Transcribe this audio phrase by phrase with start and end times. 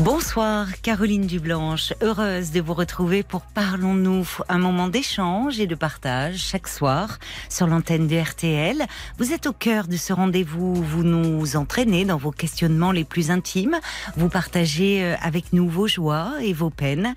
[0.00, 6.38] Bonsoir Caroline Dublanche, heureuse de vous retrouver pour Parlons-nous, un moment d'échange et de partage
[6.38, 8.86] chaque soir sur l'antenne de RTL.
[9.18, 13.30] Vous êtes au cœur de ce rendez-vous, vous nous entraînez dans vos questionnements les plus
[13.30, 13.78] intimes,
[14.16, 17.14] vous partagez euh, avec nous vos joies et vos peines.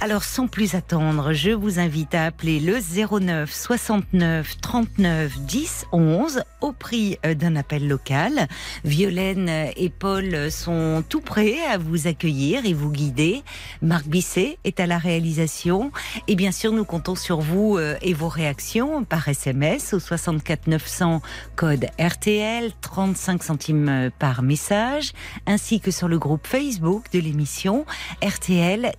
[0.00, 6.42] Alors sans plus attendre, je vous invite à appeler le 09 69 39 10 11
[6.60, 8.46] au prix euh, d'un appel local.
[8.84, 13.42] Violaine et Paul sont tout prêts à vous accueillir et vous guider.
[13.82, 15.90] Marc Bisset est à la réalisation
[16.28, 20.68] et bien sûr nous comptons sur vous euh, et vos réactions par SMS au 64
[20.68, 21.22] 900
[21.56, 25.12] code RTL 35 centimes par message
[25.46, 27.84] ainsi que sur le groupe Facebook de l'émission
[28.22, 28.92] RTL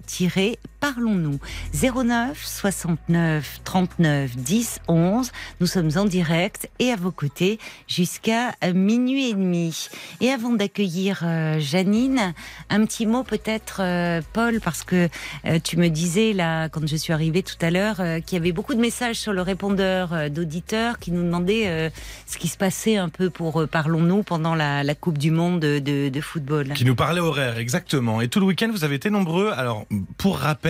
[0.80, 1.40] Parlons-nous
[1.74, 5.32] 09 69 39 10 11.
[5.60, 9.90] Nous sommes en direct et à vos côtés jusqu'à minuit et demi.
[10.22, 12.34] Et avant d'accueillir euh, Janine,
[12.70, 15.10] un petit mot peut-être, euh, Paul, parce que
[15.46, 18.54] euh, tu me disais là, quand je suis arrivée tout à l'heure, qu'il y avait
[18.54, 21.92] beaucoup de messages sur le répondeur d'auditeurs qui nous demandaient
[22.26, 26.22] ce qui se passait un peu pour Parlons-nous pendant la, Coupe du Monde de, de
[26.22, 26.74] football.
[26.74, 28.22] Qui nous parlait horaire, exactement.
[28.22, 29.52] Et tout le week-end, vous avez été nombreux.
[29.56, 29.86] Alors,
[30.18, 30.69] pour rappel,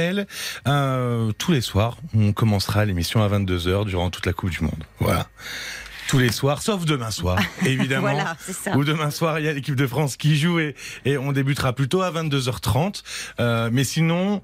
[0.68, 4.84] euh, tous les soirs, on commencera l'émission à 22h durant toute la Coupe du Monde.
[5.00, 5.28] Voilà
[6.08, 8.02] tous les soirs, sauf demain soir, évidemment.
[8.02, 8.76] voilà, ça.
[8.76, 10.76] Ou demain soir, il y a l'équipe de France qui joue et,
[11.06, 13.04] on débutera plutôt à 22h30.
[13.40, 14.42] Euh, mais sinon,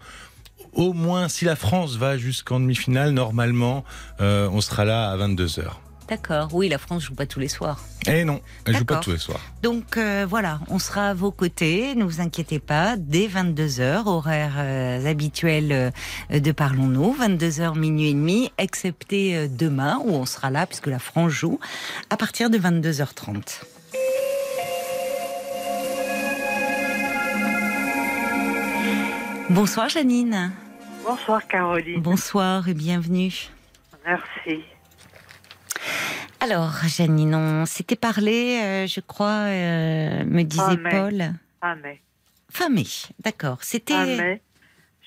[0.73, 3.83] au moins, si la France va jusqu'en demi-finale, normalement,
[4.21, 5.71] euh, on sera là à 22h.
[6.07, 6.49] D'accord.
[6.53, 7.79] Oui, la France joue pas tous les soirs.
[8.07, 9.39] Eh non, elle joue pas tous les soirs.
[9.63, 14.53] Donc euh, voilà, on sera à vos côtés, ne vous inquiétez pas, dès 22h, horaire
[14.57, 20.67] euh, habituel euh, de Parlons-nous, 22h minuit et demi, excepté demain où on sera là
[20.67, 21.59] puisque la France joue
[22.11, 23.63] à partir de 22h30.
[29.49, 30.51] Bonsoir Janine.
[31.03, 32.01] Bonsoir Caroline.
[32.01, 33.49] Bonsoir et bienvenue.
[34.05, 34.63] Merci.
[36.39, 41.33] Alors, Janine, on s'était parlé, euh, je crois, euh, me disait Paul.
[41.61, 42.01] Fin mai.
[42.49, 42.85] Fin mai,
[43.19, 43.63] d'accord.
[43.63, 44.41] C'était.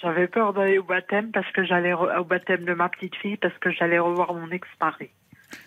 [0.00, 3.56] J'avais peur d'aller au baptême parce que j'allais au baptême de ma petite fille parce
[3.58, 5.10] que j'allais revoir mon ex-mari.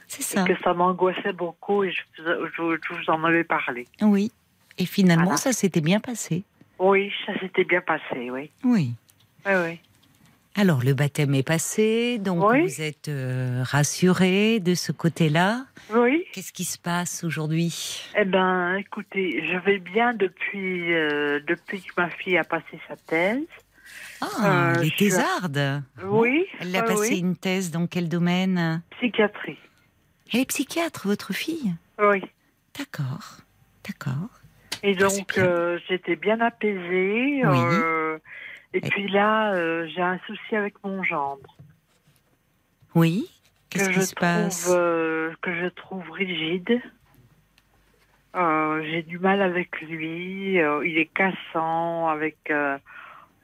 [0.08, 0.44] C'est ça.
[0.44, 3.88] Et que ça m'angoissait beaucoup et je, vous en avais parlé.
[4.02, 4.32] Oui.
[4.78, 6.44] Et finalement, ça s'était bien passé.
[6.80, 8.52] Oui, ça s'était bien passé, oui.
[8.64, 8.94] Oui.
[9.46, 9.80] Oui, oui.
[10.56, 15.66] Alors, le baptême est passé, donc vous êtes euh, rassurée de ce côté-là.
[15.94, 16.26] Oui.
[16.34, 18.04] Qu'est-ce qui se passe aujourd'hui?
[18.20, 22.98] Eh ben, écoutez, je vais bien depuis, euh, depuis que ma fille a passé sa
[22.98, 23.48] thèse.
[24.20, 26.46] Ah, euh, les thésardes Oui.
[26.60, 28.82] Elle a passé une thèse dans quel domaine?
[28.98, 29.58] Psychiatrie.
[30.34, 31.74] Elle est psychiatre, votre fille?
[31.98, 32.22] Oui.
[32.78, 33.38] D'accord,
[33.88, 34.30] d'accord.
[34.84, 35.40] Et ah, donc,
[35.88, 37.42] j'étais bien apaisée.
[37.46, 38.20] Oui.
[38.74, 41.58] Et puis là, euh, j'ai un souci avec mon gendre.
[42.96, 43.30] Oui.
[43.70, 46.82] Qu'est-ce qui se passe euh, Que je trouve rigide.
[48.36, 50.56] Euh, j'ai du mal avec lui.
[50.56, 52.08] il est cassant.
[52.08, 52.38] Avec,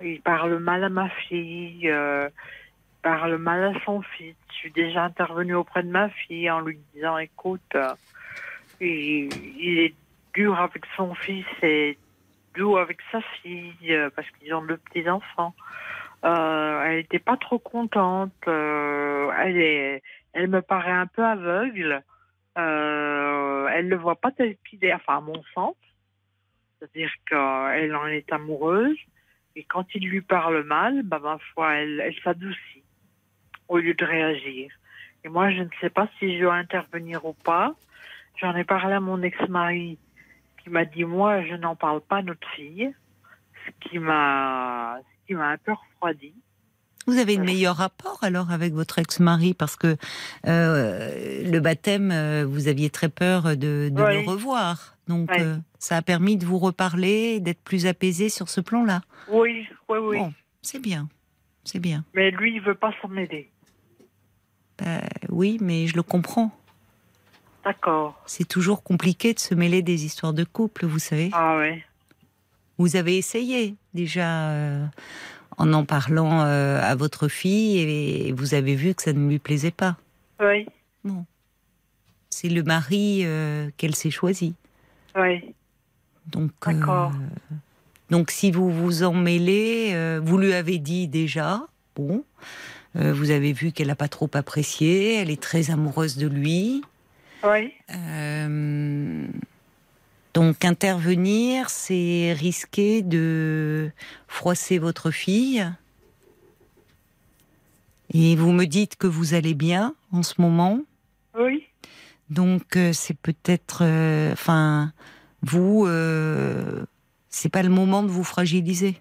[0.02, 1.88] il parle mal à ma fille.
[1.88, 2.32] il
[3.02, 4.36] parle mal à son fils.
[4.50, 7.76] Je suis déjà intervenue auprès de ma fille en lui disant, écoute,
[8.80, 9.96] il, il est
[10.34, 11.98] dur avec son fils et
[12.78, 15.54] avec sa fille euh, parce qu'ils ont deux petits enfants.
[16.26, 18.34] Euh, elle n'était pas trop contente.
[18.48, 20.04] Euh, elle est,
[20.34, 22.04] elle me paraît un peu aveugle.
[22.56, 25.76] elle ne voit pas tel qu'il est, enfin à mon sens.
[26.80, 28.98] C'est-à-dire qu'elle en est amoureuse
[29.56, 32.84] et quand il lui parle mal, bah, ma foi, elle, elle s'adoucit
[33.68, 34.72] au lieu de réagir.
[35.24, 37.74] Et moi, je ne sais pas si je dois intervenir ou pas.
[38.40, 39.98] J'en ai parlé à mon ex-mari
[40.68, 42.94] il m'a dit moi je n'en parle pas à notre fille,
[43.66, 46.34] ce qui m'a qui m'a un peu refroidi.
[47.08, 49.96] Vous avez un meilleur rapport alors avec votre ex-mari parce que
[50.46, 54.98] euh, le baptême, euh, vous aviez très peur de, le revoir.
[55.08, 59.00] Donc euh, ça a permis de vous reparler, d'être plus apaisé sur ce plan-là.
[59.30, 60.20] Oui, oui, oui.
[60.62, 61.08] c'est bien,
[61.64, 62.04] c'est bien.
[62.14, 63.50] Mais lui, il veut pas s'en mêler.
[64.78, 65.00] Ben,
[65.30, 66.52] oui, mais je le comprends.
[67.68, 68.18] D'accord.
[68.26, 71.32] C'est toujours compliqué de se mêler des histoires de couple, vous savez.
[71.34, 71.84] Ah ouais.
[72.78, 74.86] Vous avez essayé déjà euh,
[75.58, 79.40] en en parlant euh, à votre fille et vous avez vu que ça ne lui
[79.40, 79.98] plaisait pas.
[80.40, 80.66] Oui.
[81.04, 81.26] Bon.
[82.30, 84.56] C'est le mari euh, qu'elle s'est choisi.
[85.18, 85.54] Oui.
[86.28, 87.12] Donc, D'accord.
[88.10, 91.68] donc si vous vous en mêlez, vous lui avez dit déjà,
[91.98, 92.24] bon,
[92.96, 96.82] vous avez vu qu'elle n'a pas trop apprécié, elle est très amoureuse de lui.
[97.50, 97.74] Oui.
[97.96, 99.28] Euh,
[100.34, 103.92] donc intervenir, c'est risquer de
[104.28, 105.66] froisser votre fille.
[108.14, 110.80] Et vous me dites que vous allez bien en ce moment.
[111.38, 111.64] Oui.
[112.30, 114.92] Donc euh, c'est peut-être, euh, enfin,
[115.42, 116.86] vous, euh,
[117.30, 119.00] c'est pas le moment de vous fragiliser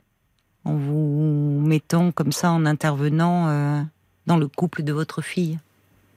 [0.64, 3.86] en vous mettant comme ça, en intervenant
[4.26, 5.60] dans le couple de votre fille.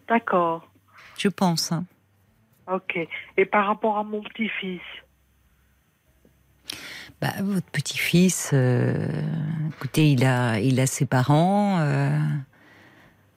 [0.07, 0.67] D'accord.
[1.19, 1.71] Je pense.
[1.71, 1.85] hein.
[2.71, 3.00] Ok.
[3.38, 4.81] Et par rapport à mon petit-fils?
[7.21, 9.07] Bah, votre petit-fils, euh,
[9.75, 11.80] écoutez, il a, il a ses parents.
[11.80, 12.18] euh,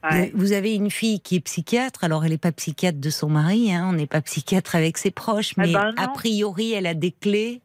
[0.05, 0.32] Ouais.
[0.34, 3.73] Vous avez une fille qui est psychiatre, alors elle n'est pas psychiatre de son mari,
[3.73, 6.94] hein, on n'est pas psychiatre avec ses proches, Eh mais ben a priori, elle a
[6.94, 7.61] des clés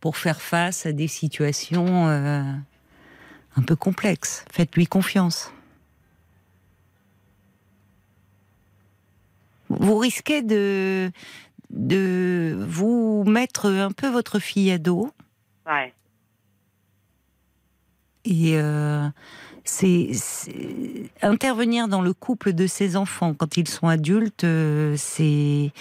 [0.00, 2.42] pour faire face à des situations euh,
[3.54, 4.44] un peu complexes.
[4.52, 5.52] Faites-lui confiance.
[9.68, 11.10] Vous risquez de,
[11.70, 15.10] de vous mettre un peu votre fille à dos.
[15.66, 15.92] Ouais.
[18.24, 19.08] Et euh,
[19.64, 20.10] c'est
[21.22, 25.72] intervenir dans le couple de ses enfants quand ils sont adultes, euh, c'est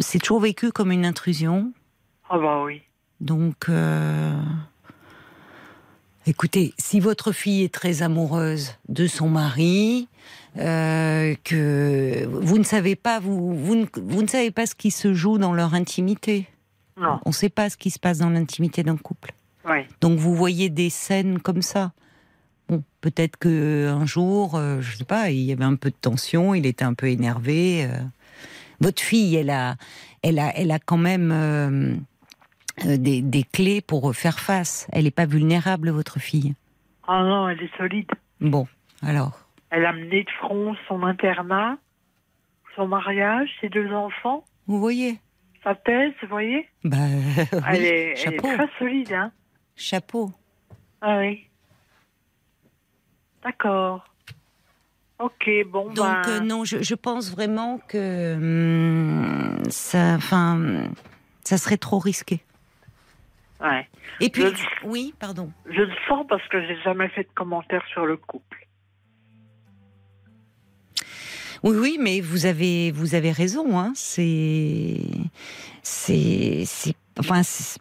[0.00, 1.72] c'est toujours vécu comme une intrusion.
[2.28, 2.82] Ah bah oui.
[3.20, 4.36] Donc, euh,
[6.26, 10.08] écoutez, si votre fille est très amoureuse de son mari,
[10.58, 14.90] euh, que vous ne savez pas, vous, vous, ne, vous ne savez pas ce qui
[14.90, 16.46] se joue dans leur intimité.
[16.96, 17.18] Non.
[17.24, 19.32] On ne sait pas ce qui se passe dans l'intimité d'un couple.
[19.68, 19.88] Ouais.
[20.00, 21.92] Donc vous voyez des scènes comme ça.
[22.68, 25.96] Bon, peut-être que un jour, euh, je sais pas, il y avait un peu de
[26.00, 27.84] tension, il était un peu énervé.
[27.84, 27.98] euh.
[28.80, 29.76] Votre fille, elle a,
[30.22, 31.94] elle a, elle a quand même euh,
[32.84, 34.86] des, des clés pour faire face.
[34.92, 36.54] Elle n'est pas vulnérable, votre fille.
[37.06, 38.10] Ah non, elle est solide.
[38.40, 38.66] Bon,
[39.02, 39.40] alors.
[39.70, 41.76] Elle a mené de front son internat,
[42.76, 45.18] son mariage, ses deux enfants, Vous voyez
[45.62, 49.32] sa thèse, vous voyez Bah, oui, elle, est, elle est chapeau, très solide, hein
[49.76, 50.30] chapeau.
[51.00, 51.48] Ah oui.
[53.42, 54.04] D'accord.
[55.18, 56.22] Ok, bon, Donc ben...
[56.28, 60.84] euh, non, je, je pense vraiment que hum, ça, enfin,
[61.44, 62.40] ça serait trop risqué.
[63.64, 63.88] Ouais.
[64.20, 65.50] Et puis, Je- oui, pardon.
[65.66, 68.66] Je le sens parce que j'ai jamais fait de commentaire sur le couple.
[71.62, 73.78] Oui, oui, mais vous avez, vous avez raison.
[73.78, 73.92] Hein.
[73.94, 75.00] C'est,
[75.82, 77.80] c'est, c'est, enfin, c'est,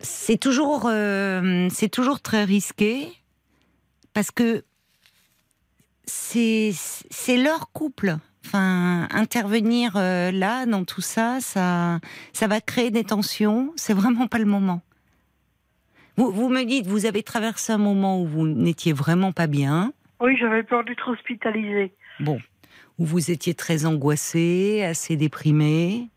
[0.00, 3.08] c'est toujours, euh, c'est toujours très risqué
[4.12, 4.64] parce que
[6.04, 8.16] c'est, c'est leur couple.
[8.44, 11.98] Enfin, intervenir euh, là dans tout ça, ça,
[12.32, 13.72] ça va créer des tensions.
[13.76, 14.82] C'est vraiment pas le moment.
[16.16, 19.92] Vous, vous me dites, vous avez traversé un moment où vous n'étiez vraiment pas bien.
[20.20, 21.92] Oui, j'avais peur d'être hospitalisée.
[22.20, 22.38] Bon,
[22.98, 26.08] où vous étiez très angoissé, assez déprimé.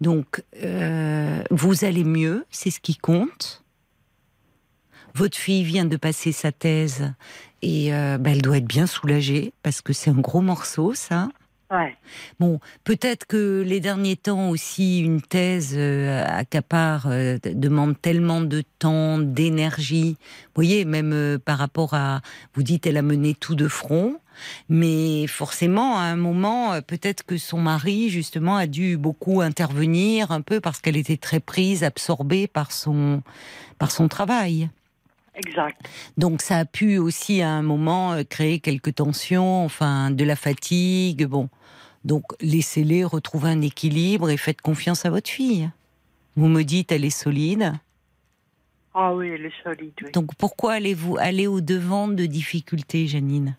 [0.00, 3.62] Donc, euh, vous allez mieux, c'est ce qui compte.
[5.14, 7.12] Votre fille vient de passer sa thèse
[7.62, 11.28] et euh, bah, elle doit être bien soulagée parce que c'est un gros morceau, ça.
[11.70, 11.96] Ouais.
[12.40, 18.64] Bon, peut-être que les derniers temps aussi, une thèse euh, accapare, euh, demande tellement de
[18.80, 20.16] temps, d'énergie.
[20.46, 22.22] Vous voyez, même euh, par rapport à,
[22.54, 24.16] vous dites, elle a mené tout de front,
[24.68, 30.32] mais forcément, à un moment, euh, peut-être que son mari, justement, a dû beaucoup intervenir,
[30.32, 33.22] un peu parce qu'elle était très prise, absorbée par son,
[33.78, 34.68] par son travail.
[35.36, 35.80] Exact.
[36.18, 41.26] Donc ça a pu aussi à un moment créer quelques tensions, enfin de la fatigue,
[41.26, 41.48] bon.
[42.04, 45.70] Donc laissez-les retrouver un équilibre et faites confiance à votre fille.
[46.36, 47.74] Vous me dites elle est solide.
[48.94, 50.10] Ah oui, elle est solide, oui.
[50.12, 53.56] Donc pourquoi allez-vous aller au devant de difficultés, Janine?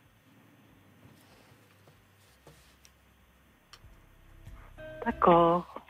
[5.06, 5.82] D'accord.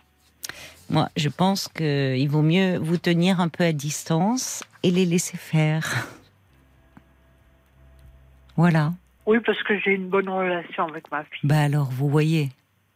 [0.89, 5.37] Moi, je pense qu'il vaut mieux vous tenir un peu à distance et les laisser
[5.37, 6.07] faire.
[8.57, 8.93] Voilà.
[9.31, 11.39] Oui, parce que j'ai une bonne relation avec ma fille.
[11.43, 12.49] Bah alors vous voyez.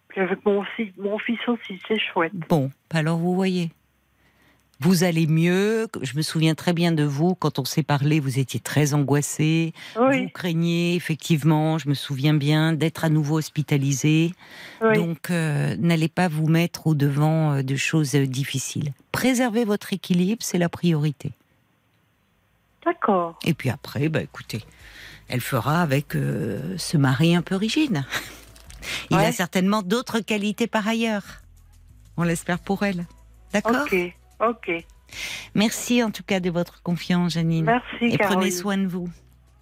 [0.10, 2.34] Puis avec mon, fils, mon fils aussi, c'est chouette.
[2.50, 3.72] Bon, alors vous voyez.
[4.82, 5.88] Vous allez mieux.
[6.02, 7.36] Je me souviens très bien de vous.
[7.36, 9.72] Quand on s'est parlé, vous étiez très angoissé.
[9.96, 14.34] Vous Oui, craignez, effectivement, je me souviens bien, d'être à nouveau hospitalisé.
[14.82, 14.98] oui.
[14.98, 18.92] Donc, euh, n'allez pas vous mettre au devant euh, de choses euh, difficiles.
[19.14, 21.32] Préservez votre équilibre, c'est la priorité.
[22.86, 23.40] D'accord.
[23.46, 24.62] Et puis après, bah écoutez,
[25.28, 28.04] elle fera avec euh, ce mari un peu rigide.
[29.10, 29.26] Il Ouais.
[29.26, 31.24] a certainement d'autres qualités par ailleurs.
[32.18, 33.06] On l'espère pour elle.
[33.54, 33.96] D'accord Ok,
[34.40, 34.86] ok.
[35.56, 37.66] Merci en tout cas de votre confiance, Janine.
[37.66, 38.40] Merci, Et Caroline.
[38.40, 39.10] prenez soin de vous.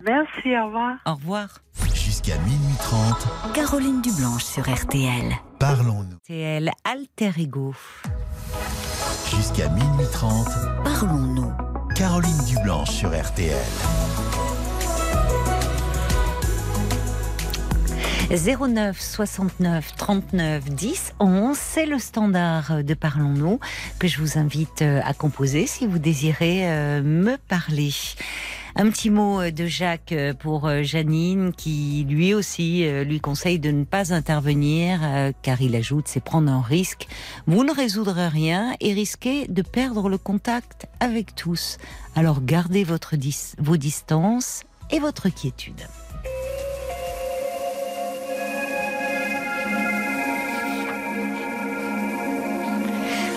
[0.02, 0.96] Merci, au revoir.
[1.06, 1.48] Au revoir.
[1.94, 5.32] Jusqu'à minuit 30, Caroline Dublanche sur RTL.
[5.60, 6.18] parlons-nous.
[6.30, 7.74] Elle, Alter Ego.
[9.34, 10.48] Jusqu'à minuit 30,
[10.84, 11.54] Parlons-nous.
[11.96, 13.56] Caroline Dublanche sur RTL.
[18.36, 23.60] 09 69 39 10 11, c'est le standard de Parlons-nous
[24.00, 27.92] que je vous invite euh, à composer si vous désirez euh, me parler.
[28.76, 33.84] Un petit mot euh, de Jacques pour Janine qui lui aussi lui conseille de ne
[33.84, 35.00] pas intervenir
[35.44, 37.08] car il ajoute c'est prendre un risque.
[37.46, 41.78] Vous ne résoudrez rien et risquez de perdre le contact avec tous.
[42.16, 45.84] Alors gardez votre dis- vos distances et votre quiétude.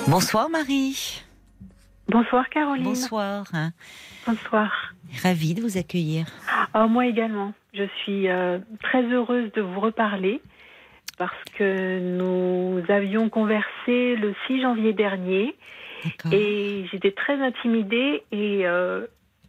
[0.09, 1.23] Bonsoir Marie.
[2.09, 2.85] Bonsoir Caroline.
[2.85, 3.45] Bonsoir.
[4.27, 4.95] Bonsoir.
[5.23, 6.27] Ravie de vous accueillir.
[6.75, 7.53] Ah, moi également.
[7.75, 10.41] Je suis euh, très heureuse de vous reparler
[11.19, 15.57] parce que nous avions conversé le 6 janvier dernier
[16.31, 19.07] et j'étais très intimidée et euh,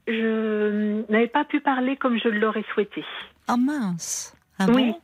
[0.07, 3.03] je n'avais pas pu parler comme je l'aurais souhaité.
[3.47, 4.35] Ah mince.
[4.59, 4.91] Ah Oui.
[4.91, 4.99] bon?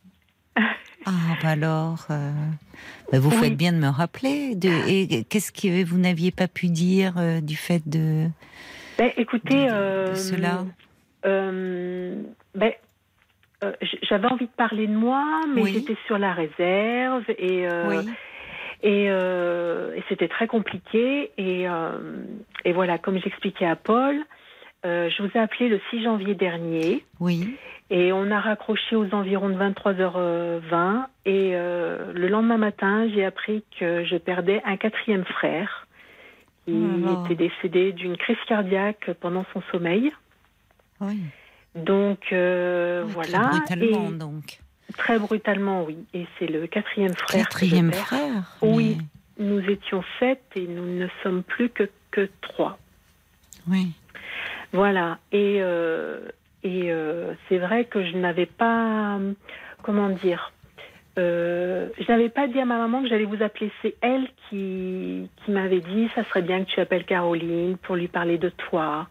[1.05, 2.31] Ah bah alors, euh,
[3.11, 3.35] bah vous Oui.
[3.37, 4.55] faites bien de me rappeler.
[4.55, 8.27] De, et qu'est-ce que vous n'aviez pas pu dire euh, du fait de,
[8.97, 10.63] Ben, écoutez, de- de euh, cela
[12.55, 12.71] ben,
[14.01, 15.73] j'avais envie de parler de moi, mais Oui.
[15.73, 17.97] j'étais sur la réserve et Oui.
[18.85, 21.31] Et, et c'était très compliqué.
[21.37, 21.65] Et,
[22.65, 24.17] et voilà, comme j'expliquais à Paul,
[24.85, 27.55] euh, je vous ai appelé le 6 janvier dernier Oui.
[27.89, 31.05] et on a raccroché aux environs de 23h20.
[31.25, 35.87] Et euh, le lendemain matin, j'ai appris que je perdais un quatrième frère
[36.65, 40.11] qui Oh était décédé d'une crise cardiaque pendant son sommeil.
[41.01, 41.19] Oui.
[41.75, 43.39] Donc euh, Ouais, voilà.
[43.65, 44.59] Très brutalement Et- donc.
[44.97, 45.97] très brutalement, oui.
[46.13, 47.49] Et c'est le quatrième frère.
[47.49, 48.05] que je Quatrième perds.
[48.05, 48.57] frère.
[48.61, 48.97] Oui.
[49.39, 52.77] Nous étions sept et nous ne sommes plus que, que trois.
[53.67, 53.91] Oui.
[54.73, 55.19] Voilà.
[55.31, 56.19] Et, euh,
[56.63, 59.19] et euh, c'est vrai que je n'avais pas.
[59.83, 60.51] Comment dire
[61.19, 63.71] euh, Je n'avais pas dit à ma maman que j'allais vous appeler.
[63.81, 68.07] C'est elle qui, qui m'avait dit ça serait bien que tu appelles Caroline pour lui
[68.07, 69.07] parler de toi,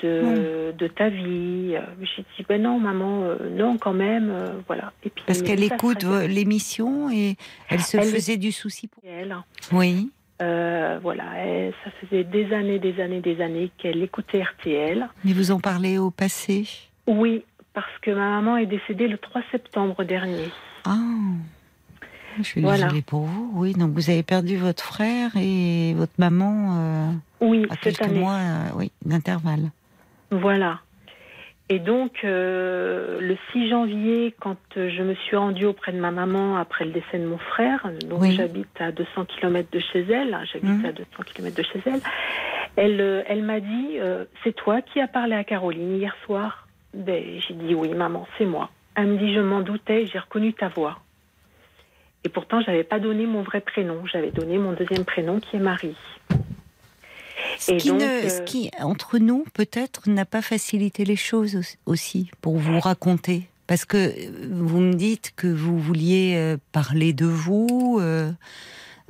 [0.00, 1.76] de, de ta vie.
[2.02, 4.30] J'ai dit ben non, maman, euh, non, quand même.
[4.30, 4.92] euh, voilà.
[5.04, 7.36] Et puis, Parce qu'elle écoute l'émission et
[7.68, 9.02] elle se Elle- faisait du souci pour.
[9.06, 9.34] Elle,
[9.72, 10.10] Oui.
[10.40, 11.24] Euh, voilà,
[11.84, 15.08] ça faisait des années, des années, des années qu'elle écoutait RTL.
[15.24, 16.68] Mais vous en parlez au passé?
[17.06, 17.44] Oui,
[17.74, 20.48] parce que ma maman est décédée le 3 septembre dernier.
[20.84, 20.96] Ah.
[22.38, 22.84] Je suis Voilà.
[22.84, 23.50] désolée pour vous.
[23.54, 28.02] Oui, donc vous avez perdu votre frère et votre maman euh, Oui, à cette quelques
[28.10, 28.20] année.
[28.20, 29.70] mois, euh, oui, d'intervalle.
[30.30, 30.78] Voilà.
[31.72, 36.10] Et donc, euh, le 6 janvier, quand euh, je me suis rendue auprès de ma
[36.10, 38.34] maman après le décès de mon frère, donc Oui.
[38.36, 40.86] j'habite à 200 km de chez elle, hein, j'habite Mhm.
[40.86, 42.00] à 200 km de chez elle,
[42.74, 46.66] elle, euh, elle m'a dit euh, C'est toi qui as parlé à Caroline hier soir?
[46.92, 48.70] Ben, J'ai dit Oui, maman, c'est moi.
[48.96, 50.98] Elle me dit Je m'en doutais, j'ai reconnu ta voix.
[52.24, 55.60] Et pourtant, j'avais pas donné mon vrai prénom, j'avais donné mon deuxième prénom qui est
[55.60, 55.96] Marie.
[57.58, 61.16] Ce Et qui, donc, ne- euh, ce qui, entre nous, peut-être, n'a pas facilité les
[61.16, 63.48] choses aus- aussi pour vous raconter.
[63.66, 68.32] Parce que euh, vous me dites que vous vouliez euh, parler de vous, euh,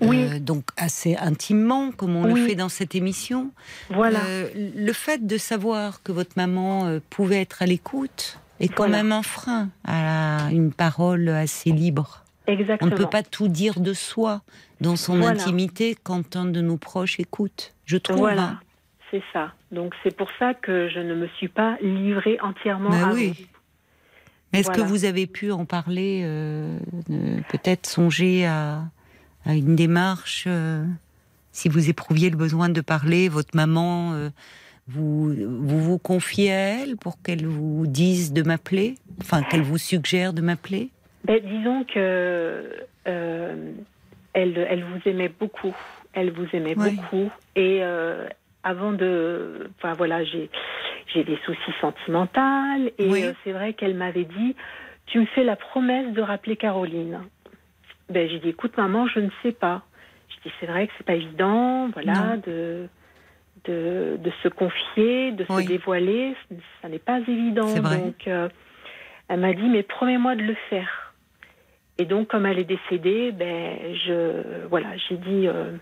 [0.02, 0.22] Oui.
[0.24, 3.50] euh, donc assez intimement, comme on le fait dans cette émission.
[3.90, 4.20] Voilà.
[4.26, 8.98] Euh, le fait de savoir que votre maman pouvait être à l'écoute est quand Voilà.
[8.98, 10.02] même un frein à
[10.48, 12.24] la- une parole assez libre.
[12.48, 12.90] On Exactement.
[12.90, 14.42] ne peut pas tout dire de soi
[14.80, 15.40] dans son Voilà.
[15.40, 17.72] intimité quand un de nos proches écoute.
[17.90, 18.18] Je trouve.
[18.18, 18.60] Voilà,
[19.10, 19.52] c'est ça.
[19.72, 23.34] Donc c'est pour ça que je ne me suis pas livrée entièrement Bah à oui.
[23.36, 23.44] vous.
[24.52, 26.78] Mais Est-ce que vous avez pu en parler, euh,
[27.48, 28.82] peut-être songer à,
[29.44, 30.84] à une démarche, euh,
[31.50, 34.30] si vous éprouviez le besoin de parler, votre maman, euh,
[34.86, 39.78] vous, vous vous confiez à elle pour qu'elle vous dise de m'appeler, enfin qu'elle vous
[39.78, 40.90] suggère de m'appeler?
[41.24, 42.72] Ben, disons que
[43.08, 43.72] euh,
[44.32, 45.74] elle, elle vous aimait beaucoup.
[46.12, 47.30] Elle vous aimait beaucoup.
[47.56, 48.26] Et euh,
[48.62, 50.50] avant de, enfin voilà, j'ai
[51.12, 52.40] j'ai des soucis sentimentaux.
[52.98, 53.22] Et Oui.
[53.24, 54.54] euh, c'est vrai qu'elle m'avait dit,
[55.06, 57.20] tu me fais la promesse de rappeler Caroline.
[58.08, 59.82] Ben j'ai dit, écoute maman, je ne sais pas.
[60.28, 62.42] Je dis, c'est vrai que c'est pas évident, voilà, Non.
[62.46, 62.88] de
[63.66, 65.64] de, de se confier, de Oui.
[65.64, 66.34] se dévoiler,
[66.80, 67.74] ça n'est pas évident.
[68.06, 68.48] Donc, euh,
[69.28, 71.12] elle m'a dit, mais promets-moi de le faire.
[71.98, 73.76] Et donc, comme elle est décédée, ben,
[74.06, 75.46] je, voilà, j'ai dit.
[75.46, 75.72] euh,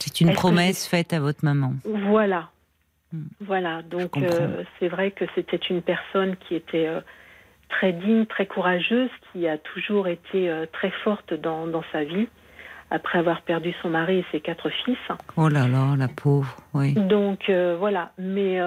[0.00, 1.74] C'est une que promesse faite à votre maman.
[1.84, 2.48] voilà.
[3.12, 3.24] Hmm.
[3.40, 3.82] Voilà.
[3.82, 7.00] Donc, euh, c'est vrai que c'était une personne qui était euh,
[7.68, 12.28] très digne, très courageuse, qui a toujours été euh, très forte dans, dans sa vie,
[12.90, 14.98] après avoir perdu son mari et ses quatre fils.
[15.36, 16.92] Oh là là, la pauvre, oui.
[16.94, 18.58] Donc voilà, mais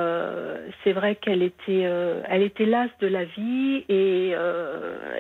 [0.84, 1.90] c'est vrai qu'elle était,
[2.30, 4.36] elle était lasse de la vie et,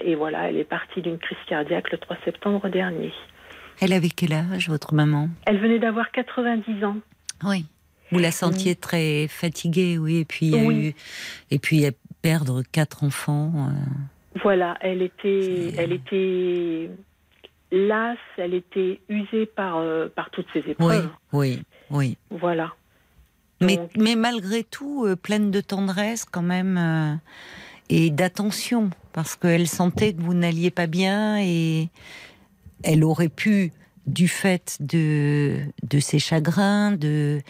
[0.04, 3.12] et voilà, elle est partie d'une crise cardiaque le 3 septembre dernier.
[3.82, 5.30] Elle avait quel âge, votre maman?
[5.46, 6.98] Elle venait d'avoir 90 ans.
[7.44, 7.66] Oui.
[8.12, 10.76] Vous la sentiez très fatiguée, oui, et puis il Oui.
[10.88, 10.94] eu,
[11.50, 13.52] et puis à perdre quatre enfants.
[13.56, 16.90] euh, Voilà, elle était, C'est- elle était
[17.72, 21.10] lasse, elle était usée par euh, par toutes ces Oui, épreuves.
[21.32, 22.18] oui, oui.
[22.30, 22.74] Voilà.
[23.62, 27.16] Mais, Donc- mais malgré tout, euh, pleine de tendresse quand même euh,
[27.90, 31.90] et d'attention, parce qu'elle sentait que vous n'alliez pas bien et
[32.84, 33.72] elle aurait pu,
[34.08, 37.42] du fait de, de ses chagrins, de,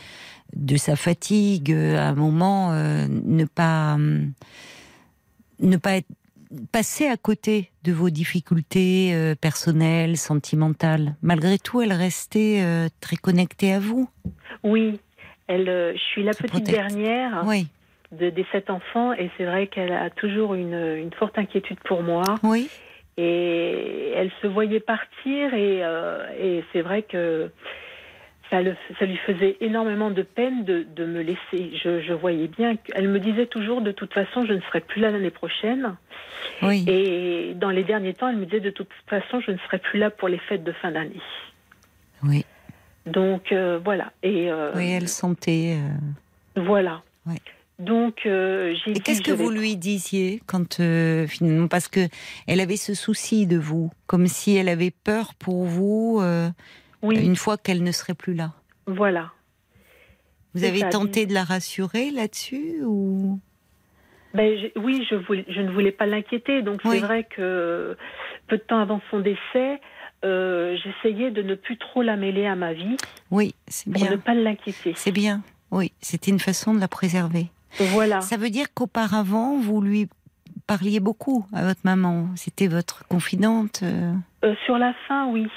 [0.56, 4.34] de sa fatigue, à un moment, euh, ne pas, hum,
[5.60, 6.08] ne pas être,
[6.74, 11.16] passer à côté de vos difficultés euh, personnelles, sentimentales.
[11.22, 14.10] Malgré tout, elle restait euh, très connectée à vous.
[14.64, 15.00] Oui,
[15.48, 16.76] elle, je suis la petite protège.
[16.76, 17.68] dernière Oui,
[18.12, 22.04] de, des sept enfants et c'est vrai qu'elle a toujours une, une forte inquiétude pour
[22.04, 22.24] moi.
[22.44, 22.70] oui.
[23.18, 27.52] Et elle se voyait partir et, euh, et c'est vrai que
[28.50, 31.76] ça, le- ça lui faisait énormément de peine de, de me laisser.
[31.84, 35.02] Je, je voyais bien qu'elle me disait toujours de toute façon je ne serai plus
[35.02, 35.96] là l'année prochaine.
[36.64, 36.84] Oui.
[36.88, 40.00] Et dans les derniers temps elle me disait de toute façon je ne serai plus
[40.00, 41.22] là pour les fêtes de fin d'année.
[42.24, 42.46] Oui,
[43.06, 44.12] Donc euh, voilà.
[44.24, 45.78] Et euh, oui, elle sentait.
[46.56, 47.02] voilà.
[47.26, 47.36] Ouais.
[47.82, 52.08] Donc euh, j'ai qu'est-ce que vous lui disiez quand euh, finalement, parce que
[52.48, 56.50] elle avait ce souci de vous, comme si elle avait peur pour vous euh,
[57.02, 58.54] Oui, une fois qu'elle ne serait plus là?
[58.88, 59.32] voilà.
[60.54, 63.40] Vous avez ça, tenté de la rassurer là-dessus ou?
[64.34, 66.62] Ben, je- oui, je, voulais, je ne voulais pas l'inquiéter.
[66.62, 66.98] Donc Oui.
[66.98, 67.98] c'est vrai que
[68.48, 69.80] peu de temps avant son décès,
[70.24, 72.98] euh, j'essayais de ne plus trop la mêler à ma vie
[73.32, 74.18] Oui, c'est pour ne bien.
[74.18, 74.94] pas l'inquiéter.
[74.98, 75.42] C'est bien.
[75.72, 77.48] Oui, c'était une façon de la préserver.
[77.80, 78.22] Voilà.
[78.22, 80.10] Ça veut dire qu'auparavant, vous lui
[80.68, 82.28] parliez beaucoup à votre maman.
[82.36, 83.82] C'était votre confidente.
[83.84, 84.14] euh.
[84.44, 85.48] Euh, sur la fin, oui.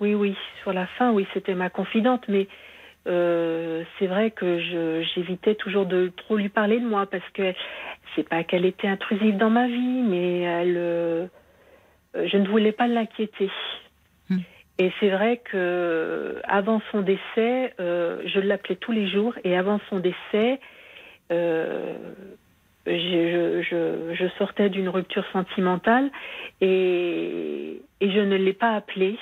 [0.00, 0.36] Oui, oui.
[0.62, 2.24] Sur la fin, oui, c'était ma confidente.
[2.28, 2.48] Mais
[3.06, 4.58] euh, c'est vrai que
[5.14, 7.52] j'évitais toujours de trop lui parler de moi parce que
[8.14, 11.26] c'est pas qu'elle était intrusive dans ma vie, mais elle, euh,
[12.14, 13.50] je ne voulais pas l'inquiéter.
[14.28, 14.38] Hmm.
[14.78, 19.34] Et c'est vrai que avant son décès, euh, je l'appelais tous les jours.
[19.44, 20.60] Et avant son décès,
[21.32, 21.94] euh,
[22.86, 26.10] je, je- je sortais d'une rupture sentimentale
[26.60, 29.18] et, et je ne l'ai pas appelée.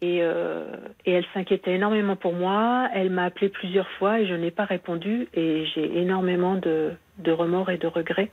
[0.00, 0.64] Et, euh,
[1.06, 2.88] et elle s'inquiétait énormément pour moi.
[2.94, 5.28] Elle m'a appelé plusieurs fois et je n'ai pas répondu.
[5.34, 8.30] Et j'ai énormément de, de remords et de regrets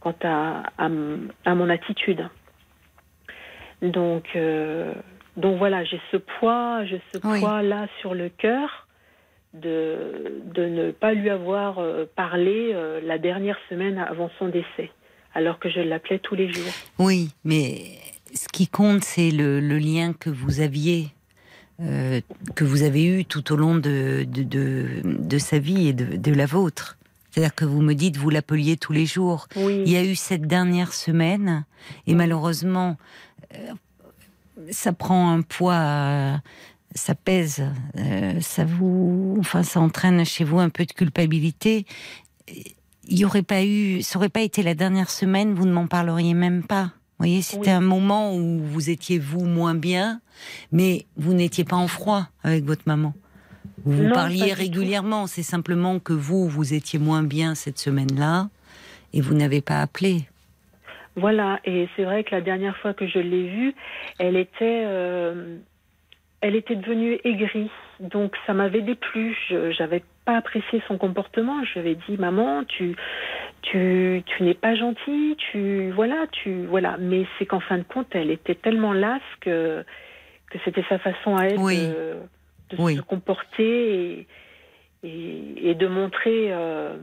[0.00, 0.88] quant à, à,
[1.54, 2.28] mon attitude.
[3.80, 4.92] Donc, euh,
[5.36, 7.40] donc voilà, j'ai ce poids, j'ai ce Oui.
[7.40, 8.81] poids là sur le cœur
[9.54, 14.90] de, de ne pas lui avoir euh, parlé euh, la dernière semaine avant son décès,
[15.34, 16.72] alors que je l'appelais tous les jours.
[16.98, 17.82] Oui, mais
[18.34, 21.08] ce qui compte, c'est le, le lien que vous aviez,
[21.80, 22.20] euh,
[22.54, 26.16] que vous avez eu tout au long de, de, de, de sa vie et de,
[26.16, 26.96] de la vôtre.
[27.30, 29.48] C'est-à-dire que vous me dites, vous l'appeliez tous les jours.
[29.56, 31.64] Oui, Il y a eu cette dernière semaine,
[32.06, 32.96] et malheureusement,
[33.54, 33.72] euh,
[34.70, 36.40] ça prend un poids,
[36.94, 37.62] ça pèse,
[37.98, 41.86] euh, ça vous, enfin, ça entraîne chez vous un peu de culpabilité.
[43.08, 45.86] Il y aurait pas eu, ça aurait pas été la dernière semaine, vous ne m'en
[45.86, 46.84] parleriez même pas.
[47.18, 47.76] Vous voyez, c'était Oui.
[47.76, 50.20] un moment où vous étiez vous moins bien,
[50.72, 53.14] mais vous n'étiez pas en froid avec votre maman.
[53.84, 55.26] Vous vous Non, parliez régulièrement.
[55.26, 58.48] C'est simplement que vous, vous étiez moins bien cette semaine-là
[59.12, 60.28] et vous n'avez pas appelé.
[61.16, 61.60] voilà.
[61.64, 63.74] Et c'est vrai que la dernière fois que je l'ai vue,
[64.18, 65.58] elle était, euh,
[66.42, 67.70] elle était devenue aigrie.
[68.00, 69.34] Donc ça m'avait déplu.
[69.48, 71.64] Je n'avais pas apprécié son comportement.
[71.64, 72.94] Je lui avais dit, maman, tu,
[73.62, 75.36] tu, tu n'es pas gentille.
[75.36, 76.96] Tu, voilà, tu, voilà.
[76.98, 79.84] Mais c'est qu'en fin de compte, elle était tellement lasse que
[80.50, 81.78] que c'était sa façon à elle Oui.
[81.78, 82.16] de,
[82.70, 82.96] de Oui.
[82.96, 84.26] se comporter et,
[85.02, 86.52] et, et de montrer.
[86.52, 86.94] euh,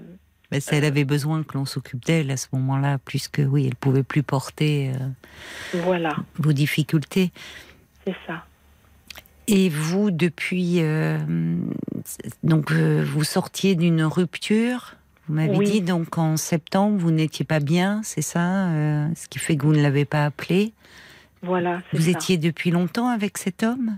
[0.59, 3.75] ça, elle avait besoin que l'on s'occupe d'elle à ce moment-là, plus que oui, elle
[3.75, 7.31] pouvait plus porter euh, voilà, vos difficultés.
[8.05, 8.45] c'est ça.
[9.51, 11.17] Et vous, depuis, euh,
[12.43, 14.95] donc euh, vous sortiez d'une rupture.
[15.27, 15.65] Vous m'avez Oui.
[15.69, 19.63] dit donc en septembre, vous n'étiez pas bien, c'est ça, euh, ce qui fait que
[19.65, 20.73] vous ne l'avez pas appelé.
[21.41, 21.79] Voilà.
[21.93, 22.11] Vous ça.
[22.11, 23.97] étiez depuis longtemps avec cet homme?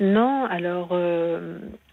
[0.00, 0.90] Non, alors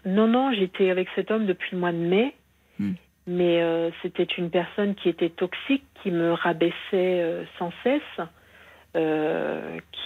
[0.04, 2.34] non, non, j'étais avec cet homme depuis le mois de mai,
[2.78, 2.92] Hmm.
[3.26, 8.26] mais c'était une personne qui était toxique, qui me rabaissait sans cesse,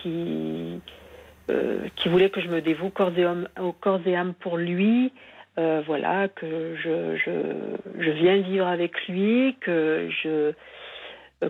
[0.02, 0.80] qui
[1.96, 5.12] qui voulait que je me dévoue corps et âme, au corps et âme pour lui.
[5.58, 7.30] euh, voilà, que je, je,
[8.02, 10.52] je viens vivre avec lui, que je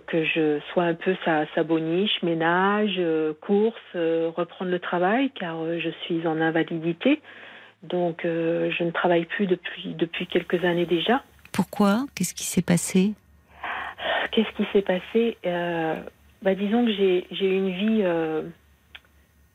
[0.07, 5.31] que je sois un peu sa, sa boniche, ménage, euh, course, euh, reprendre le travail,
[5.31, 7.21] car euh, je suis en invalidité.
[7.83, 11.25] Donc, euh, je ne travaille plus depuis, depuis quelques années déjà.
[11.53, 12.07] Pourquoi?
[12.15, 13.15] Qu'est-ce qui s'est passé?
[14.31, 15.37] Qu'est-ce qui s'est passé?
[15.45, 15.97] Euh,
[16.43, 18.01] bah, Disons que j'ai j'ai eu une vie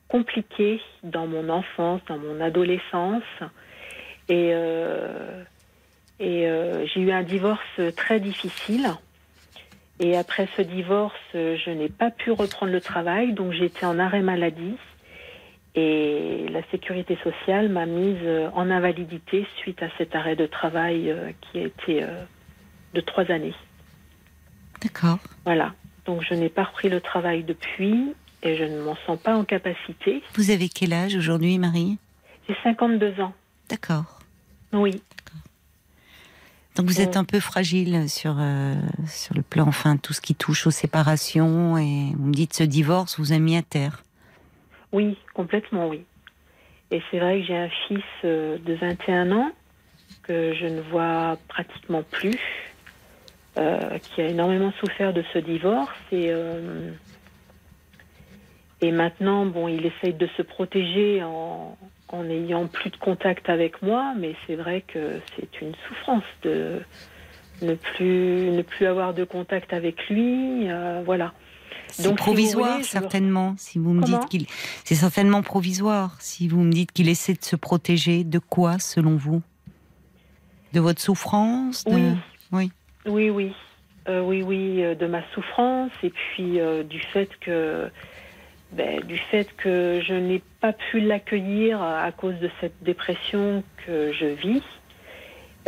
[0.08, 3.22] compliquée dans mon enfance, dans mon adolescence.
[4.28, 5.42] Et, euh,
[6.18, 8.88] et euh, j'ai eu un divorce très difficile.
[9.98, 14.20] Et après ce divorce, je n'ai pas pu reprendre le travail, donc j'étais en arrêt
[14.20, 14.76] maladie.
[15.74, 21.30] Et la sécurité sociale m'a mise en invalidité suite à cet arrêt de travail euh,
[21.40, 22.04] qui a été
[22.94, 23.54] de trois années.
[24.82, 25.18] D'accord.
[25.44, 25.74] Voilà.
[26.04, 28.14] Donc je n'ai pas repris le travail depuis
[28.46, 30.22] et je ne m'en sens pas en capacité.
[30.34, 31.98] Vous avez quel âge aujourd'hui, Marie
[32.48, 33.34] J'ai 52 ans.
[33.68, 34.20] D'accord.
[34.72, 35.02] Oui.
[36.76, 38.74] Donc vous êtes un peu fragile sur, euh,
[39.06, 41.78] sur le plan, enfin, tout ce qui touche aux séparations.
[41.78, 44.02] Et vous me dites ce divorce vous a mis à terre.
[44.92, 46.04] Oui, complètement oui.
[46.90, 49.50] Et c'est vrai que j'ai un fils euh, de 21 ans
[50.22, 52.38] que je ne vois pratiquement plus,
[53.58, 56.90] euh, qui a énormément souffert de ce divorce et euh,
[58.86, 61.76] et maintenant bon il essaye de se protéger en
[62.08, 66.80] en n'ayant plus de contact avec moi, mais c'est vrai que c'est une souffrance de
[67.62, 71.32] ne plus ne plus avoir de contact avec lui, euh, voilà.
[71.88, 73.54] C'est si provisoire, voulez, certainement.
[73.58, 74.46] Si vous me Comment dites qu'il,
[74.84, 76.16] c'est certainement provisoire.
[76.20, 79.42] Si vous me dites qu'il essaie de se protéger, de quoi, selon vous?
[80.72, 81.92] De votre souffrance de...
[81.92, 82.02] Oui.
[82.52, 82.70] Oui.
[83.06, 83.52] Oui, oui.
[84.08, 87.90] Euh, oui, oui, euh, de ma souffrance et puis euh, du fait que
[88.72, 94.12] ben, du fait que je n'ai pas pu l'accueillir à cause de cette dépression que
[94.12, 94.62] je vis.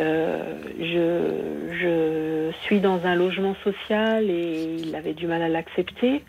[0.01, 6.23] Euh, je, je suis dans un logement social et il avait du mal à l'accepter.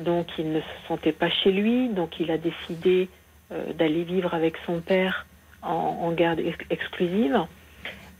[0.00, 1.88] Donc il ne se sentait pas chez lui.
[1.88, 3.08] Donc il a décidé
[3.52, 5.26] euh, d'aller vivre avec son père
[5.62, 7.38] en, en garde ex- exclusive.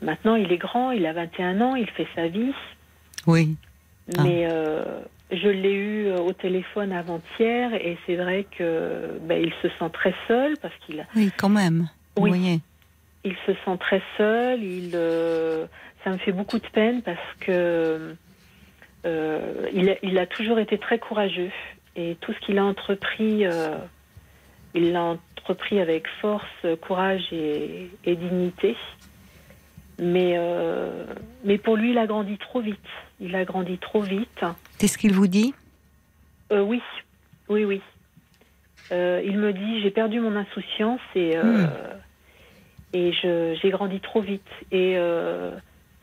[0.01, 2.53] Maintenant il est grand, il a 21 ans, il fait sa vie.
[3.27, 3.55] Oui.
[4.17, 4.23] Ah.
[4.23, 4.99] Mais euh,
[5.31, 9.89] je l'ai eu euh, au téléphone avant-hier et c'est vrai que ben, il se sent
[9.91, 11.89] très seul parce qu'il a Oui, quand même.
[12.17, 12.29] Oui.
[12.31, 12.59] Vous voyez.
[13.23, 14.63] il se sent très seul.
[14.63, 15.65] Il, euh,
[16.03, 18.15] ça me fait beaucoup de peine parce que
[19.05, 21.51] euh, il, a, il a toujours été très courageux
[21.95, 23.77] et tout ce qu'il a entrepris, euh,
[24.73, 25.01] il l'a
[25.37, 26.45] entrepris avec force,
[26.81, 28.75] courage et, et dignité.
[29.97, 31.05] Mais, euh,
[31.45, 32.77] mais pour lui, il a grandi trop vite.
[33.19, 34.43] Il a grandi trop vite.
[34.79, 35.53] C'est ce qu'il vous dit
[36.51, 36.81] Euh, oui,
[37.49, 37.81] oui, oui.
[38.91, 41.65] Euh, il me dit j'ai perdu mon insouciance et euh,
[42.93, 44.95] et je- j'ai grandi trop vite et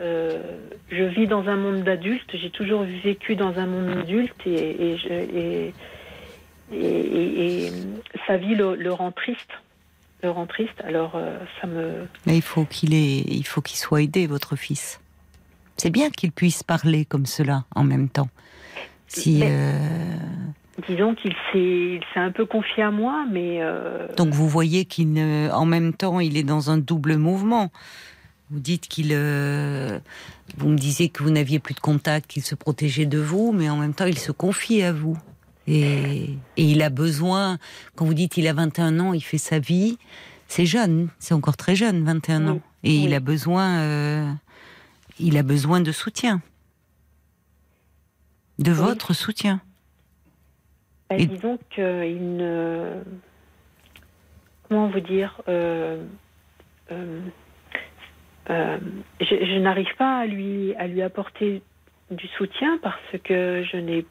[0.01, 2.31] je vis dans un monde d'adultes.
[2.35, 5.75] J'ai toujours vécu dans un monde d'adulte et et, je- et,
[6.73, 7.73] et- et- et
[8.27, 9.51] sa vie le, le rend triste,
[10.23, 10.81] le rend triste.
[10.85, 14.57] Alors euh, ça me Mais il faut qu'il ait, il faut qu'il soit aidé, votre
[14.57, 14.99] fils.
[15.77, 18.29] C'est bien qu'il puisse parler comme cela en même temps.
[19.09, 20.17] Si Mais- euh,
[20.89, 25.51] disons qu'il s'est un peu confié à moi, mais euh, donc vous voyez qu'il, ne-
[25.53, 27.71] en même temps, il est dans un double mouvement.
[28.51, 29.99] Vous dites qu'il, euh,
[30.59, 33.69] vous me disiez que vous n'aviez plus de contact, qu'il se protégeait de vous, mais
[33.71, 35.17] en même temps, il se confie à vous.
[35.67, 36.25] Et,
[36.57, 37.59] et il a besoin,
[37.95, 39.97] quand vous dites il a 21 ans, il fait sa vie,
[40.49, 42.53] c'est jeune, c'est encore très jeune, 21 ans.
[42.55, 44.31] Oui, Et il a besoin, euh,
[45.19, 46.41] il a besoin de soutien.
[48.59, 48.77] De Oui.
[48.77, 49.61] votre soutien.
[51.11, 53.03] Bah, Et- Disons qu'il ne.
[54.69, 56.03] Comment vous dire euh,
[56.91, 57.21] euh,
[58.51, 58.79] euh,
[59.21, 61.63] Je, je n'arrive pas à lui, à lui apporter
[62.11, 64.07] du soutien parce que je n'ai.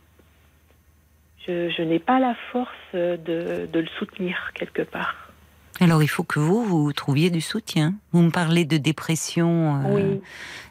[1.48, 5.31] Je, je n'ai pas la force de, de le soutenir quelque part.
[5.82, 7.96] Alors il faut que vous, vous trouviez du soutien.
[8.13, 9.82] Vous me parlez de dépression.
[9.84, 10.22] euh, Oui.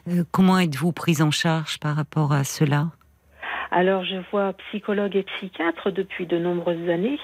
[0.07, 2.87] euh, comment êtes-vous prise en charge par rapport à cela?
[3.73, 7.19] Alors, je vois psychologue et psychiatre depuis de nombreuses années,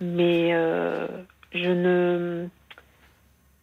[0.00, 1.06] mais euh,
[1.54, 2.48] je ne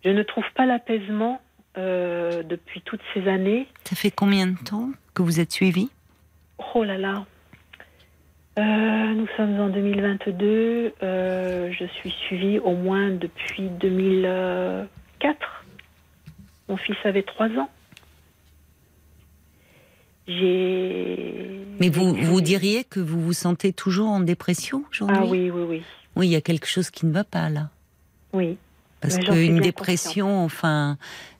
[0.04, 1.42] je ne trouve pas l'apaisement
[1.76, 3.68] depuis toutes ces années.
[3.84, 5.90] Ça fait combien de temps que vous êtes suivie?
[6.74, 7.26] Oh là là,
[8.58, 10.94] Euh, nous sommes en 2022.
[11.04, 15.66] Euh, je suis suivie au moins depuis 2004.
[16.70, 17.70] Mon fils avait 3 ans.
[20.28, 21.62] J'ai.
[21.80, 25.18] Mais vous, vous diriez que vous vous sentez toujours en dépression aujourd'hui?
[25.20, 25.84] Ah oui, oui, oui.
[26.16, 27.70] Oui, il y a quelque chose qui ne va pas là.
[28.34, 28.58] Oui.
[29.02, 30.98] Parce qu'une dépression, enfin,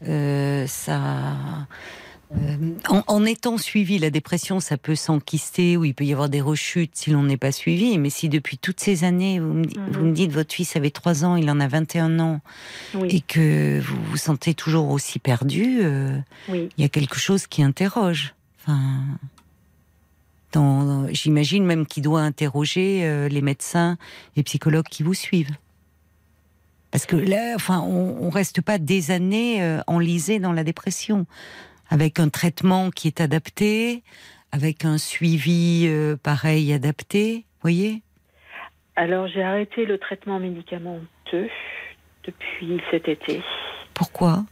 [0.08, 1.34] euh, ça.
[2.34, 2.58] Euh,
[2.90, 6.42] en, en étant suivi, la dépression, ça peut s'enquister ou il peut y avoir des
[6.42, 7.98] rechutes si l'on n'est pas suivi.
[8.00, 9.92] Mais si depuis toutes ces années, vous me, Mhm.
[9.92, 12.42] vous me dites votre fils avait 3 ans, il en a 21 ans,
[12.96, 16.18] Oui, et que vous vous sentez toujours aussi perdu, euh,
[16.50, 16.70] oui.
[16.78, 18.34] il y a quelque chose qui interroge.
[18.64, 18.90] Enfin,
[21.12, 23.98] j'imagine même qu'il doit interroger euh, les médecins
[24.36, 25.56] et psychologues qui vous suivent.
[26.92, 31.26] Parce que là, enfin, on, on reste pas des années enlisé dans la dépression,
[31.90, 34.04] avec un traitement qui est adapté,
[34.52, 37.46] avec un suivi euh, pareil adapté.
[37.62, 38.02] Voyez?
[38.96, 41.50] Alors, j'ai arrêté le traitement médicamenteux
[42.24, 43.42] depuis cet été
[43.94, 44.46] Pourquoi?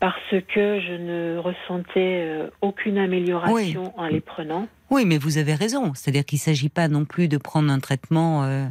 [0.00, 4.68] Parce que je ne ressentais euh, aucune amélioration en les prenant.
[4.90, 5.92] Oui, mais vous avez raison.
[5.94, 8.66] C'est-à-dire qu'il ne s'agit pas non plus de prendre un traitement euh,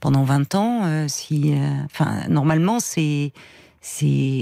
[0.00, 1.08] pendant 20 ans.
[1.08, 3.32] si, enfin, normalement, c'est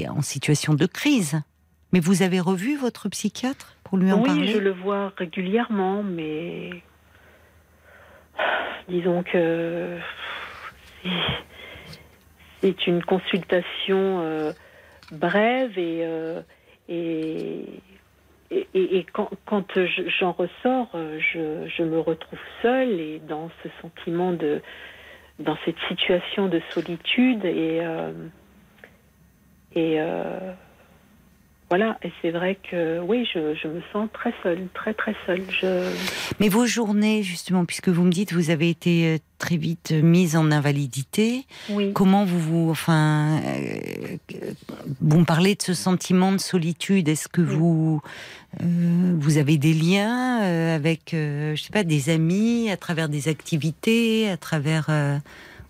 [0.08, 1.42] en situation de crise.
[1.92, 4.52] Mais vous avez revu votre psychiatre pour lui en oui, parler?
[4.52, 6.70] je le vois régulièrement, mais
[8.88, 9.98] disons que
[12.60, 14.52] c'est une consultation euh,
[15.10, 16.40] brève et, euh,
[16.88, 17.64] et,
[18.50, 23.50] et, et- quand, quand je- j'en ressors, euh, je, je me retrouve seule et dans
[23.62, 24.62] ce sentiment de
[25.38, 28.12] dans cette situation de solitude et euh,
[29.74, 30.00] et
[31.72, 35.42] voilà et c'est vrai que oui je, je me sens très seule très très seule
[35.48, 35.90] je
[36.38, 40.02] Mais vos journées, justement, puisque vous me dites vous avez été euh, très vite euh,
[40.02, 44.16] mise en invalidité, oui comment vous vous, enfin, euh,
[45.00, 47.08] vous me parlez de ce sentiment de solitude.
[47.08, 47.54] Est-ce que Oui.
[47.56, 48.02] vous
[48.60, 48.64] euh,
[49.18, 53.28] vous avez des liens euh, avec, euh, je sais pas, des amis, à travers des
[53.28, 55.16] activités, à travers euh,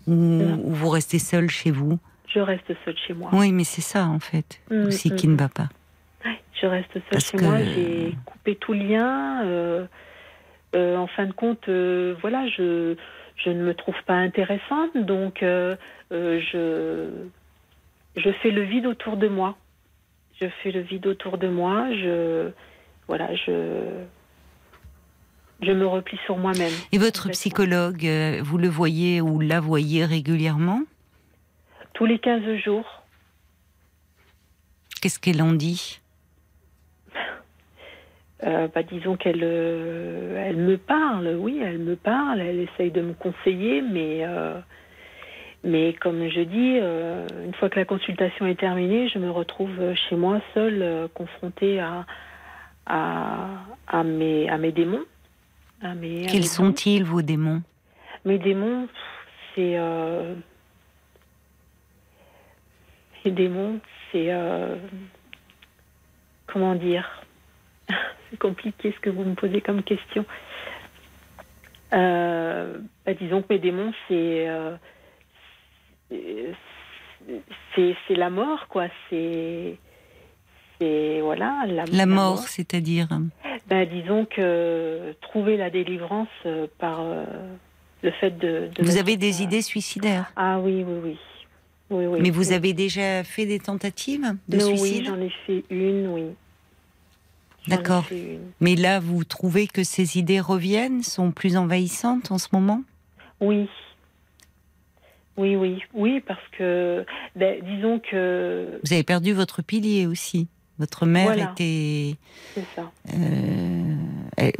[0.07, 0.59] ou, Non.
[0.65, 1.97] ou vous restez seul chez vous?
[2.33, 5.37] Je reste seule chez moi Oui, mais c'est ça en fait aussi mm, qui ne
[5.37, 5.69] va pas.
[6.61, 9.85] Je reste seule Parce chez que- moi j'ai coupé tout lien euh,
[10.75, 12.95] euh, en fin de compte euh, voilà je
[13.35, 17.09] je ne me trouve pas intéressante donc je
[18.15, 19.57] je fais le vide autour de moi.
[20.39, 22.51] Je fais le vide autour de moi je
[23.07, 23.81] voilà je
[25.61, 26.71] je me replie sur moi-même.
[26.91, 28.05] Et votre psychologue,
[28.41, 30.81] vous le voyez ou la voyez régulièrement?
[31.93, 33.03] Tous les 15 jours.
[35.01, 36.01] Qu'est-ce qu'elle en dit?
[38.45, 42.99] Euh, bah, disons qu'elle euh, elle me parle, oui, elle me parle, elle essaye de
[43.01, 44.59] me conseiller, mais, euh,
[45.63, 50.17] mais comme je dis, une fois que la consultation est terminée, je me retrouve chez
[50.17, 52.05] moi seule, confrontée à,
[52.85, 55.05] à, à, mes, à mes démons.
[55.81, 57.61] À mes, Quels sont-ils vos démons?
[58.25, 58.89] Mes démons,
[59.55, 59.77] c'est.
[63.23, 63.79] mes démons,
[64.11, 64.33] c'est.
[66.53, 67.23] Comment dire
[68.29, 70.25] C'est compliqué ce que vous me posez comme question.
[71.93, 74.47] Euh, bah, disons que mes démons, c'est.
[74.47, 74.75] euh,
[76.09, 78.85] c'est c'est la mort, quoi.
[79.09, 79.77] C'est.
[81.21, 81.63] Voilà.
[81.67, 83.07] La, La mort, c'est-à-dire?
[83.67, 87.23] Ben, disons que trouver la délivrance euh, par euh,
[88.01, 88.69] le fait de.
[88.75, 90.31] de Vous avez des idées suicidaires?
[90.35, 91.17] Ah oui, oui, oui.
[91.89, 92.19] oui, oui.
[92.21, 95.03] Mais vous avez déjà fait des tentatives de Non, suicide?
[95.03, 96.23] Oui, j'en ai fait une, oui.
[97.67, 98.05] D'accord.
[98.11, 98.39] une.
[98.59, 102.83] Mais là, vous trouvez que ces idées reviennent, sont plus envahissantes en ce moment?
[103.39, 103.69] Oui.
[105.35, 110.47] Oui, oui, oui, parce que, ben, disons que, Vous avez perdu votre pilier aussi.
[110.79, 111.51] Votre mère Voilà.
[111.51, 112.15] était.
[112.55, 112.91] c'est ça.
[113.15, 113.95] euh,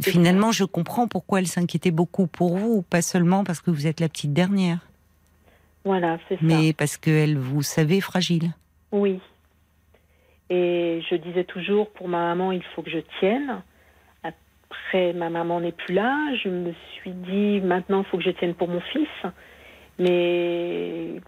[0.00, 4.00] finalement, je comprends pourquoi elle s'inquiétait beaucoup pour vous, pas seulement parce que vous êtes
[4.00, 4.78] la petite dernière,
[5.84, 6.40] Voilà, c'est ça.
[6.42, 8.52] mais parce qu'elle vous savait fragile.
[8.92, 9.20] Oui.
[10.50, 13.62] Et je disais toujours, pour ma maman, il faut que je tienne.
[14.22, 16.16] Après, ma maman n'est plus là.
[16.42, 19.08] Je me suis dit, maintenant, il faut que je tienne pour mon fils.
[19.98, 21.20] Mais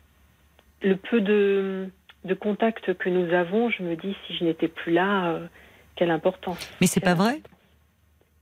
[0.83, 1.89] le peu de,
[2.25, 5.47] de contact que nous avons, je me dis, si je n'étais plus là, euh,
[5.95, 6.71] quelle importance.
[6.81, 7.41] Mais c'est pas vrai?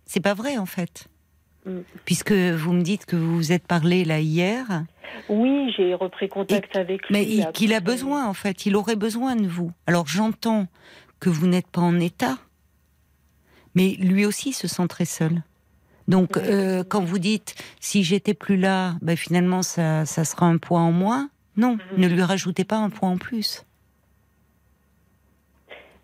[0.06, 1.06] C'est pas vrai en fait.
[1.66, 1.80] Mm.
[2.04, 4.84] Puisque vous me dites que vous vous êtes parlé là hier,
[5.28, 7.12] Oui, j'ai repris contact avec lui.
[7.12, 9.72] mais qu'il a besoin en fait, il aurait besoin de vous.
[9.86, 10.66] Alors j'entends
[11.20, 12.36] que vous n'êtes pas en état,
[13.74, 15.42] mais lui aussi se sent très seul.
[16.06, 20.58] Donc, euh, quand vous dites si j'étais plus là, ben, finalement ça, ça sera un
[20.58, 21.30] point en moins.
[21.56, 22.02] Non, Mhm.
[22.02, 23.64] ne lui rajoutez pas un point en plus.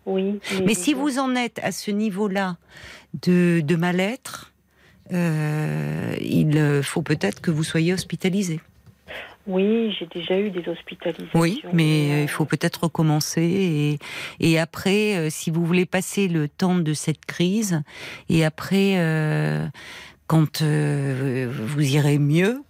[0.07, 0.39] Oui.
[0.65, 2.57] Mais si vous en êtes à ce niveau-là
[3.21, 4.50] de, de mal-être,
[5.13, 8.59] euh, il euh, faut peut-être que vous soyez hospitalisé.
[9.47, 11.39] Oui, j'ai déjà eu des hospitalisations.
[11.39, 13.41] Oui, mais euh, il faut peut-être recommencer.
[13.41, 13.99] Et,
[14.39, 17.81] et après, si vous voulez passer le temps de cette crise,
[18.29, 19.67] et après, euh,
[20.27, 22.63] quand euh, vous irez mieux,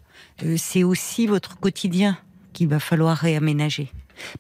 [0.58, 2.17] c'est aussi votre quotidien
[2.54, 3.89] qu'il va falloir réaménager.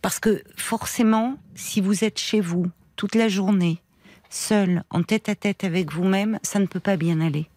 [0.01, 3.77] Parce que forcément, si vous êtes chez vous toute la journée,
[4.31, 7.50] seul, en tête à tête avec vous-même, ça ne peut pas bien aller.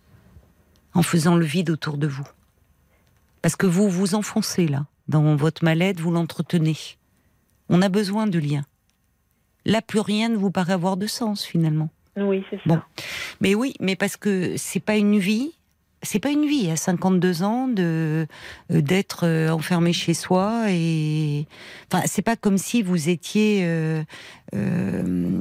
[0.94, 2.26] En faisant le vide autour de vous.
[3.42, 6.76] Parce que vous vous enfoncez là, dans votre mal-être, vous l'entretenez.
[7.68, 8.64] On a besoin de liens.
[9.66, 11.90] Là, plus rien ne vous paraît avoir de sens finalement.
[12.16, 12.62] Oui, c'est ça.
[12.66, 12.80] Bon.
[13.40, 15.52] Mais oui, mais parce que c'est pas une vie.
[16.04, 18.26] C'est pas une vie à 52 ans de
[18.70, 21.46] euh, d'être euh, enfermé chez soi et
[21.90, 24.02] enfin c'est pas comme si vous étiez euh,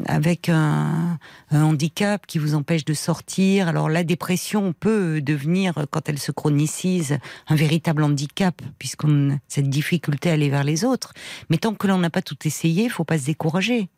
[0.06, 1.20] avec un,
[1.52, 3.68] handicap qui vous empêche de sortir.
[3.68, 9.70] Alors la dépression peut devenir quand elle se chronicise un véritable handicap puisqu'on a cette
[9.70, 11.14] difficulté à aller vers les autres.
[11.50, 13.90] Mais tant que l'on n'a pas tout essayé, il faut pas se décourager.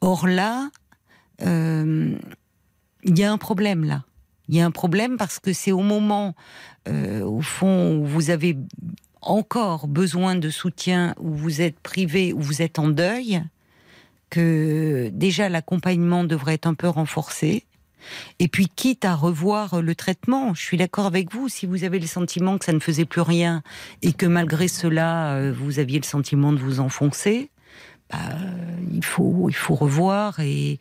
[0.00, 0.70] Or là,
[1.40, 2.18] il
[3.04, 4.04] y a un problème là.
[4.52, 6.34] Il y a un problème parce que c'est au moment,
[6.86, 8.58] euh, au fond, où vous avez
[9.22, 13.42] encore besoin de soutien, où vous êtes privé, où vous êtes en deuil,
[14.28, 17.64] que déjà l'accompagnement devrait être un peu renforcé.
[18.40, 21.98] Et puis, quitte à revoir le traitement, je suis d'accord avec vous, si vous avez
[21.98, 23.62] le sentiment que ça ne faisait plus rien
[24.02, 27.50] et que malgré cela, euh, vous aviez le sentiment de vous enfoncer,
[28.10, 28.18] bah,
[28.92, 30.78] il, faut, il faut revoir et,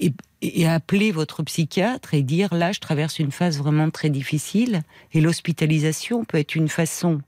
[0.00, 4.82] et, et appeler votre psychiatre et dire là, je traverse une phase vraiment très difficile
[5.12, 7.20] et l'hospitalisation peut être une façon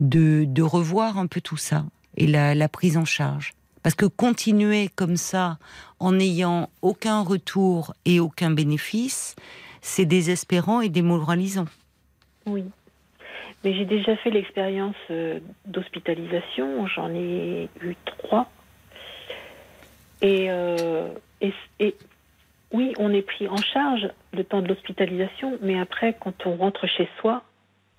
[0.00, 1.84] de, revoir un peu tout ça
[2.16, 3.52] et la, la prise en charge.
[3.82, 5.58] Parce que continuer comme ça
[5.98, 9.36] en n'ayant aucun retour et aucun bénéfice,
[9.80, 11.66] c'est désespérant et démoralisant.
[12.46, 12.64] Oui.
[13.64, 16.86] Mais j'ai déjà fait l'expérience euh, d'hospitalisation.
[16.86, 18.50] J'en ai eu trois.
[20.22, 21.94] Et, euh, et, et
[22.72, 26.86] oui, on est pris en charge le temps de l'hospitalisation, mais après, quand on rentre
[26.86, 27.42] chez soi,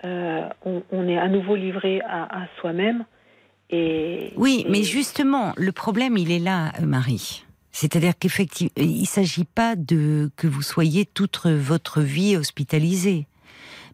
[0.04, 3.04] euh, on, on est à nouveau livré à, à soi-même.
[3.70, 7.44] Et, Oui, et- mais justement, le problème, il est là, euh, Marie.
[7.70, 13.26] C'est-à-dire qu'effectivement, il ne s'agit pas de que vous soyez toute votre vie hospitalisée.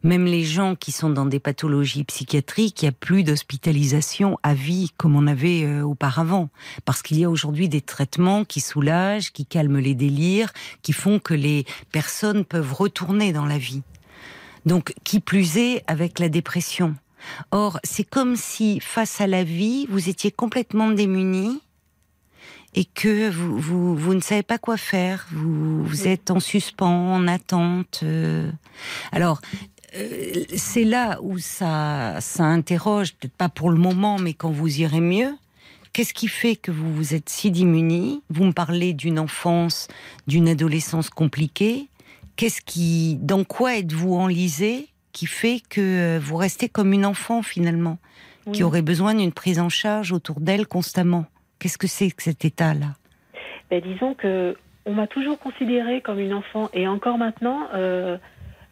[0.02, 4.54] Même les gens qui sont dans des pathologies psychiatriques, il n'y a plus d'hospitalisation à
[4.54, 6.50] vie comme on avait euh, auparavant.
[6.84, 11.18] Parce qu'il y a aujourd'hui des traitements qui soulagent, qui calment les délires, qui font
[11.18, 13.82] que les personnes peuvent retourner dans la vie.
[14.66, 16.94] Donc, qui plus est avec la dépression.
[17.50, 21.60] Or, c'est comme si, face à la vie, vous étiez complètement démunis
[22.74, 25.26] et que vous, vous, vous ne savez pas quoi faire.
[25.32, 28.00] Vous, vous êtes en suspens, en attente.
[28.02, 28.50] euh.
[29.10, 29.40] Alors,
[29.98, 34.80] euh, c'est là où ça, ça interroge, peut-être pas pour le moment, mais quand vous
[34.80, 35.34] irez mieux.
[35.92, 38.22] Qu'est-ce qui fait que vous vous êtes si démunis?
[38.30, 39.88] Vous me parlez d'une enfance,
[40.26, 41.88] d'une adolescence compliquée.
[42.36, 47.42] Qu'est-ce qui, dans quoi êtes-vous enlisé qui fait que euh, vous restez comme une enfant
[47.42, 47.98] finalement,
[48.52, 51.26] qui aurait besoin d'une prise en charge autour d'elle constamment?
[51.58, 52.94] Qu'est-ce que c'est que cet état-là?
[53.70, 54.56] Ben, disons que
[54.86, 56.70] on m'a toujours considérée comme une enfant.
[56.72, 58.16] Et encore maintenant, euh,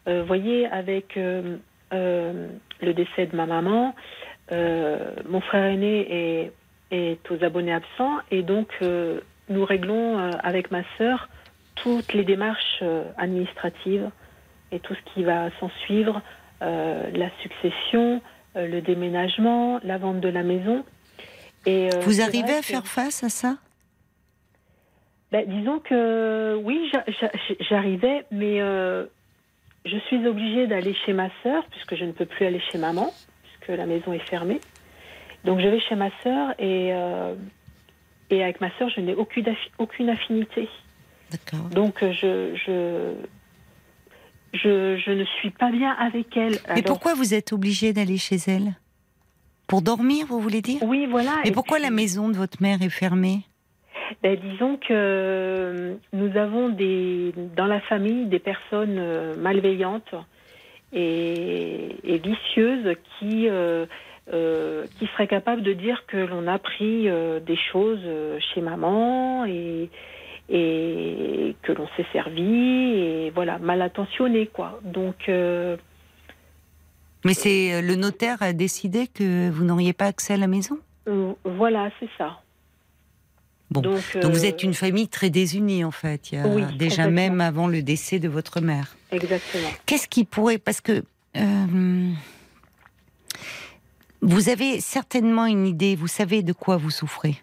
[0.07, 1.57] euh, voyez, avec euh,
[1.93, 2.47] euh,
[2.81, 3.93] le décès de ma maman,
[4.49, 6.51] mon frère aîné est,
[6.91, 8.69] est aux abonnés absents et donc
[9.49, 11.27] nous réglons avec ma sœur
[11.75, 12.81] toutes les démarches
[13.17, 14.09] administratives
[14.71, 16.21] et tout ce qui va s'en suivre,
[16.61, 18.21] la succession,
[18.55, 20.85] le déménagement, la vente de la maison.
[21.65, 23.57] Et, Vous arrivez à que- faire face à ça?
[25.33, 29.05] Ben, disons que oui, j'a- j'a- j'arrivais, mais euh,
[29.87, 33.13] je suis obligée d'aller chez ma sœur, puisque je ne peux plus aller chez maman,
[33.43, 34.59] puisque la maison est fermée.
[35.45, 37.35] Donc je vais chez ma sœur et, euh,
[38.29, 40.67] et avec ma sœur, je n'ai aucune, affi- aucune affinité.
[41.31, 41.67] D'accord.
[41.69, 43.13] Donc je, je,
[44.53, 46.53] je, je ne suis pas bien avec elle.
[46.67, 48.75] Mais Alors, pourquoi vous êtes obligé d'aller chez elle?
[49.67, 50.81] Pour dormir, vous voulez dire?
[50.83, 51.31] Oui, voilà.
[51.43, 53.41] Et pourquoi puis- la maison de votre mère est fermée?
[54.23, 60.15] Ben, disons que euh, nous avons des, dans la famille des personnes euh, malveillantes
[60.93, 63.85] et, et vicieuses qui, euh,
[64.33, 67.99] euh, qui seraient capables de dire que l'on a pris euh, des choses
[68.53, 69.89] chez maman et,
[70.49, 74.79] et que l'on s'est servi et voilà mal intentionné quoi.
[74.83, 75.77] Donc Mais
[77.33, 80.79] c'est le notaire a décidé que vous n'auriez pas accès à la maison?
[81.45, 82.41] voilà, c'est ça.
[83.69, 83.81] Bon.
[83.81, 86.31] Donc, Donc vous euh, êtes une famille très désunie en fait.
[86.31, 88.95] Il y a Oui, déjà même avant le décès de votre mère.
[89.11, 89.67] exactement.
[89.85, 91.03] Qu'est-ce qui pourrait parce que
[91.35, 92.11] euh,
[94.21, 95.95] vous avez certainement une idée.
[95.95, 97.41] Vous savez de quoi vous souffrez.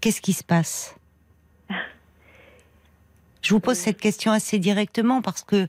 [0.00, 0.94] Qu'est-ce qui se passe?
[3.42, 5.68] Je vous pose cette question assez directement parce que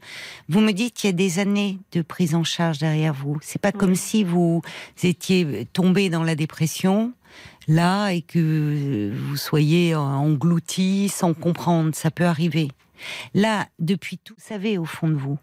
[0.49, 3.38] vous me dites qu'il y a des années de prise en charge derrière vous.
[3.43, 4.61] C'est pas comme si vous
[5.03, 7.13] étiez tombé dans la dépression
[7.68, 11.93] là et que vous soyez englouti sans comprendre.
[11.93, 12.70] Ça peut arriver.
[13.34, 15.38] Là, depuis tout, vous savez au fond de vous.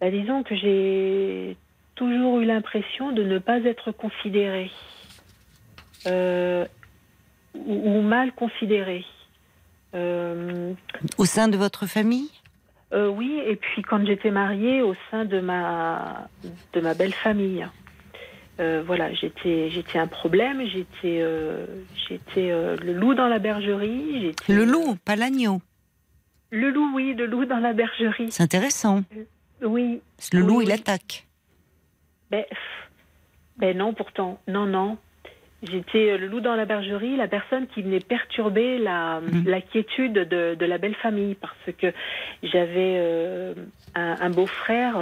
[0.00, 1.56] Bah, disons que j'ai
[1.94, 4.70] toujours eu l'impression de ne pas être considérée
[6.06, 6.66] euh,
[7.54, 9.04] ou, ou mal considérée.
[9.94, 10.74] Euh,
[11.16, 12.30] Au sein de votre famille?
[12.92, 16.28] Euh, oui, et puis quand j'étais mariée au sein de ma
[16.72, 17.66] de ma belle famille.
[18.58, 21.66] Euh, voilà, j'étais j'étais un problème, j'étais euh,
[22.08, 25.60] j'étais euh, le loup dans la bergerie, j'étais Le loup, pas l'agneau.
[26.50, 28.30] Le loup, oui, le loup dans la bergerie.
[28.30, 29.02] C'est intéressant.
[29.62, 30.00] Oui.
[30.32, 30.64] Le loup, oui.
[30.66, 31.26] il attaque.
[32.30, 32.44] Ben,
[33.58, 34.96] ben non, pourtant, non, non.
[35.62, 39.44] J'étais le loup dans la bergerie, la personne qui venait perturber la, Mhm.
[39.46, 41.92] la quiétude de, de la belle famille, parce que
[42.42, 43.54] j'avais
[43.94, 44.98] un, un beau-frère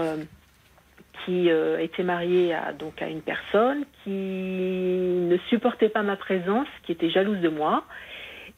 [1.24, 6.68] qui euh, était marié à, donc, à une personne qui ne supportait pas ma présence,
[6.84, 7.84] qui était jalouse de moi,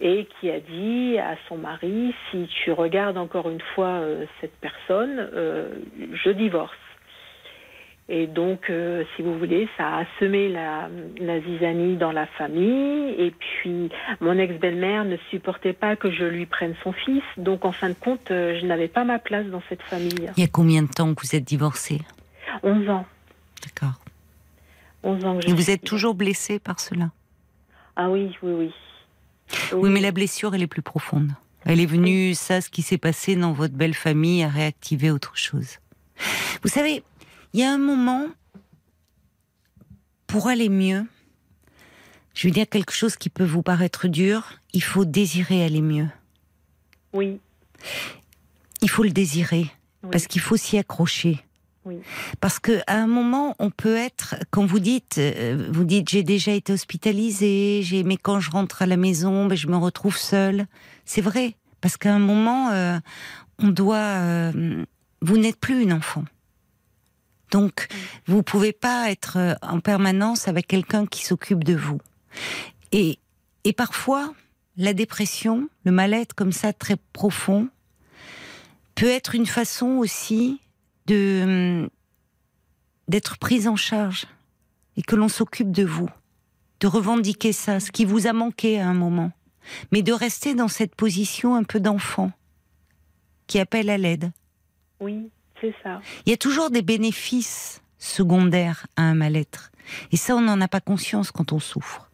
[0.00, 4.54] et qui a dit à son mari, si tu regardes encore une fois euh, cette
[4.60, 5.68] personne, euh,
[6.12, 6.74] je divorce.
[8.08, 8.70] Et donc,
[9.16, 10.88] si vous voulez, ça a semé la,
[11.18, 13.16] la zizanie dans la famille.
[13.18, 13.90] Et puis,
[14.20, 17.24] mon ex-belle-mère ne supportait pas que je lui prenne son fils.
[17.36, 20.30] Donc, en fin de compte, je n'avais pas ma place dans cette famille.
[20.36, 21.98] Il y a combien de temps que vous êtes divorcé
[22.62, 23.06] 11 ans.
[23.64, 24.00] D'accord.
[25.02, 27.10] 11 ans que Et vous êtes toujours blessé par cela?
[27.96, 28.74] Ah oui, oui, oui.
[29.72, 31.32] Oui, mais la blessure, elle est plus profonde.
[31.64, 35.36] Elle est venue, ça, ce qui s'est passé dans votre belle famille, a réactivé autre
[35.36, 35.78] chose.
[36.62, 37.02] Vous savez,
[37.52, 38.26] il y a un moment,
[40.26, 41.04] pour aller mieux,
[42.34, 46.08] je veux dire quelque chose qui peut vous paraître dur, il faut désirer aller mieux.
[47.12, 47.40] Oui,
[48.82, 49.66] Il faut le désirer,
[50.02, 50.10] oui.
[50.12, 51.38] parce qu'il faut s'y accrocher.
[51.86, 52.00] Oui.
[52.40, 56.24] Parce que à un moment, on peut être, quand vous dites, euh, vous dites, j'ai
[56.24, 60.16] déjà été hospitalisée, j'ai, mais quand je rentre à la maison, ben, je me retrouve
[60.16, 60.66] seule.
[61.04, 62.98] C'est vrai, parce qu'à un moment, euh,
[63.60, 64.84] on doit, euh,
[65.22, 66.24] vous n'êtes plus une enfant.
[67.52, 67.86] Donc,
[68.26, 72.00] vous pouvez pas être en permanence avec quelqu'un qui s'occupe de vous.
[72.90, 73.20] Et,
[73.62, 74.34] et parfois,
[74.76, 77.68] la dépression, le mal-être comme ça très profond,
[78.96, 80.60] peut être une façon aussi
[81.06, 81.90] de hum,
[83.08, 84.26] d'être prise en charge
[84.96, 86.10] et que l'on s'occupe de vous,
[86.80, 89.32] de revendiquer ça, ce qui vous a manqué à un moment,
[89.92, 92.32] mais de rester dans cette position un peu d'enfant
[93.46, 94.32] qui appelle à l'aide.
[95.00, 95.30] Oui,
[95.60, 96.00] c'est ça.
[96.24, 99.70] Il y a toujours des bénéfices secondaires à un mal-être.
[100.10, 102.10] Et ça, on n'en a pas conscience quand on souffre.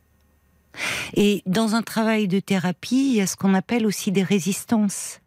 [1.14, 5.20] Et dans un travail de thérapie, il y a ce qu'on appelle aussi des résistances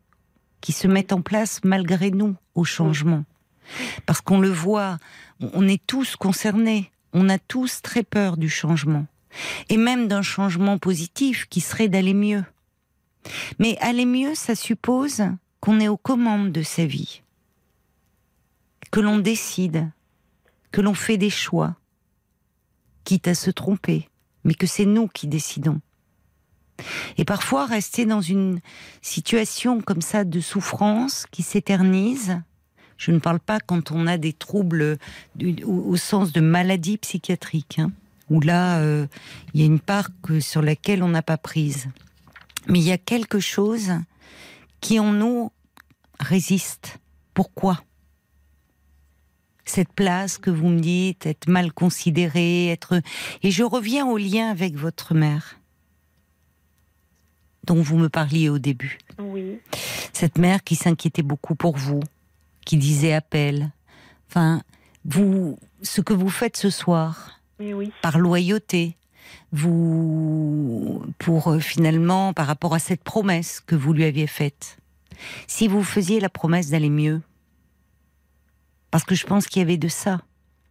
[0.61, 3.23] qui se mettent en place malgré nous au changement.
[4.05, 4.97] Parce qu'on le voit,
[5.39, 9.05] on est tous concernés, on a tous très peur du changement.
[9.69, 12.43] Et même d'un changement positif qui serait d'aller mieux.
[13.59, 15.23] Mais aller mieux, ça suppose
[15.59, 17.21] qu'on est aux commandes de sa vie
[18.95, 19.91] que l'on décide,
[20.71, 21.75] que l'on fait des choix,
[23.03, 24.07] quitte à se tromper,
[24.45, 25.81] mais que c'est nous qui décidons.
[27.17, 28.61] Et parfois, rester dans une
[29.01, 32.41] situation comme ça de souffrance qui s'éternise,
[32.97, 34.97] je ne parle pas quand on a des troubles
[35.35, 37.91] du- au, au sens de maladie psychiatrique, hein,
[38.29, 39.05] où là, euh,
[39.53, 41.87] il y a une part que- sur laquelle on n'a pas prise.
[42.67, 43.91] Mais il y a quelque chose
[44.81, 45.51] qui en nous
[46.19, 46.99] résiste.
[47.33, 47.83] Pourquoi?
[49.65, 53.01] Cette place que vous me dites, être mal considérée, être...
[53.43, 55.59] Et je reviens au lien avec votre mère,
[57.65, 58.99] dont vous me parliez au début.
[59.19, 59.59] Oui,
[60.13, 61.99] Cette mère qui s'inquiétait beaucoup pour vous,
[62.65, 63.71] qui disait appel.
[64.29, 64.61] Enfin,
[65.05, 67.91] vous, ce que vous faites ce soir, oui, oui.
[68.01, 68.97] par loyauté,
[69.51, 74.77] vous, pour euh, finalement, par rapport à cette promesse que vous lui aviez faite,
[75.47, 77.21] si vous faisiez la promesse d'aller mieux,
[78.91, 80.21] parce que je pense qu'il y avait de ça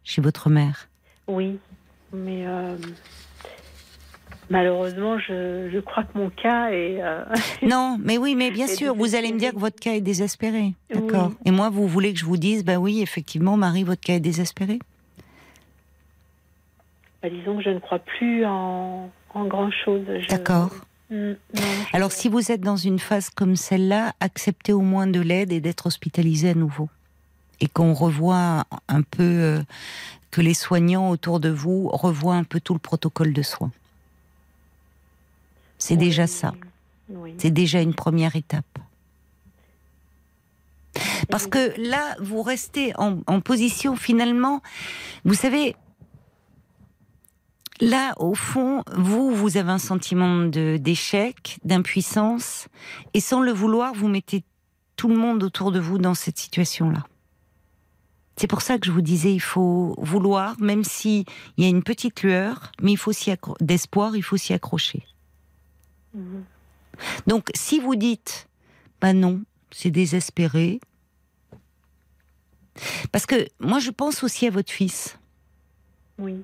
[0.03, 0.89] chez votre mère.
[1.27, 1.59] Oui,
[2.13, 2.77] mais euh,
[4.49, 7.01] malheureusement, je, je crois que mon cas est.
[7.01, 7.23] euh,
[7.61, 10.73] Non, mais oui, mais bien sûr, vous allez me dire que votre cas est désespéré.
[10.93, 11.29] D'accord.
[11.31, 11.35] Oui.
[11.45, 14.19] Et moi, vous voulez que je vous dise, bah oui, effectivement, Marie, votre cas est
[14.19, 14.79] désespéré.
[17.21, 20.01] bah, disons que je ne crois plus en, en grand chose.
[20.29, 20.71] D'accord.
[21.93, 25.59] Alors, si vous êtes dans une phase comme celle-là, acceptez au moins de l'aide et
[25.61, 26.89] d'être hospitalisé à nouveau.
[27.61, 29.61] Et qu'on revoie un peu, euh,
[30.31, 33.71] que les soignants autour de vous revoient un peu tout le protocole de soins.
[35.87, 36.51] C'est déjà ça.
[37.09, 37.35] Oui.
[37.37, 38.65] C'est déjà une première étape.
[41.29, 44.61] Parce que là, vous restez en, en position finalement,
[45.25, 45.75] vous savez,
[47.81, 52.67] là, au fond, vous, vous avez un sentiment de- d'échec, d'impuissance,
[53.13, 54.43] et sans le vouloir, vous mettez
[54.95, 57.03] tout le monde autour de vous dans cette situation-là.
[58.37, 61.25] C'est pour ça que je vous disais, il faut vouloir, même si
[61.57, 64.53] il y a une petite lueur, mais il faut s'y accro- d'espoir, il faut s'y
[64.53, 65.03] accrocher.
[66.15, 66.43] Mhm.
[67.27, 68.47] Donc, si vous dites,
[69.01, 69.41] bah non,
[69.71, 70.79] c'est désespéré.
[73.11, 75.17] Parce que moi, je pense aussi à votre fils,
[76.17, 76.43] Oui.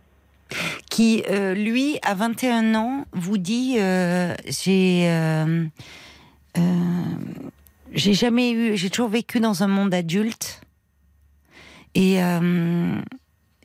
[0.90, 5.66] qui, euh, lui, à 21 ans, vous dit, euh, j'ai, euh,
[7.94, 10.62] j'ai jamais eu, j'ai toujours vécu dans un monde adulte,
[11.96, 12.20] et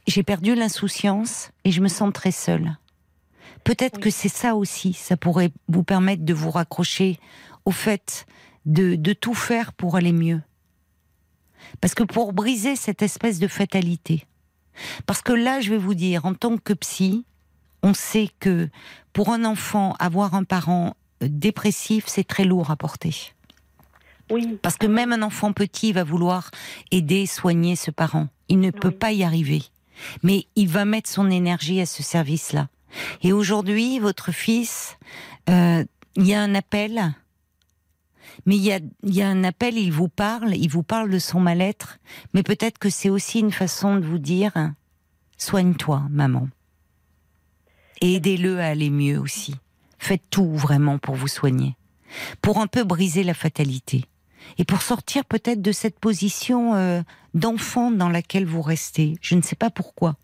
[0.09, 2.76] j'ai perdu l'insouciance, et je me sens très seule.
[3.67, 4.03] Peut-être Oui.
[4.05, 7.19] que c'est ça aussi, ça pourrait vous permettre de vous raccrocher
[7.64, 8.25] au fait
[8.64, 10.41] de, de tout faire pour aller mieux.
[11.81, 14.25] Parce que pour briser cette espèce de fatalité,
[15.05, 17.25] parce que là, je vais vous dire, en tant que psy,
[17.83, 18.69] on sait que
[19.12, 23.14] pour un enfant, avoir un parent euh, dépressif, c'est très lourd à porter.
[24.31, 24.59] Oui.
[24.62, 26.51] Parce que même un enfant petit va vouloir
[26.93, 28.29] aider, soigner ce parent.
[28.49, 29.62] Il ne peut pas y arriver.
[30.23, 32.69] Mais il va mettre son énergie à ce service-là.
[33.22, 34.97] Et aujourd'hui, votre fils,
[35.49, 35.84] euh,
[36.16, 37.14] il y a un appel.
[38.45, 38.62] Mais il
[39.03, 41.99] y a, un appel, il vous parle, il vous parle de son mal-être.
[42.34, 44.53] Mais peut-être que c'est aussi une façon de vous dire,
[45.37, 46.49] soigne-toi, maman.
[48.01, 49.55] Et aidez-le à aller mieux aussi.
[49.99, 51.76] Faites tout vraiment pour vous soigner.
[52.43, 54.05] Pour un peu briser la fatalité
[54.59, 57.03] et pour sortir peut-être de cette position euh,
[57.34, 59.16] d'enfant dans laquelle vous restez.
[59.20, 60.16] Je ne sais pas pourquoi.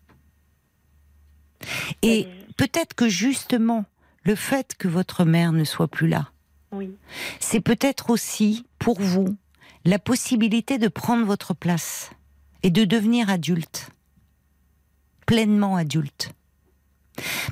[2.01, 2.27] Et
[2.57, 3.85] peut-être que justement,
[4.23, 6.31] le fait que votre mère ne soit plus là,
[6.71, 6.91] Oui.
[7.39, 9.35] c'est peut-être aussi pour vous
[9.85, 12.11] la possibilité de prendre votre place
[12.63, 13.89] et de devenir adulte,
[15.25, 16.31] pleinement adulte.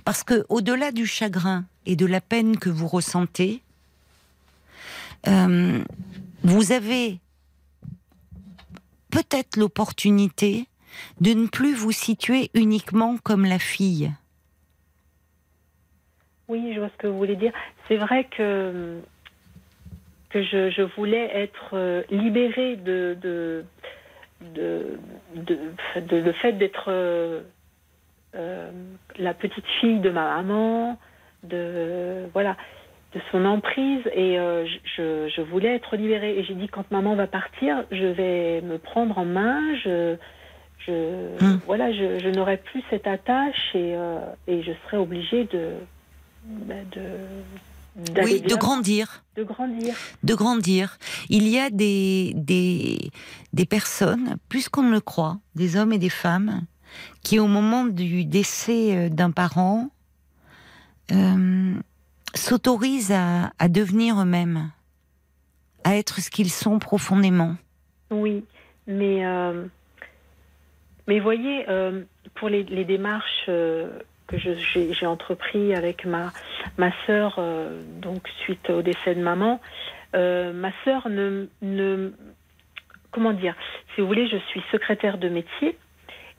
[0.06, 3.62] Parce que au-delà du chagrin et de la peine que vous ressentez,
[5.28, 5.84] euh,
[6.44, 7.20] vous avez
[9.12, 10.68] peut-être l'opportunité
[11.20, 14.12] de ne plus vous situer uniquement comme la fille.
[16.52, 17.54] Oui, je vois ce que vous voulez dire.
[17.88, 19.00] C'est vrai que,
[20.32, 23.64] que je, je voulais être euh, libérée de, de,
[24.42, 25.00] de,
[25.36, 25.58] de,
[26.02, 27.40] de- le fait d'être euh,
[28.36, 28.70] euh,
[29.18, 31.00] la petite fille de ma maman,
[31.44, 32.58] de, voilà,
[33.16, 34.02] de son emprise.
[34.14, 34.66] Et euh,
[34.98, 36.38] je, je voulais être libérée.
[36.38, 39.74] Et j'ai dit, quand maman va partir, je vais me prendre en main.
[39.86, 40.18] Je,
[40.86, 40.92] je,
[41.42, 41.62] Hum.
[41.66, 45.76] voilà, je, je n'aurai plus cette attache et, euh, et je serai obligée de,
[46.44, 49.24] bah, de, Oui, de grandir.
[49.36, 49.96] de grandir.
[50.24, 50.98] de grandir.
[51.30, 53.12] Il y a des, des,
[53.54, 56.62] des personnes, plus qu'on ne le croit, des hommes et des femmes,
[57.24, 59.90] qui au moment du décès euh, d'un parent
[61.12, 61.74] euh,
[62.34, 64.72] s'autorisent à, à devenir eux-mêmes,
[65.84, 67.56] à être ce qu'ils sont profondément.
[68.10, 68.44] Oui,
[68.88, 69.66] mais euh,
[71.08, 72.04] mais voyez, euh,
[72.36, 74.00] pour les, les démarches euh,
[74.32, 74.38] que
[74.94, 76.32] j'ai entrepris avec ma
[76.78, 79.60] ma sœur, euh, donc suite au décès de maman,
[80.16, 82.12] euh, ma sœur ne ne
[83.12, 83.56] comment dire,
[83.94, 85.78] si vous voulez, je suis secrétaire de métier.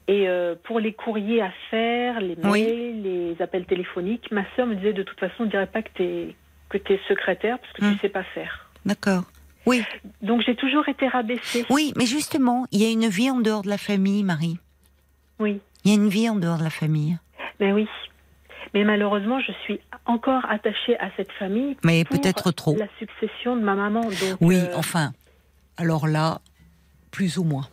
[0.09, 3.01] Et euh, pour les courriers à faire, les mails, Oui.
[3.05, 5.90] les appels téléphoniques, ma sœur me disait de toute façon, on ne dirait pas que
[5.95, 6.34] tu es,
[6.70, 7.93] que es secrétaire parce que Hmm.
[7.93, 8.68] tu sais pas faire.
[8.84, 9.22] D'accord.
[9.64, 9.84] Oui,
[10.22, 11.64] Donc j'ai toujours été rabaissée.
[11.70, 14.59] oui, mais justement, il y a une vie en dehors de la famille, Marie.
[15.38, 15.61] Oui.
[15.84, 17.16] Il y a une vie en dehors de la famille.
[17.61, 17.89] Mais oui.
[18.75, 21.77] Mais malheureusement, je suis encore attachée à cette famille.
[21.85, 22.77] Mais peut-être trop.
[22.77, 24.03] La succession de ma maman.
[24.03, 25.13] Donc, Oui, euh, enfin,
[25.77, 26.41] alors là,
[27.11, 27.69] plus ou moins.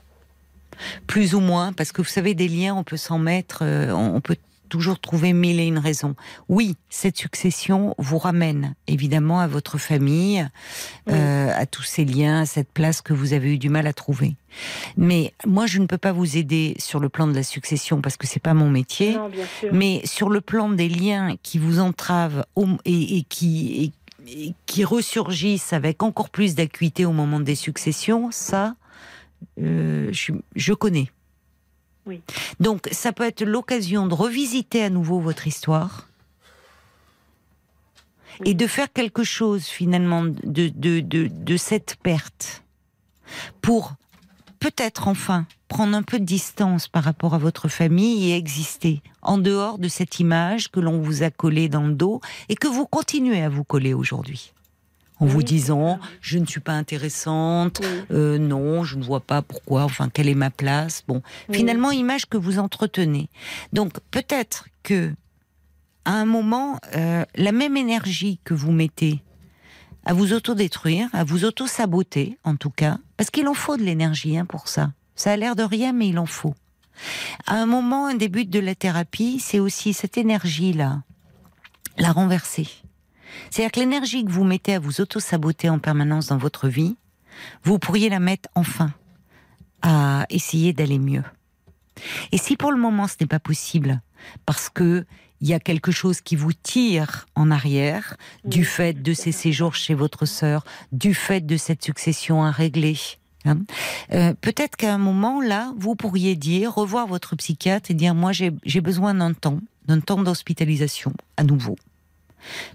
[1.07, 4.21] Plus ou moins, parce que vous savez, des liens, on peut s'en mettre, euh, on
[4.21, 4.37] peut
[4.69, 6.15] toujours trouver mille et une raisons.
[6.47, 10.47] Oui, cette succession vous ramène évidemment à votre famille,
[11.09, 13.93] euh, à tous ces liens, à cette place que vous avez eu du mal à
[13.93, 14.35] trouver.
[14.97, 18.15] Mais moi, je ne peux pas vous aider sur le plan de la succession parce
[18.17, 19.13] que c'est pas mon métier.
[19.15, 19.69] Non, bien sûr.
[19.73, 22.45] Mais sur le plan des liens qui vous entravent
[22.85, 23.91] et, et qui, et-
[24.31, 28.75] et qui ressurgissent avec encore plus d'acuité au moment des successions, ça,
[29.59, 31.09] euh, je, je connais.
[32.09, 32.21] Oui.
[32.59, 36.07] Donc, ça peut être l'occasion de revisiter à nouveau votre histoire
[38.45, 42.63] et de faire quelque chose finalement de, de, de, de cette perte
[43.61, 43.93] pour
[44.59, 49.37] peut-être enfin prendre un peu de distance par rapport à votre famille et exister en
[49.37, 52.87] dehors de cette image que l'on vous a collée dans le dos et que vous
[52.87, 54.51] continuez à vous coller aujourd'hui.
[55.19, 59.41] En vous Oui, disant, je ne suis pas intéressante, euh, non, je ne vois pas
[59.41, 61.03] pourquoi, enfin, quelle est ma place.
[61.07, 63.29] Bon, finalement, image que vous entretenez.
[63.73, 65.11] Donc, peut-être que,
[66.05, 69.21] à un moment, euh, la même énergie que vous mettez
[70.05, 74.37] à vous autodétruire, à vous auto-saboter, en tout cas, parce qu'il en faut de l'énergie
[74.37, 74.91] hein, pour ça.
[75.15, 76.55] Ça a l'air de rien, mais il en faut.
[77.45, 81.03] À un moment, un des buts de la thérapie, c'est aussi cette énergie-là,
[81.97, 82.67] la renverser.
[83.49, 86.95] C'est-à-dire que l'énergie que vous mettez à vous auto-saboter en permanence dans votre vie,
[87.63, 88.91] vous pourriez la mettre enfin
[89.81, 91.23] à essayer d'aller mieux.
[92.31, 94.01] Et si pour le moment ce n'est pas possible,
[94.45, 95.05] parce que
[95.41, 99.73] il y a quelque chose qui vous tire en arrière, du fait de ces séjours
[99.73, 102.97] chez votre sœur, du fait de cette succession à régler.
[103.45, 103.59] hein,
[104.11, 108.33] euh, Peut-être qu'à un moment là, vous pourriez dire, revoir votre psychiatre et dire moi
[108.33, 111.77] j'ai j'ai besoin d'un temps, d'un temps d'hospitalisation à nouveau,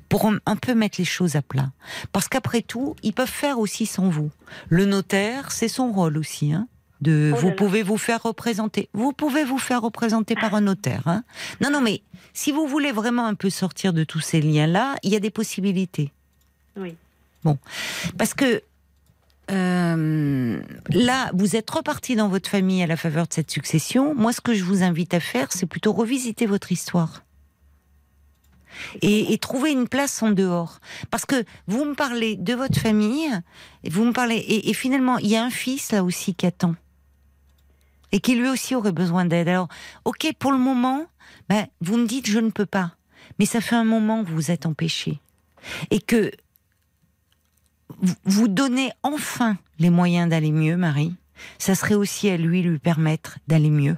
[0.08, 1.70] pour un, peu mettre les choses à plat.
[2.12, 4.30] Parce qu'après tout, ils peuvent faire aussi sans vous.
[4.68, 6.52] Le notaire, c'est son rôle aussi.
[6.52, 6.68] Hein
[7.00, 8.88] de, Oh vous pouvez vous faire représenter.
[8.92, 11.02] Vous pouvez vous faire représenter par un notaire.
[11.06, 11.24] Hein
[11.60, 12.02] non, non, mais
[12.32, 15.30] si vous voulez vraiment un peu sortir de tous ces liens-là, il y a des
[15.30, 16.12] possibilités.
[16.76, 16.96] Oui.
[17.44, 17.58] Bon,
[18.16, 18.62] parce que
[19.50, 24.14] euh, là, vous êtes reparti dans votre famille à la faveur de cette succession.
[24.14, 27.23] Moi, ce que je vous invite à faire, c'est plutôt revisiter votre histoire.
[29.02, 30.80] Et, et trouver une place en dehors.
[31.10, 33.28] Parce que vous me parlez de votre famille,
[33.82, 36.46] et vous me parlez, et, et finalement, il y a un fils là aussi qui
[36.46, 36.74] attend.
[38.12, 39.48] Et qui lui aussi aurait besoin d'aide.
[39.48, 39.68] Alors,
[40.04, 41.06] ok, pour le moment,
[41.48, 42.92] ben, vous me dites je ne peux pas.
[43.38, 45.18] Mais ça fait un moment que vous êtes empêché.
[45.90, 46.30] Et que
[48.00, 51.14] vous- vous donnez enfin les moyens d'aller mieux, Marie,
[51.58, 53.96] ça serait aussi à lui lui permettre d'aller mieux.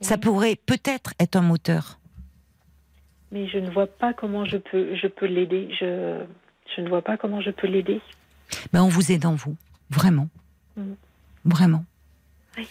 [0.00, 1.98] Ça pourrait peut-être être un moteur.
[3.32, 5.68] Mais je ne vois pas comment je peux, je peux l'aider.
[5.80, 6.22] Je,
[6.76, 8.00] je ne vois pas comment je peux l'aider.
[8.72, 9.56] Mais on vous aide en vous,
[9.90, 10.28] vraiment.
[10.76, 10.96] Mhm.
[11.44, 11.84] Vraiment.
[12.56, 12.68] Oui.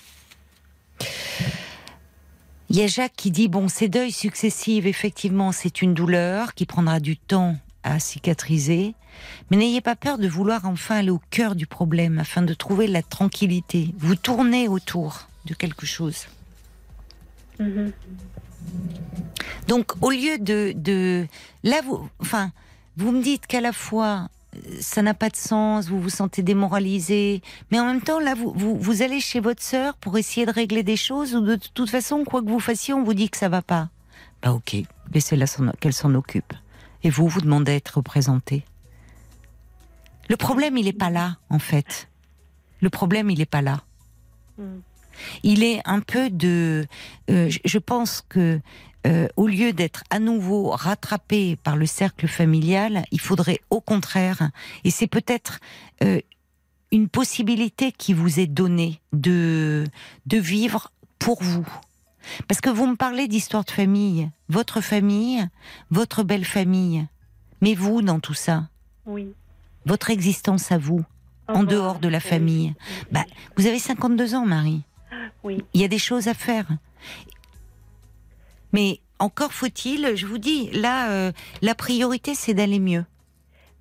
[2.70, 6.66] Il y a Jacques qui dit bon, ces deuils successifs, effectivement, c'est une douleur qui
[6.66, 8.93] prendra du temps à cicatriser,
[9.49, 12.88] mais n'ayez pas peur de vouloir enfin aller au cœur du problème afin de trouver
[12.88, 13.93] la tranquillité.
[13.97, 16.28] Vous tournez autour de quelque chose.
[17.59, 17.91] Mhm.
[19.68, 21.28] Donc, au lieu de, de
[21.64, 22.52] là, vous, enfin,
[22.98, 24.30] vous me dites qu'à la fois
[24.82, 28.52] ça n'a pas de sens, vous vous sentez démoralisé, mais en même temps, là, vous,
[28.54, 31.89] vous, vous allez chez votre sœur pour essayer de régler des choses, ou de toute
[31.89, 33.88] façon, quoi que vous fassiez, on vous dit que ça va pas.
[34.44, 34.76] Bah ok,
[35.14, 35.46] laissez-la
[35.80, 36.54] qu'elle s'en occupe.
[37.04, 38.66] Et vous, vous demandez à être représenté.
[40.30, 42.10] Le problème, il est pas là, en fait.
[42.82, 43.82] Le problème, il est pas là
[44.58, 44.82] Mhm.
[45.44, 46.86] il est un peu de.
[47.30, 48.60] euh, je pense que
[49.08, 54.52] euh, au lieu d'être à nouveau rattrapé par le cercle familial, il faudrait au contraire,
[54.84, 55.60] et c'est peut-être
[56.04, 56.20] euh,
[56.91, 59.86] une possibilité qui vous est donnée de
[60.26, 61.68] de vivre pour vous.
[62.47, 65.47] Parce que vous me parlez d'histoire de famille, votre famille,
[65.89, 67.08] votre belle famille,
[67.62, 68.68] mais vous dans tout ça,
[69.08, 69.34] Oui.
[69.86, 71.04] votre existence à vous,
[71.47, 72.24] en Oh, dehors de la oui.
[72.24, 72.74] famille.
[73.12, 73.26] Bah,
[73.58, 74.84] vous avez 52 ans, Marie.
[75.43, 75.64] Oui.
[75.74, 76.68] Il y a des choses à faire.
[78.74, 83.06] Mais encore faut-il, je vous dis, là, euh, la priorité, c'est d'aller mieux.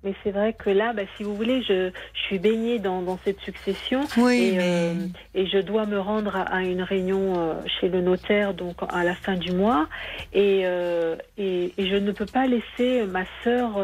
[0.03, 3.19] Mais c'est vrai que là, bah, si vous voulez, je, je suis baignée dans, dans
[3.23, 4.01] cette succession.
[4.17, 4.93] Oui, et, mais- euh,
[5.35, 9.03] et je dois me rendre à, à une réunion euh, chez le notaire donc à
[9.03, 9.87] la fin du mois
[10.33, 13.77] et, euh, et, et je ne peux pas laisser ma sœur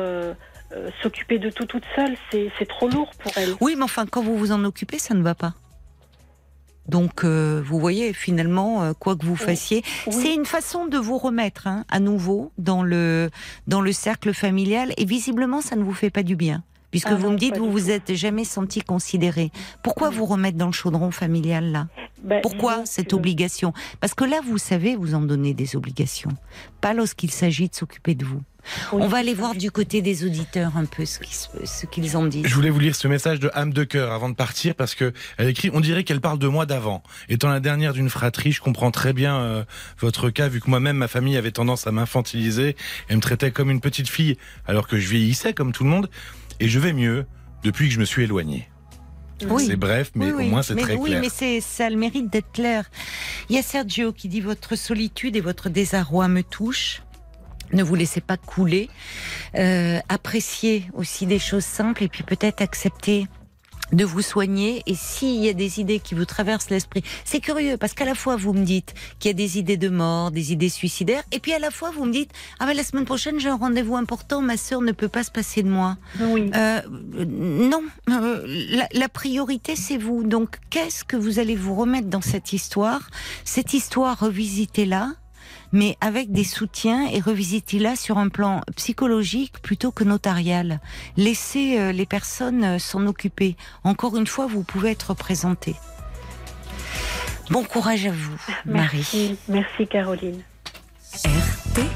[1.01, 4.35] s'occuper de tout toute seule c'est trop lourd pour elle Oui, mais enfin, quand vous
[4.37, 5.53] vous en occupez, ça ne va pas.
[6.87, 10.13] Donc, euh, vous voyez, finalement, euh, quoi que vous fassiez, Oui.
[10.21, 13.29] c'est une façon de vous remettre hein, à nouveau dans le
[13.67, 14.93] dans le cercle familial.
[14.97, 17.57] Et visiblement, ça ne vous fait pas du bien, puisque Ah vous non, me dites
[17.57, 19.51] vous vous êtes jamais senti considéré.
[19.83, 21.87] Pourquoi vous remettre dans le chaudron familial là?
[22.23, 23.73] Ben, Pourquoi cette obligation?
[23.99, 26.31] Parce que là, vous savez, vous en donnez des obligations.
[26.81, 28.41] Pas lorsqu'il s'agit de s'occuper de vous.
[28.91, 29.01] Oui.
[29.03, 32.45] On va aller voir du côté des auditeurs un peu ce qu'ils en disent.
[32.47, 35.13] Je voulais vous lire ce message de âme de cœur avant de partir parce que
[35.37, 37.03] elle écrit on dirait qu'elle parle de moi d'avant.
[37.29, 39.63] Étant la dernière d'une fratrie, je comprends très bien euh,
[39.99, 42.75] votre cas vu que moi-même ma famille avait tendance à m'infantiliser
[43.09, 44.37] et me traitait comme une petite fille
[44.67, 46.09] alors que je vieillissais comme tout le monde
[46.59, 47.25] et je vais mieux
[47.63, 48.67] depuis que je me suis éloigné.
[49.47, 49.65] Oui.
[49.67, 50.47] C'est bref mais Oui, au oui.
[50.49, 51.21] moins c'est Mais très oui, clair.
[51.21, 52.89] mais c'est ça a le mérite d'être clair.
[53.49, 57.03] Il y a Sergio qui dit votre solitude et votre désarroi me touchent.
[57.73, 58.89] Ne vous laissez pas couler.
[59.55, 63.27] Euh, appréciez aussi des choses simples et puis peut-être accepter
[63.91, 67.77] de vous soigner et s'il y a des idées qui vous traversent l'esprit, c'est curieux
[67.77, 70.51] parce qu'à la fois vous me dites qu'il y a des idées de mort, des
[70.51, 73.39] idées suicidaires et puis à la fois vous me dites ah mais la semaine prochaine
[73.39, 75.97] j'ai un rendez-vous important, ma sœur ne peut pas se passer de moi.
[76.19, 76.51] Oui.
[76.53, 80.23] Euh, non, euh, la, la priorité c'est vous.
[80.23, 83.09] Donc qu'est-ce que vous allez vous remettre dans cette histoire?
[83.45, 85.13] Cette histoire, revisitez-la,
[85.71, 90.79] mais avec des soutiens et revisitez-la sur un plan psychologique plutôt que notarial?
[91.15, 93.55] Laissez euh, les personnes euh, s'en occuper.
[93.83, 95.75] Encore une fois, vous pouvez être représenté.
[97.49, 98.97] Bon courage à vous, Marie.
[98.97, 100.41] Merci, merci Caroline.
[101.13, 101.87] RTL.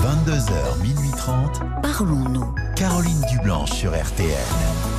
[0.00, 1.62] 22h, minuit 30.
[1.82, 2.54] Parlons-nous.
[2.74, 4.95] Caroline Dublanche sur RTL.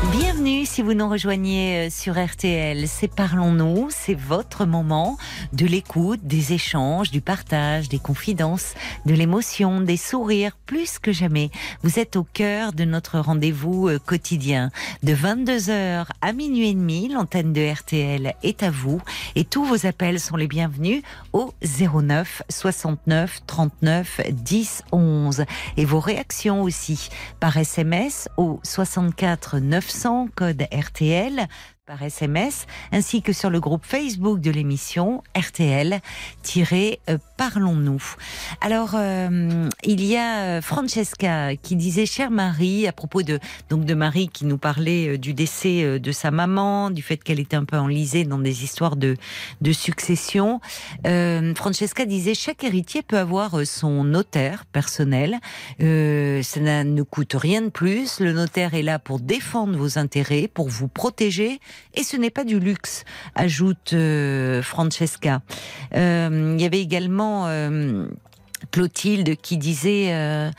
[0.00, 2.86] Bienvenue si vous nous rejoignez euh, sur RTL.
[2.86, 5.18] C'est Parlons-nous, c'est votre moment
[5.52, 8.74] de l'écoute, des échanges, du partage, des confidences,
[9.06, 11.50] de l'émotion, des sourires, plus que jamais.
[11.82, 14.70] Vous êtes au cœur de notre rendez-vous euh, quotidien.
[15.02, 19.02] De 22h à minuit et demi, l'antenne de RTL est à vous
[19.34, 25.44] et tous vos appels sont les bienvenus au 09 69 39 10 11
[25.76, 27.08] et vos réactions aussi
[27.40, 29.88] par SMS au 64 900
[30.34, 31.48] code RTL
[31.88, 38.02] par SMS, ainsi que sur le groupe Facebook de l'émission RTL-Parlons-nous.
[38.60, 43.38] Alors, euh, il y a euh, Francesca qui disait, chère Marie, à propos de
[43.70, 47.16] donc de Marie qui nous parlait euh, du décès euh, de sa maman, du fait
[47.16, 49.16] qu'elle était un peu enlisée dans des histoires de,
[49.62, 50.60] de succession.
[51.06, 55.38] Euh, Francesca disait, chaque héritier peut avoir euh, son notaire personnel.
[55.80, 58.20] Euh, ça ne coûte rien de plus.
[58.20, 61.60] Le notaire est là pour défendre vos intérêts, pour vous protéger
[61.94, 63.04] et ce n'est pas du luxe,
[63.34, 65.40] ajoute euh, Francesca.
[65.94, 68.06] Euh, il y avait également euh,
[68.70, 70.50] Clotilde qui disait euh,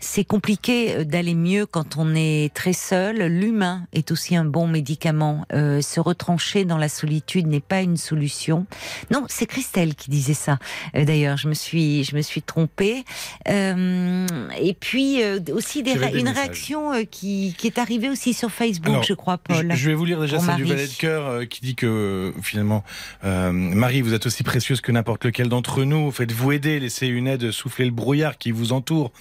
[0.00, 3.22] c'est compliqué d'aller mieux quand on est très seul.
[3.26, 5.44] L'humain est aussi un bon médicament.
[5.52, 8.66] Euh, se retrancher dans la solitude n'est pas une solution.
[9.10, 10.58] Non, c'est Christelle qui disait ça.
[10.96, 13.04] Euh, D'ailleurs, je me suis je me suis trompée.
[13.48, 14.26] Euh,
[14.60, 16.34] et puis euh, aussi des des une messages.
[16.36, 19.68] réaction euh, qui qui est arrivée aussi sur Facebook, Alors, je crois, Paul.
[19.70, 21.86] Je, je vais vous lire déjà celle du valet de cœur euh, qui dit que
[21.86, 22.84] euh, finalement,
[23.24, 26.10] euh, Marie, vous êtes aussi précieuse que n'importe lequel d'entre nous.
[26.10, 29.12] Faites-vous aider, laissez une aide souffler le brouillard qui vous entoure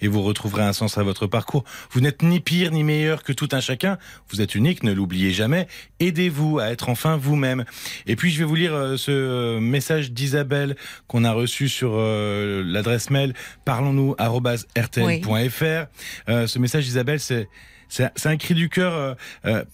[0.00, 1.64] et vous retrouverez un sens à votre parcours.
[1.90, 3.98] Vous n'êtes ni pire ni meilleur que tout un chacun.
[4.30, 5.66] Vous êtes unique, ne l'oubliez jamais.
[6.00, 7.64] Aidez-vous à être enfin vous-même.
[8.06, 10.76] Et puis je vais vous lire euh, ce euh, message d'Isabelle
[11.06, 15.86] qu'on a reçu sur euh, l'adresse mail parlons-nous@rtl.fr.
[16.28, 17.48] Euh, ce message d'Isabelle, c'est
[17.88, 18.94] c'est c'est un cri du cœur.
[18.94, 19.14] euh,
[19.46, 19.64] euh,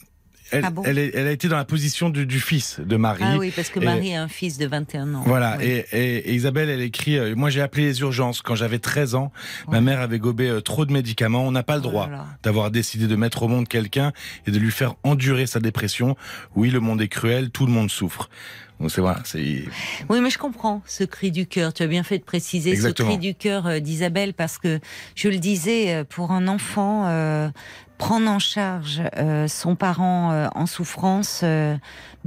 [0.51, 3.23] elle, Ah bon elle, elle a été dans la position du, du fils de Marie.
[3.25, 5.23] Ah oui, parce que Et- Marie a un fils de 21 ans.
[5.27, 5.65] Voilà, Oui.
[5.67, 9.15] et, et- et Isabelle, elle écrit, euh, moi j'ai appelé les urgences quand j'avais 13
[9.15, 9.33] ans,
[9.69, 12.11] ma mère avait gobé euh, trop de médicaments, on n'a pas le Oh droit
[12.43, 14.13] d'avoir décidé de mettre au monde quelqu'un
[14.47, 16.17] et de lui faire endurer sa dépression.
[16.55, 18.29] Oui, le monde est cruel, tout le monde souffre.
[18.81, 19.65] Donc c'est voilà, c'est
[20.09, 21.75] Oui, mais je comprends ce cri du cœur.
[21.75, 23.11] Tu as bien fait de préciser Exactement.
[23.11, 24.79] ce cri du cœur euh, d'Isabelle parce que
[25.17, 27.49] je le disais, euh, pour un enfant, euh,
[27.99, 31.45] prendre en charge euh, son parent euh, en souffrance,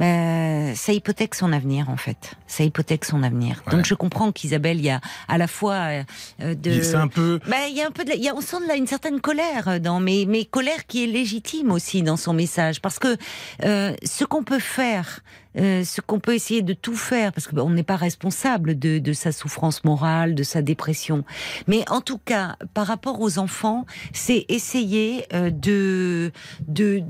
[0.02, 2.34] euh, ben, ça hypothèque son avenir en fait.
[2.47, 3.62] Ça hypothèque son avenir.
[3.68, 3.74] Ouais.
[3.74, 6.04] Donc je comprends qu'Isabelle, il y a à la fois euh,
[6.41, 8.36] euh, de c'est un peu Ben, il y a un peu de, il y a,
[8.36, 12.04] on sent de la, une certaine colère dans, mais, mais colère qui est légitime aussi
[12.04, 13.18] dans son message, parce que
[13.64, 15.22] euh, ce qu'on peut faire,
[15.58, 19.14] euh, ce qu'on peut essayer de tout faire, parce qu'on n'est pas responsable de, de
[19.14, 21.26] sa souffrance morale, de sa dépression,
[21.68, 26.32] mais en tout cas, par rapport aux enfants, c'est essayer euh, de,
[26.68, 27.04] de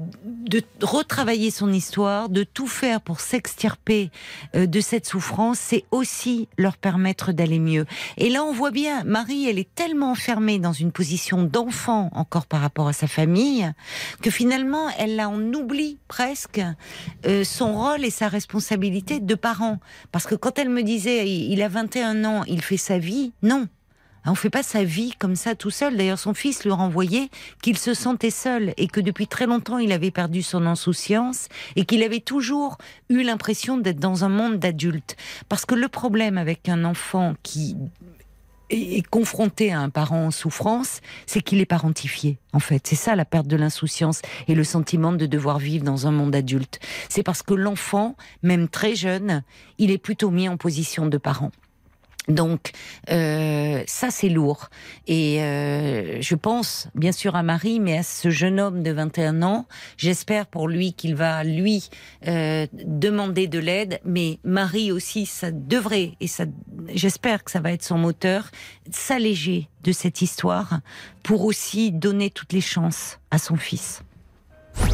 [0.49, 4.09] de retravailler son histoire, de tout faire pour s'extirper
[4.55, 7.85] euh, de cette souffrance, c'est aussi leur permettre d'aller mieux.
[8.17, 12.45] Et là, on voit bien, Marie, elle est tellement enfermée dans une position d'enfant encore
[12.45, 13.71] par rapport à sa famille,
[14.21, 16.61] que finalement, elle en oublie presque
[17.25, 19.77] euh, son rôle et sa responsabilité de parent.
[20.11, 23.67] Parce que quand elle me disait, il a 21 ans, il fait sa vie, non.
[24.25, 25.97] On fait pas sa vie comme ça tout seul.
[25.97, 27.29] D'ailleurs, son fils lui renvoyait
[27.61, 31.85] qu'il se sentait seul et que depuis très longtemps, il avait perdu son insouciance et
[31.85, 32.77] qu'il avait toujours
[33.09, 35.15] eu l'impression d'être dans un monde d'adultes.
[35.49, 37.75] Parce que le problème avec un enfant qui
[38.69, 42.37] est confronté à un parent en souffrance, c'est qu'il est parentifié.
[42.53, 46.07] En fait, c'est ça la perte de l'insouciance et le sentiment de devoir vivre dans
[46.07, 46.79] un monde adulte.
[47.09, 49.43] C'est parce que l'enfant, même très jeune,
[49.77, 51.51] il est plutôt mis en position de parent.
[52.27, 52.71] Donc
[53.09, 54.69] euh, ça c'est lourd
[55.07, 59.41] et euh, je pense bien sûr à Marie mais à ce jeune homme de 21
[59.41, 59.65] ans
[59.97, 61.89] j'espère pour lui qu'il va lui
[62.27, 66.45] euh, demander de l'aide mais Marie aussi ça devrait et ça
[66.93, 68.51] j'espère que ça va être son moteur
[68.91, 70.81] s'alléger de cette histoire
[71.23, 74.03] pour aussi donner toutes les chances à son fils.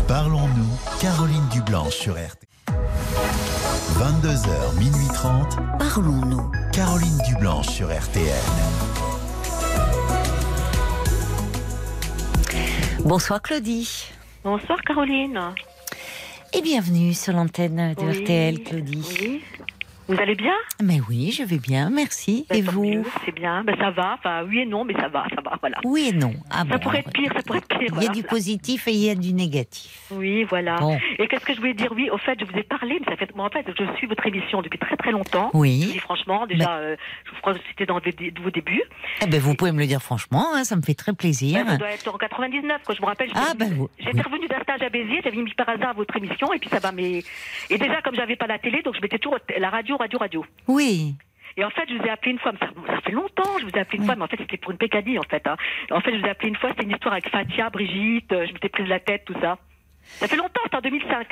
[0.08, 2.48] Parlons-nous, Caroline Dublanche sur RT.
[3.96, 5.58] 22h, minuit 30.
[5.80, 6.52] Parlons-nous.
[6.72, 8.28] Caroline Dublanche sur RTN.
[13.04, 14.10] Bonsoir Claudie.
[14.44, 15.40] Bonsoir Caroline.
[16.54, 19.06] Et bienvenue sur l'antenne de Oui, RTL Claudie.
[19.20, 19.44] Oui.
[20.08, 20.54] Vous allez bien?
[20.82, 22.46] Mais oui, je vais bien, merci.
[22.50, 23.64] Ben, et vous C'est bien.
[23.64, 24.14] Ben, ça va.
[24.18, 25.58] Enfin, oui et non, mais ça va, ça va.
[25.60, 25.78] Voilà.
[25.84, 26.34] Oui et non.
[26.50, 27.80] Ah ça bon, pourrait être pire, ça pourrait être pire.
[27.82, 28.10] Il y a voilà.
[28.14, 30.08] du positif et il y a du négatif.
[30.12, 30.76] Oui, voilà.
[30.78, 30.98] Bon.
[31.20, 31.92] Et qu'est-ce que je voulais dire?
[31.94, 34.08] Oui, au fait, je vous ai parlé, mais ça fait, moi, en fait, je suis
[34.08, 35.50] votre émission depuis très très longtemps.
[35.54, 35.80] Je vous Oui.
[35.92, 36.96] dis franchement, déjà, euh,
[37.26, 38.84] je crois que c'était dans vos dé- vos débuts.
[39.22, 41.66] Eh ben, vous pouvez me le dire franchement, hein, ça me fait très plaisir.
[41.68, 42.96] Ça doit être en 99, quoi.
[42.96, 43.30] Je me rappelle.
[43.36, 44.22] Ah, ben, vous- J'étais oui.
[44.24, 46.92] revenue d'un stage à Béziers, j'avais mis par hasard votre émission, et puis ça va.
[46.92, 47.24] Mais
[47.70, 50.46] et déjà, comme j'avais pas la télé, donc je mettais toujours la radio, radio, radio.
[50.68, 51.16] Oui.
[51.60, 53.66] Et en fait, je vous ai appelé une fois, mais ça, ça fait longtemps, je
[53.66, 55.46] vous ai appelé une fois, mais en fait, c'était pour une pécadille, en fait.
[55.48, 55.56] hein.
[55.92, 58.46] En fait, je vous ai appelé une fois, c'était une histoire avec Fatia, Brigitte, euh,
[58.48, 59.58] je m'étais prise la tête, tout ça.
[60.04, 61.28] Ça fait longtemps, c'était en 2005.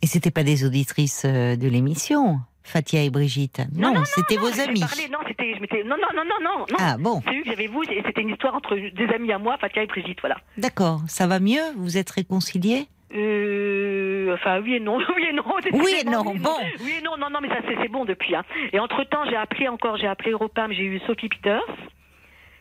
[0.00, 3.60] Et c'était pas des auditrices euh, de l'émission, Fatia et Brigitte?
[3.74, 4.80] Non, c'était Non, vos amis.
[4.80, 6.76] parlé, non, c'était, je m'étais, non, non, non, non, non.
[6.78, 9.38] Ah bon, C'est eu que j'avais vous, et c'était une histoire entre des amis à
[9.38, 10.38] moi, Fatia et Brigitte, voilà.
[10.56, 11.02] d'accord.
[11.08, 11.60] Ça va mieux?
[11.76, 12.86] Vous êtes réconciliés?
[13.14, 15.44] Euh, enfin, oui et non, oui et non.
[15.72, 16.56] Oui et non, oui bon.
[16.80, 18.34] Oui et non, non, non, mais ça, c'est, bon depuis.
[18.34, 18.44] Hein.
[18.72, 21.62] Et entre-temps, j'ai appelé encore, j'ai appelé Europam, j'ai eu Sophie Peters.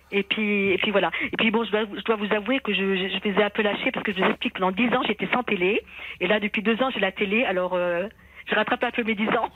[0.09, 1.11] Et puis, et puis voilà.
[1.33, 3.43] Et puis bon, je dois, je dois vous avouer que je, je, je les ai
[3.43, 5.81] un peu lâchés parce que je vous explique, pendant 10 ans, j'étais sans télé.
[6.21, 7.43] Et là, depuis deux ans, j'ai la télé.
[7.43, 8.07] Alors, euh,
[8.49, 9.49] je rattrape un peu mes 10 ans.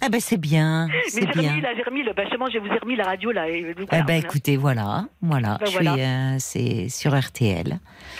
[0.00, 2.66] Ah ben c'est bien, Mais j'ai remis, là, j'ai remis, le, bah, justement, je vous
[2.68, 3.48] ai remis la radio, là.
[3.48, 4.18] Et, Eh voilà, ben voilà.
[4.18, 5.58] écoutez, voilà, voilà.
[5.60, 5.92] Ben, je voilà.
[5.94, 7.78] suis, euh, c'est sur RTL.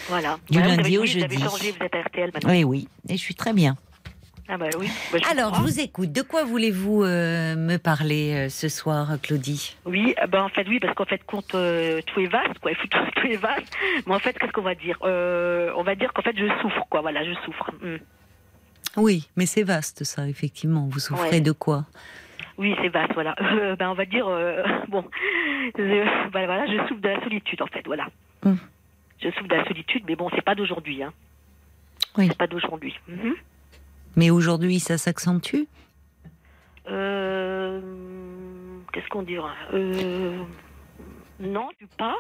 [0.09, 0.39] Voilà.
[0.51, 1.43] du lundi au oui, Vous avez jeudi.
[1.45, 2.51] changé, vous êtes à RTL maintenant.
[2.51, 2.89] Oui, oui.
[3.09, 3.77] Et je suis très bien.
[4.51, 4.89] Ah bah oui.
[5.13, 6.11] Je Alors, je vous écoute.
[6.11, 9.77] De quoi voulez-vous euh, me parler euh, ce soir, Claudie?
[9.85, 12.71] Oui, ben en fait oui, parce qu'en fait compte euh, tout est vaste, quoi.
[12.71, 13.71] Il faut tout, tout est vaste.
[14.07, 14.97] Mais en fait, qu'est-ce qu'on va dire?
[15.03, 17.03] On va dire qu'en fait je souffre, quoi.
[17.03, 17.71] Voilà, je souffre.
[17.83, 17.99] Hmm.
[18.97, 20.89] Oui, mais c'est vaste, ça, effectivement.
[20.91, 21.41] Vous souffrez Ouais.
[21.41, 21.85] de quoi?
[22.57, 23.35] Oui, c'est vaste, voilà.
[23.43, 25.05] Euh, ben on va dire euh, bon,
[25.77, 28.07] je, ben, voilà, je souffre de la solitude, en fait, voilà.
[28.43, 28.55] Hmm.
[29.23, 31.13] Je souffre de la solitude, mais bon, c'est pas d'aujourd'hui, hein.
[32.17, 32.27] Oui.
[32.29, 32.99] C'est pas d'aujourd'hui.
[33.09, 33.35] Mhm.
[34.17, 35.65] Mais aujourd'hui, ça s'accentue?
[36.89, 37.81] Euh,
[38.93, 39.55] Qu'est-ce qu'on dira?
[41.41, 42.17] Non, tu pas.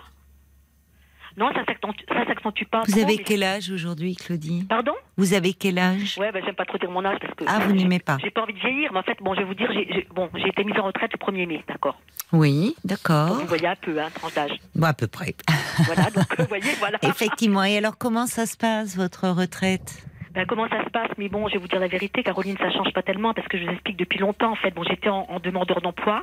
[1.39, 2.82] Non, ça ça s'accentue pas.
[2.86, 4.64] Vous trop, avez mais- quel âge aujourd'hui, Claudie?
[4.68, 4.93] Pardon?
[5.16, 6.16] Vous avez quel âge?
[6.18, 7.45] Ouais, ben j'aime pas trop dire mon âge parce que.
[7.47, 9.45] Ah, vous n'aimez pas J'ai pas envie de vieillir, mais en fait, bon, je vais
[9.47, 11.97] vous dire, j'ai, j'ai- bon, j'ai été mise en retraite le 1er mai, d'accord?
[12.32, 13.34] Oui, d'accord.
[13.34, 14.53] vous voyez un peu, hein, tranche d'âge.
[14.74, 15.34] Bon, à peu près.
[15.86, 16.99] Voilà, donc vous voyez, voilà.
[17.03, 17.62] Effectivement.
[17.62, 20.05] Et alors, comment ça se passe, votre retraite?
[20.34, 21.09] Ben, comment ça se passe?
[21.18, 23.59] Mais bon, je vais vous dire la vérité, Caroline, ça change pas tellement parce que
[23.59, 24.53] je vous explique depuis longtemps.
[24.53, 26.20] En fait, bon, j'étais en, en demandeur d'emploi,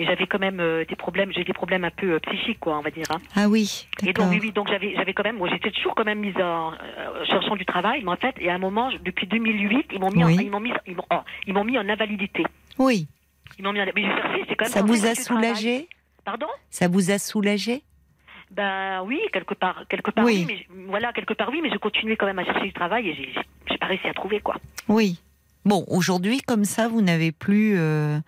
[0.00, 1.30] mais j'avais quand même euh, des problèmes.
[1.32, 3.04] J'ai des problèmes un peu euh, psychiques, quoi, on va dire.
[3.10, 3.18] Hein.
[3.36, 6.20] Ah oui, Et donc, oui, oui, donc j'avais, j'avais quand même, j'étais toujours quand même
[6.20, 9.88] mise en euh, cherchant du travail, mais en fait, et à un moment, depuis 2008,
[9.92, 10.36] ils m'ont mis, Oui.
[10.38, 12.44] en, ils m'ont mis, ils m'ont, oh, ils m'ont mis en invalidité.
[12.78, 13.06] Oui,
[13.58, 14.72] Ils m'ont mis en, mais j'ai cherché, c'est quand même.
[14.72, 15.86] ça vous a soulagé?
[16.24, 16.46] Pardon?
[16.70, 17.82] Ça vous a soulagé?
[18.50, 20.38] Ben oui, quelque part, quelque part Oui.
[20.38, 22.72] oui, mais je- voilà, quelque part oui, mais je continuais quand même à chercher du
[22.72, 23.34] travail et j'ai-
[23.70, 24.56] j'ai pas réussi à trouver quoi.
[24.88, 25.20] Oui.
[25.64, 28.18] Bon, aujourd'hui, comme ça, vous n'avez plus euh,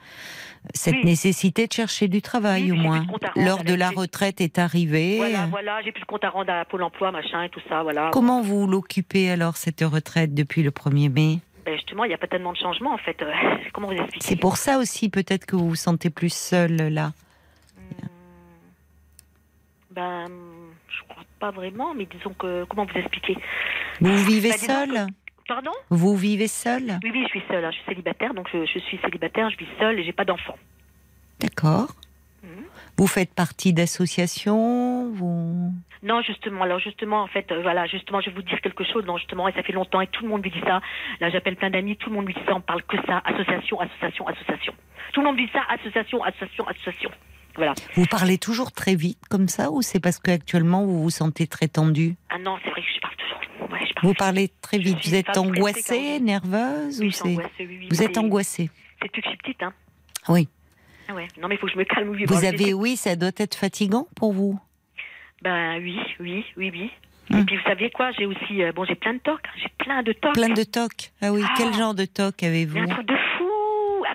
[0.75, 1.05] cette Oui.
[1.05, 3.07] nécessité de chercher du travail, Oui, au moins.
[3.37, 5.17] L'heure de la retraite est arrivée.
[5.17, 7.83] Voilà, voilà, j'ai plus de compte à rendre à Pôle Emploi, machin et tout ça,
[7.83, 8.11] voilà.
[8.13, 11.39] Comment vous l'occupez alors, cette retraite, depuis le 1er mai?
[11.65, 13.23] Ben justement, il n'y a pas tellement de changements en fait.
[13.23, 13.33] Euh,
[13.73, 17.13] Comment vous expliquer C'est pour ça aussi, peut-être que vous vous sentez plus seul là.
[19.91, 20.27] Ben,
[20.89, 23.37] je crois pas vraiment, mais disons que comment vous expliquer?
[24.01, 25.07] Vous vivez Bah, disons seul
[25.49, 27.65] Pardon Vous vivez seul Oui, oui, je suis seule.
[27.65, 30.25] hein, Je suis célibataire, donc je, je suis célibataire, je vis seule et j'ai pas
[30.25, 30.57] d'enfant.
[31.41, 31.89] D'accord.
[32.43, 32.65] Mhm.
[32.99, 35.73] Vous faites partie d'associations vous...
[36.03, 39.05] Non, justement, alors justement, en fait, euh, voilà, justement, je vais vous dire quelque chose,
[39.05, 40.81] non, justement, et ça fait longtemps, et tout le monde me dit ça.
[41.21, 43.79] Là, j'appelle plein d'amis, tout le monde me dit ça, on parle que ça, association,
[43.81, 44.75] association, association.
[45.13, 47.11] Tout le monde dit ça, association, association, association.
[47.57, 47.75] Voilà.
[47.95, 51.69] Vous parlez toujours très vite comme ça ou c'est parce qu'actuellement vous vous sentez très
[51.69, 53.71] tendu Ah non, c'est vrai que je parle toujours.
[53.71, 54.07] Ouais, je parle.
[54.07, 54.99] Vous parlez très vite.
[55.05, 58.71] Vous êtes angoissée, nerveuse Oui, ou c'est angoissée, oui, oui, Vous êtes angoissée.
[59.01, 59.73] C'est depuis que je suis petite, hein.
[60.29, 60.49] Oui.
[61.09, 61.29] Ah ouais.
[61.41, 62.09] Non, mais il faut que je me calme.
[62.11, 64.59] Oui, Vous avez, oui, ça doit être fatigant pour vous.
[65.43, 66.91] Ben oui, oui, oui, oui.
[67.33, 67.41] Hum.
[67.41, 68.11] Et puis vous saviez quoi?
[68.13, 69.41] J'ai aussi, euh, bon, j'ai plein de tocs.
[69.45, 69.51] hein.
[69.61, 70.35] J'ai plein de tocs.
[70.35, 71.13] Plein de tocs.
[71.21, 71.43] Ah oui.
[71.45, 71.55] Ah.
[71.57, 72.79] Quel genre de toc avez-vous?
[72.79, 73.15] Un truc de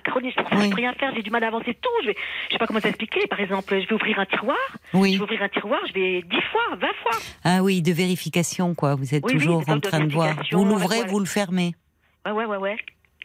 [0.07, 0.69] je ne Oui.
[0.69, 1.89] peux rien faire, j'ai du mal à avancer tout.
[2.05, 3.27] Je je sais pas comment t'expliquer.
[3.27, 4.57] Par exemple, je vais ouvrir un tiroir.
[4.93, 5.17] Je Oui.
[5.17, 7.11] vais ouvrir un tiroir, je vais 10 fois, 20 fois.
[7.43, 8.95] Ah oui, de vérification quoi.
[8.95, 10.35] Vous êtes Oui, toujours en de train de voir.
[10.51, 11.11] Vous l'ouvrez, voilà.
[11.11, 11.73] vous le fermez.
[12.25, 12.77] Ouais, ouais, ouais, ouais.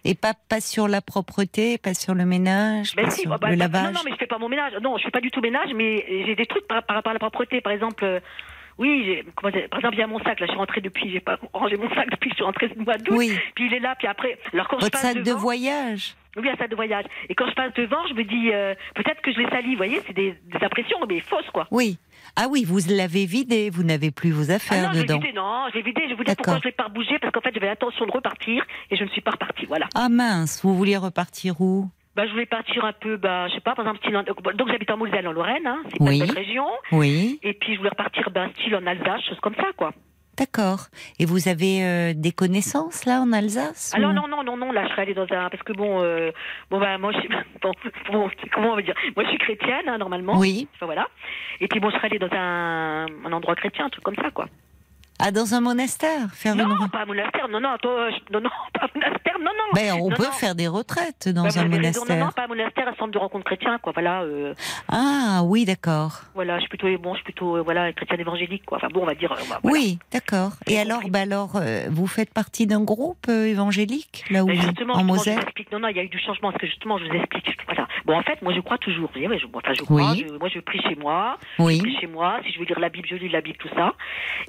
[0.04, 3.38] Et pas, pas sur la propreté, pas sur le ménage, Ben pas si, sur bah,
[3.40, 3.84] bah, le bah, lavage.
[3.84, 4.72] Non, non, mais je fais pas mon ménage.
[4.82, 7.12] Non, je fais pas du tout ménage, mais j'ai des trucs par, par rapport à
[7.14, 7.60] la propreté.
[7.60, 8.18] Par exemple, euh,
[8.78, 10.40] oui, comment par exemple, il y a mon sac.
[10.40, 12.68] Là, je suis rentrée depuis, j'ai pas rangé mon sac depuis que je suis rentrée
[12.74, 13.14] ce mois d'août.
[13.16, 16.16] Oui, Puis il est là, puis après, alors quand je votre passe sac de voyage.
[16.36, 17.04] Oui, un sac de voyage.
[17.28, 19.70] Et quand je passe devant, je me dis, euh, peut-être que je l'ai sali.
[19.72, 21.66] Vous voyez, c'est des, des impressions, mais fausses, quoi.
[21.70, 21.98] Oui.
[22.36, 25.18] Ah oui, vous l'avez vidé, vous n'avez plus vos Ah affaires non, je l'ai dedans.
[25.18, 26.02] vidé, non, je l'ai vidé.
[26.08, 26.36] Je vous D'accord.
[26.44, 29.08] pourquoi je l'ai pas bougé, parce qu'en fait, j'avais l'intention de repartir et je ne
[29.10, 29.66] suis pas repartie.
[29.66, 29.86] Voilà.
[29.94, 31.88] Ah mince, vous vouliez repartir où?
[32.14, 34.68] Bah, je voulais partir un peu, bah, je sais pas, par exemple, style en- donc
[34.70, 36.18] j'habite en Moselle, en Lorraine, hein, c'est Oui.
[36.18, 36.66] pas une région.
[36.92, 39.92] Oui, Et puis je voulais repartir, ben, style en Alsace, chose comme ça, quoi.
[40.36, 40.86] D'accord.
[41.18, 44.56] Et vous avez euh, des connaissances là en Alsace Ah non, ou- non, non, non,
[44.56, 46.30] non, là, je serais allée dans un, parce que bon, euh,
[46.70, 47.28] bon, bah, moi, je suis,
[47.62, 47.72] bon,
[48.12, 50.38] bon, comment on va dire, moi, je suis chrétienne, hein, normalement.
[50.38, 50.68] Oui.
[50.74, 51.08] Enfin, voilà.
[51.60, 54.30] Et puis bon, je serais allée dans un, un endroit chrétien, un truc comme ça,
[54.30, 54.46] quoi.
[55.24, 56.62] Ah, dans un monastère Faire une...
[56.62, 59.72] Non, pas un monastère, non, non, toi, je- non, non, pas un monastère, non, non.
[59.74, 60.32] Ben, on Non, peut non.
[60.32, 62.16] faire des retraites dans un avez raison, monastère.
[62.18, 63.92] Non, non, pas un monastère, un centre de rencontre chrétien, quoi.
[63.92, 64.52] Voilà, euh,
[64.88, 66.22] Ah oui, d'accord.
[66.34, 68.78] voilà, je suis plutôt, bon, je suis plutôt, euh, voilà, chrétienne évangélique, quoi.
[68.78, 69.30] Enfin bon, on va dire.
[69.32, 69.60] euh, voilà.
[69.64, 70.52] Oui, d'accord.
[70.66, 71.10] Et alors, compris.
[71.10, 71.60] bah alors,
[71.90, 75.38] vous faites partie d'un groupe évangélique là où vous- justement, en je Moselle?
[75.72, 76.50] Non, non, il y a eu du changement.
[76.50, 77.56] Parce que justement, je vous explique.
[77.66, 77.86] Voilà.
[78.04, 79.08] Bon, en fait, moi, je crois toujours.
[79.14, 80.10] Vous voyez, je, enfin, je crois.
[80.12, 80.26] Oui.
[80.28, 81.38] je- moi, je prie chez moi.
[81.58, 82.40] Je Oui, prie chez moi.
[82.44, 83.94] Si je veux lire la Bible, je lis la Bible, tout ça.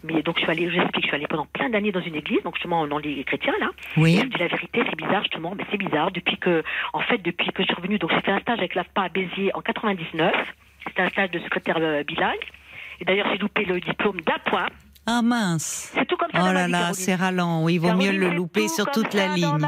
[0.03, 2.01] Mais donc, je suis allée, je vous explique, je suis allée pendant plein d'années dans
[2.01, 2.41] une église.
[2.43, 3.69] Donc, justement, dans les chrétiens, là.
[3.97, 4.19] Et oui.
[4.21, 5.53] je dis la vérité, c'est bizarre, justement.
[5.55, 6.11] Mais c'est bizarre.
[6.11, 8.75] Depuis que, en fait, depuis que je suis revenue, donc, j'ai fait un stage avec
[8.75, 10.33] l'AFPA à Béziers en 99.
[10.87, 12.45] C'était un stage de secrétaire euh, bilingue.
[12.99, 14.67] Et d'ailleurs, j'ai loupé le diplôme d'un point.
[15.05, 15.91] Ah mince.
[15.93, 16.39] C'est tout comme ça.
[16.49, 17.63] Oh là là, c'est ralent.
[17.63, 19.67] Oui, il vaut mieux le louper tout sur toute la ligne.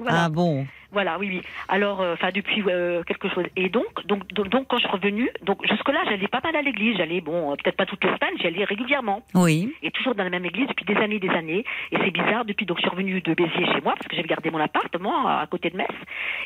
[0.00, 0.24] Voilà.
[0.24, 0.66] Ah bon.
[0.92, 1.42] Voilà, oui, oui.
[1.68, 3.44] Alors, euh, enfin, depuis euh, quelque chose.
[3.56, 6.62] Et donc, donc, donc, donc, quand je suis revenue, donc jusque-là, j'allais pas mal à
[6.62, 6.96] l'église.
[6.96, 9.22] J'allais, bon, euh, peut-être pas toutes les semaines, j'y allais régulièrement.
[9.34, 9.74] Oui.
[9.82, 11.64] Et toujours dans la même église depuis des années, des années.
[11.90, 14.28] Et c'est bizarre, depuis, donc, je suis revenue de Béziers chez moi, parce que j'avais
[14.28, 15.90] gardé mon appartement à côté de Metz.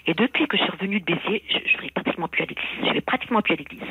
[0.06, 2.88] Et depuis que je suis revenue de Béziers, je, je vais pratiquement plus à l'église.
[2.88, 3.82] Je vais pratiquement plus à l'église.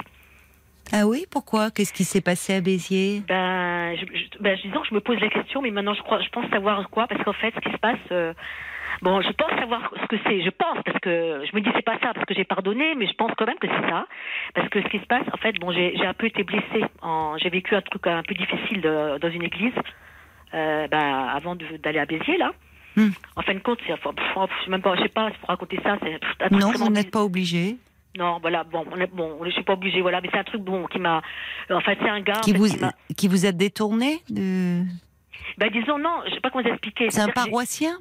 [0.91, 1.71] Ah oui, pourquoi?
[1.71, 3.21] Qu'est-ce qui s'est passé à Béziers?
[3.27, 6.01] Ben, je, je, ben, je- disons que je me pose la question, mais maintenant je
[6.01, 8.33] crois, je pense savoir quoi, parce qu'en fait, ce qui se passe, euh,
[9.01, 10.41] bon, je pense savoir ce que c'est.
[10.41, 13.07] Je pense parce que je me dis c'est pas ça parce que j'ai pardonné, mais
[13.07, 14.07] je pense quand même que c'est ça,
[14.55, 16.83] parce que ce qui se passe, en fait, bon, j'ai un peu été blessée.
[17.37, 19.73] J'ai vécu un truc un peu difficile de- dans une église,
[20.53, 22.51] euh, ben, avant de- d'aller à Béziers là.
[22.95, 23.09] Hmm.
[23.35, 25.79] En fin de compte, c'est, enfin, je sais même pas, je sais pas, pour raconter
[25.83, 26.19] ça, c'est
[26.51, 27.77] Non, vous n'êtes pas obligé.
[28.17, 30.61] Non, voilà, bon, on est- bon, je suis pas obligée, voilà, mais c'est un truc
[30.61, 31.21] bon qui m'a,
[31.69, 32.67] en fait, c'est un gars en Qui fait, vous,
[33.15, 34.83] qui vous a détourné de...
[35.57, 37.09] Ben disons non, je sais pas comment vous expliquer.
[37.11, 37.97] C'est un paroissien?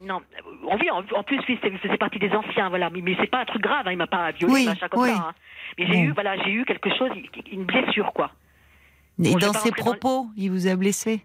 [0.00, 0.20] Non,
[0.68, 2.90] en, plus, oui, c'est- partie des anciens, voilà.
[2.90, 5.02] Mais, mais c'est pas un truc grave, hein, il m'a pas violé, Oui, machin comme
[5.02, 5.10] oui.
[5.10, 5.28] ça.
[5.28, 5.32] hein.
[5.78, 7.10] Mais j'ai eu, voilà, j'ai eu quelque chose,
[7.52, 8.32] une blessure, quoi.
[9.22, 11.24] Et Bon, dans ses dans propos, il vous a blessé?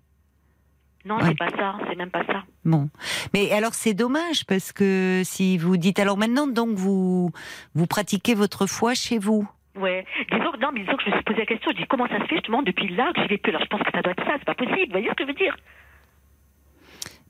[1.05, 1.23] Non, Ouais.
[1.29, 2.43] c'est pas ça, c'est même pas ça.
[2.68, 2.89] Bon,
[3.34, 7.32] mais alors c'est dommage parce que si vous dites alors maintenant donc vous
[7.74, 9.49] vous pratiquez votre foi chez vous.
[9.80, 10.05] Ouais.
[10.32, 12.07] Disons que, non, mais disons que je me suis posé la question, je dis comment
[12.07, 13.51] ça se fait justement depuis là que j'y vais plus?
[13.51, 15.24] Alors je pense que ça doit être ça, c'est pas possible, vous voyez ce que
[15.24, 15.55] je veux dire?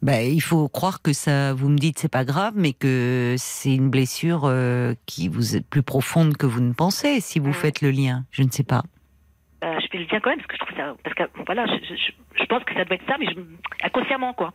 [0.02, 1.54] Ben, il faut croire que ça.
[1.54, 5.68] Vous me dites c'est pas grave, mais que c'est une blessure euh, qui vous est
[5.68, 7.20] plus profonde que vous ne pensez.
[7.20, 7.54] Si vous Mhm.
[7.54, 8.84] faites le lien, je ne sais pas.
[9.64, 10.96] Euh, Je fais le lien quand même, parce que je trouve ça.
[11.04, 13.26] Parce que, voilà, je, je- je- je pense que ça doit être ça, mais
[13.84, 14.54] inconsciemment, quoi.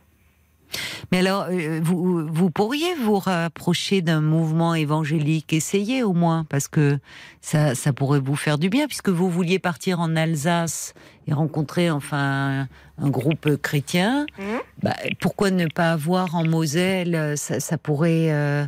[1.11, 6.67] Mais alors, euh, vous, vous pourriez vous rapprocher d'un mouvement évangélique, essayer au moins, parce
[6.67, 6.99] que
[7.41, 10.93] ça, ça pourrait vous faire du bien, puisque vous vouliez partir en Alsace
[11.27, 12.67] et rencontrer enfin
[12.97, 14.25] un groupe chrétien.
[14.37, 14.59] Mhm.
[14.81, 18.65] Bah, pourquoi ne pas avoir en Moselle Ça, ça pourrait euh,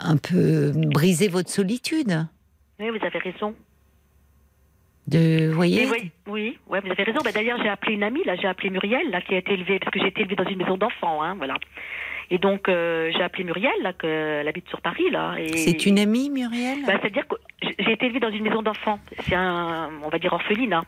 [0.00, 2.26] un peu briser votre solitude?
[2.80, 3.54] Oui, vous avez raison.
[5.08, 7.18] De, vous voyez oui, oui, ouais, vous avez raison.
[7.24, 9.78] Bah, D'ailleurs, j'ai appelé une amie, là, j'ai appelé Muriel, là, qui a été élevée,
[9.78, 11.54] parce que j'ai été élevée dans une maison d'enfants, hein, voilà.
[12.30, 15.34] Et donc, euh, j'ai appelé Muriel, là, que, elle habite sur Paris, là.
[15.38, 16.78] et- C'est une amie, Muriel?
[16.86, 17.34] Bah, C'est-à-dire que
[17.78, 19.00] j'ai été élevée dans une maison d'enfants.
[19.24, 20.82] C'est un, on va dire, orphelinat.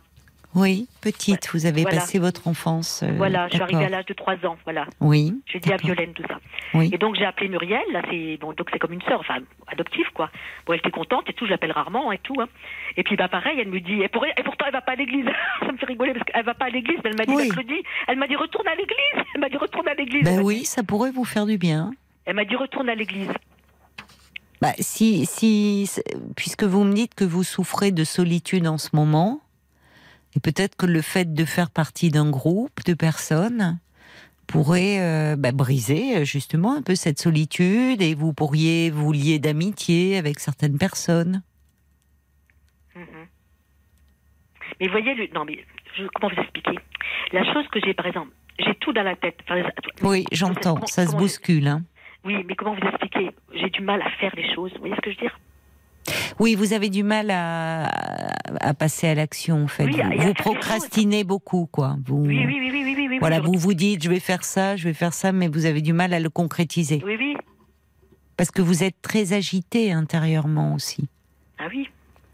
[0.55, 1.99] Oui, petite, vous avez Voilà.
[1.99, 3.03] passé votre enfance.
[3.03, 4.87] euh, voilà, je suis arrivée à l'âge de 3 ans, voilà.
[5.01, 5.35] Oui.
[5.47, 5.77] Je dis à.
[5.77, 6.39] Violaine tout ça.
[6.75, 6.91] Oui.
[6.93, 10.07] Et donc j'ai appelé Muriel, là c'est bon, donc c'est comme une sœur, enfin adoptive
[10.15, 10.31] quoi.
[10.67, 12.35] Bon, elle était contente et tout, je l'appelle rarement et tout.
[12.41, 12.47] hein.
[12.97, 14.97] Et puis bah pareil, elle me dit, et, pour- et pourtant elle va pas à
[14.97, 15.27] l'église.
[15.61, 17.47] ça me fait rigoler parce qu'elle va pas à l'église, mais elle m'a dit Oui.
[17.49, 19.25] mercredi, elle m'a dit retourne à l'église.
[19.35, 20.23] Elle m'a dit retourne à l'église.
[20.25, 21.91] Ben oui, dit- ça pourrait vous faire du bien.
[22.27, 23.29] Elle m'a dit retourne à l'église.
[24.63, 25.91] Bah, si, si,
[26.37, 29.41] puisque vous me dites que vous souffrez de solitude en ce moment,
[30.37, 33.79] et peut-être que le fait de faire partie d'un groupe de personnes
[34.47, 39.39] pourrait euh, bah, briser euh, justement un peu cette solitude et vous pourriez vous lier
[39.39, 41.43] d'amitié avec certaines personnes.
[42.95, 43.05] Mhm.
[44.81, 45.29] Mais voyez, le...
[45.35, 45.65] non mais
[45.97, 46.05] je...
[46.15, 46.79] comment vous expliquer?
[47.33, 49.39] La chose que j'ai par exemple, j'ai tout dans la tête.
[49.49, 49.63] Enfin,
[50.03, 51.67] Oui, j'entends, ça se bouscule.
[51.69, 51.83] hein.
[52.25, 53.31] Oui, mais comment vous expliquer?
[53.55, 54.73] J'ai du mal à faire les choses.
[54.75, 55.39] Vous voyez ce que je veux dire?
[56.39, 57.87] Oui, vous avez du mal à,
[58.61, 59.85] à passer à l'action en fait.
[59.85, 61.97] Oui, vous procrastinez beaucoup, quoi.
[62.07, 65.15] Vous, Oui, oui, oui, voilà, vous vous dites je vais faire ça, je vais faire
[65.15, 67.03] ça, mais vous avez du mal à le concrétiser.
[67.05, 67.37] Oui, oui.
[68.37, 71.09] Parce que vous êtes très agité intérieurement aussi.
[71.59, 71.89] Ah oui.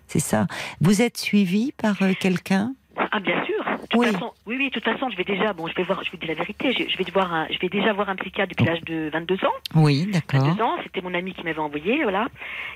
[0.06, 0.46] C'est ça.
[0.80, 2.74] Vous êtes suivi par euh, quelqu'un?
[2.96, 3.49] Ah bien sûr.
[3.91, 4.12] Toute Oui.
[4.12, 4.68] façon, oui, oui.
[4.68, 6.72] De toute façon, je vais déjà, bon, je vais voir, je vous dis la vérité.
[6.72, 9.34] Je, je vais voir, un, je vais déjà voir un psychiatre depuis l'âge de 22
[9.45, 9.53] ans.
[9.74, 10.45] Oui, d'accord.
[10.47, 12.28] 22 ans, c'était mon ami qui m'avait envoyé, voilà.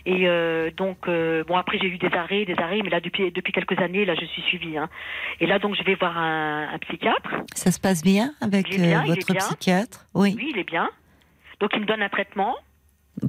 [0.07, 3.31] Et euh, donc, euh, bon, après j'ai eu des arrêts, des arrêts, mais là depuis
[3.31, 4.77] depuis quelques années, là, je suis suivie.
[4.77, 4.89] Hein.
[5.41, 7.31] Et là, donc, je vais voir un, un psychiatre.
[7.55, 10.07] Ça se passe bien avec bien, euh, votre psychiatre?
[10.15, 10.35] Oui.
[10.37, 10.91] Oui, il est bien.
[11.61, 12.57] Donc, il me donne un traitement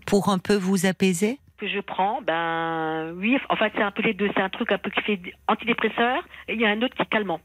[0.07, 1.37] Pour un peu vous apaiser?
[1.59, 2.19] Que je prends.
[2.23, 3.37] Ben, oui.
[3.49, 4.29] En fait, c'est un peu les deux.
[4.35, 7.01] C'est un truc un peu qui fait antidépresseur, et il y a un autre qui
[7.03, 7.39] est calmant.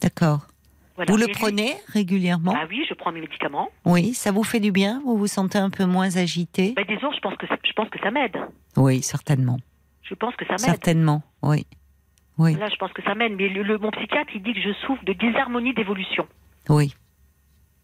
[0.00, 0.46] D'accord.
[0.96, 1.10] Voilà.
[1.10, 3.68] Vous le prenez régulièrement Ah oui, je prends mes médicaments.
[3.84, 7.10] Oui, ça vous fait du bien Vous vous sentez un peu moins agité Ben, disons,
[7.12, 8.36] je pense que ça- je pense que ça m'aide.
[8.76, 9.58] Oui, certainement.
[10.02, 10.60] Je pense que ça m'aide.
[10.60, 11.66] Certainement, oui.
[12.38, 13.32] Oui, Là, je pense que ça m'aide.
[13.36, 16.26] Mais le, le- mon psychiatre, il dit que je souffre de dysharmonie d'évolution.
[16.68, 16.94] oui.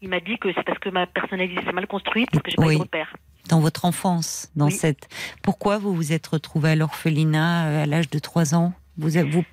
[0.03, 2.55] Il m'a dit que c'est parce que ma personnalité s'est mal construite, parce que j'ai
[2.55, 2.73] pas Oui.
[2.73, 3.15] eu de repère.
[3.49, 4.71] Dans votre enfance, dans Oui.
[4.71, 5.07] cette.
[5.43, 8.73] Pourquoi vous vous êtes retrouvé à l'orphelinat euh, à l'âge de 3 ans?
[8.97, 9.11] Vous,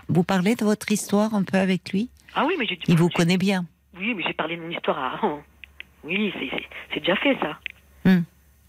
[0.08, 2.08] vous parlez de votre histoire un peu avec lui?
[2.34, 2.78] Ah oui, mais j'ai.
[2.88, 3.66] Il vous j'ai- connaît bien.
[3.98, 5.20] Oui, mais j'ai parlé de mon histoire à.
[6.04, 7.58] Oui, c'est- déjà fait ça.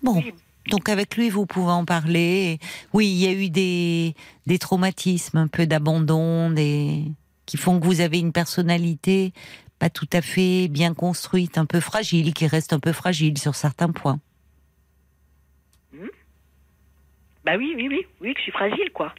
[0.02, 0.16] Bon.
[0.18, 0.34] Oui.
[0.70, 2.60] Donc avec lui, vous pouvez en parler.
[2.94, 4.14] Oui, il y a eu des,
[4.46, 7.04] des traumatismes, un peu d'abandon, des
[7.46, 9.34] qui font que vous avez une personnalité
[9.80, 13.56] pas tout à fait bien construite, un peu fragile, qui reste un peu fragile sur
[13.56, 14.20] certains points.
[17.46, 19.14] Bah oui, oui, oui, oui, que je suis fragile, quoi.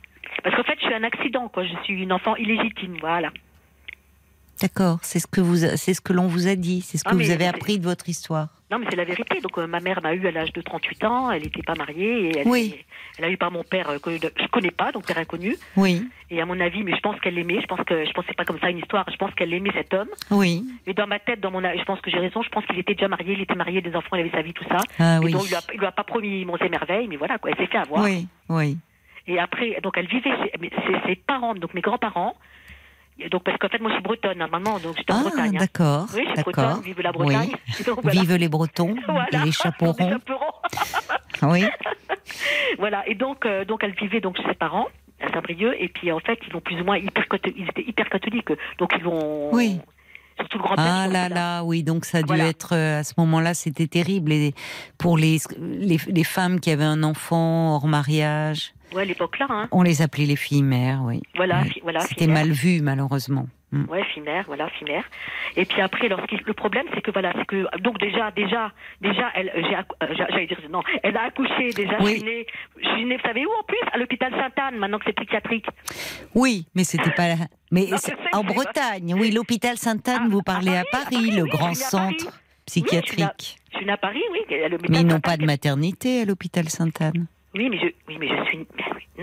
[0.45, 1.65] Parce qu'en fait, je suis un accident, quoi.
[1.65, 3.33] Je suis une enfant illégitime, voilà.
[4.61, 7.11] D'accord, c'est ce que vous, c'est ce que l'on vous a dit, c'est ce que
[7.13, 8.49] Ah, vous avez appris de votre histoire.
[8.71, 9.41] Non, mais c'est la vérité.
[9.41, 11.31] Donc, euh, ma mère m'a eu à l'âge de 38 ans.
[11.33, 12.29] Elle n'était pas mariée.
[12.29, 12.77] Et elle, Oui.
[13.19, 15.57] elle a eu par mon père euh, que je connais pas, donc père inconnu.
[15.77, 17.61] Oui, Et à mon avis, mais je pense qu'elle l'aimait.
[17.61, 19.05] Je pense que je pensais pas comme ça une histoire.
[19.11, 20.09] Je pense qu'elle aimait cet homme.
[20.31, 22.43] oui, Et dans ma tête, dans mon, je pense que j'ai raison.
[22.43, 23.33] Je pense qu'il était déjà marié.
[23.33, 24.77] Il était marié, des enfants, il avait sa vie, tout ça.
[25.01, 27.17] ah Et oui, donc, il lui, a, il lui a pas promis mon merveilles, mais
[27.17, 27.51] voilà, quoi.
[27.51, 28.05] Elle s'est fait avoir.
[28.05, 28.77] oui, oui.
[29.27, 32.37] Et après, donc elle vivait chez mais ses, ses parents, donc mes grands-parents.
[33.29, 35.57] Donc parce qu'en fait, moi je suis bretonne normalement, donc j'étais en Ah, Bretagne.
[35.57, 35.59] hein.
[35.61, 36.53] d'accord, Oui, je suis d'accord.
[36.55, 37.53] bretonne, vive la Bretagne.
[37.87, 38.21] Donc, voilà.
[38.21, 39.27] Vive les Bretons Voilà.
[39.33, 39.95] et les Les chaperons.
[39.99, 41.53] chaperons.
[41.53, 41.65] Oui,
[42.79, 43.07] voilà.
[43.09, 44.87] Et donc, euh, donc elle vivait donc chez ses parents
[45.21, 47.25] à Saint-Brieuc, et puis en fait, ils ont plus ou moins hyper
[47.57, 48.49] ils étaient hyper catholiques,
[48.79, 49.53] donc ils vont.
[49.55, 49.79] Oui.
[50.39, 50.85] Surtout le grand-père.
[50.89, 54.33] Ah là là, oui, donc ça a dû être euh, à ce moment-là, c'était terrible.
[54.33, 54.55] Et
[54.97, 59.47] pour les, les, les femmes qui avaient un enfant hors mariage, Ouais, à l'époque là,
[59.51, 59.69] hein.
[59.73, 61.21] on les appelait les filles mères, oui.
[61.37, 62.01] Voilà, voilà.
[62.01, 63.47] C'était mal vu, malheureusement.
[63.73, 63.85] Mm.
[63.89, 65.05] Ouais, fimère, voilà, fimère.
[65.57, 69.31] Et puis après, lorsqu'il le problème, c'est que voilà, c'est que donc déjà, déjà, déjà,
[69.37, 71.97] elle, euh, j'a- j'allais dire non, elle a accouché déjà.
[72.01, 72.15] Oui.
[72.15, 72.47] Je suis née,
[72.83, 75.67] je suis née, vous savez où en plus À l'hôpital Sainte-Anne, maintenant que c'est psychiatrique.
[76.35, 77.35] Oui, mais c'était pas.
[77.71, 77.97] Mais Non,
[78.41, 81.43] en Bretagne, oui, l'hôpital Sainte-Anne, Ah, vous à parlez à Paris, à Paris, Paris, le
[81.45, 82.17] oui, grand je suis à Paris.
[82.19, 83.57] centre psychiatrique.
[83.73, 84.41] Je suis née à Paris, oui.
[84.65, 87.27] à Mais ils n'ont pas de maternité à l'hôpital Sainte-Anne.
[87.55, 88.67] Oui, mais je, oui, mais je suis, oui.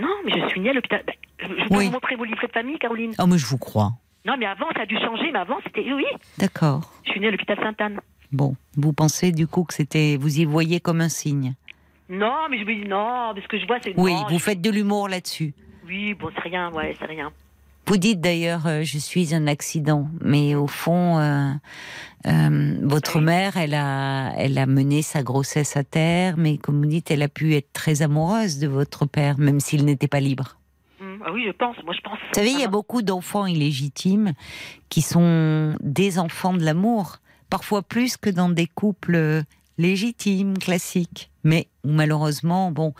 [0.00, 1.02] non, mais je suis née à l'hôpital.
[1.06, 1.86] ben, je peux Oui.
[1.86, 3.14] vous montrer vos livrets de famille, Caroline.
[3.18, 3.92] Oh, mais je vous crois.
[4.26, 6.04] Non, mais avant, ça a dû changer, mais avant, c'était oui.
[6.38, 6.92] D'accord.
[7.04, 8.00] Je suis née à l'hôpital Sainte-Anne.
[8.32, 11.54] Bon, vous pensez du coup que c'était, vous y voyez comme un signe?
[12.10, 14.38] Non, mais je me dis non, mais ce que je vois, c'est Oui, non, vous
[14.38, 15.54] je- faites de l'humour là-dessus.
[15.86, 17.32] Oui, bon, c'est rien, ouais, c'est rien.
[17.88, 21.52] Vous dites d'ailleurs, euh, je suis un accident, mais au fond, euh,
[22.26, 26.86] euh, votre mère, elle a, elle a mené sa grossesse à terre, mais comme vous
[26.86, 30.58] dites, elle a pu être très amoureuse de votre père, même s'il n'était pas libre.
[31.00, 32.18] Hum, ah oui, je pense, moi je pense.
[32.18, 34.34] Vous savez, il y a beaucoup d'enfants illégitimes
[34.90, 37.16] qui sont des enfants de l'amour,
[37.48, 39.44] parfois plus que dans des couples
[39.78, 41.30] légitimes, classiques.
[41.42, 42.92] Mais où malheureusement, bon,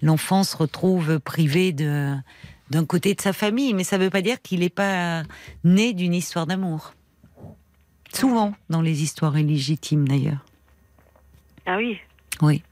[0.00, 2.14] l'enfant se retrouve privé de
[2.70, 5.22] d'un côté de sa famille, mais ça ne veut pas dire qu'il n'est pas
[5.64, 6.94] né d'une histoire d'amour.
[8.12, 10.44] Souvent, dans les histoires illégitimes d'ailleurs.
[11.66, 11.98] Ah oui.
[12.42, 12.62] Oui.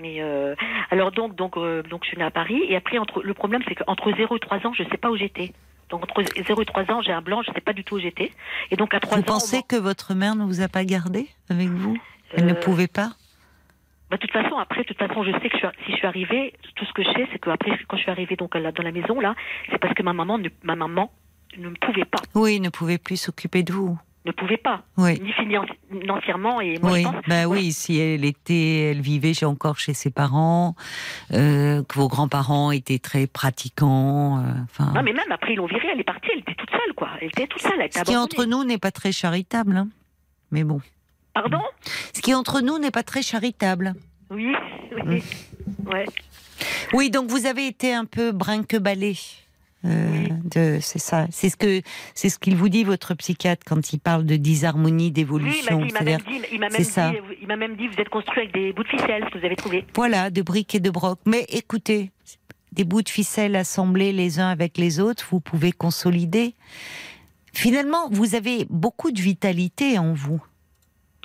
[0.00, 0.54] Mais euh,
[0.90, 3.62] alors donc donc euh, donc je suis née à Paris et après entre le problème
[3.66, 5.52] c'est qu'entre 0 et 3 ans je sais pas où j'étais.
[5.90, 7.98] Donc entre 0 et 3 ans j'ai un blanc je sais pas du tout où
[7.98, 8.30] j'étais
[8.70, 11.26] et donc à 3 Vous ans pensez que votre mère ne vous a pas gardé
[11.48, 11.96] avec vous?
[12.32, 13.10] Elle Euh, ne pouvait pas?
[14.10, 15.96] Bah, de toute façon, après, de toute façon, je sais que je suis- si je
[15.96, 18.54] suis arrivée, tout ce que je sais, c'est que après, quand je suis arrivée donc
[18.54, 19.34] là, dans la maison là,
[19.70, 21.10] c'est parce que ma maman, ne, ma maman,
[21.58, 23.98] ne pouvait pas, Oui, ne pouvait plus s'occuper de vous.
[24.24, 25.18] ne pouvait pas, Oui.
[25.22, 27.24] ni financièrement et moi oui, je pense.
[27.28, 30.74] bah oui, si elle était, elle vivait encore chez ses parents,
[31.32, 34.92] euh, que vos grands-parents étaient très pratiquants, euh, enfin.
[34.94, 37.08] Non, mais même après, ils l'ont virée, elle est partie, elle était toute seule, quoi.
[37.20, 39.88] Elle était toute seule, elle était Ce qui entre nous n'est pas très charitable, hein.
[40.50, 40.80] mais bon.
[41.42, 41.62] Pardon
[42.12, 43.94] Ce qui entre nous n'est pas très charitable.
[44.30, 44.52] Oui,
[45.06, 45.22] oui.
[45.84, 45.88] Mm.
[45.88, 46.04] Ouais.
[46.92, 49.16] Oui, donc vous avez été un peu brinque-ballé.
[49.84, 51.26] Euh, c'est ça.
[51.30, 51.82] C'est ce que,
[52.14, 55.80] c'est ce qu'il vous dit votre psychiatre quand il parle de disharmonie, d'évolution.
[55.86, 56.20] il m'a même
[57.46, 59.56] même même dit, vous êtes construit avec des bouts de ficelle, ce que vous avez
[59.56, 59.86] trouvé.
[59.94, 61.20] voilà, de briques et de brocs.
[61.24, 62.10] Mais écoutez,
[62.72, 66.54] des bouts de ficelle assemblés les uns avec les autres, vous pouvez consolider.
[67.52, 70.42] Finalement, vous avez beaucoup de vitalité en vous.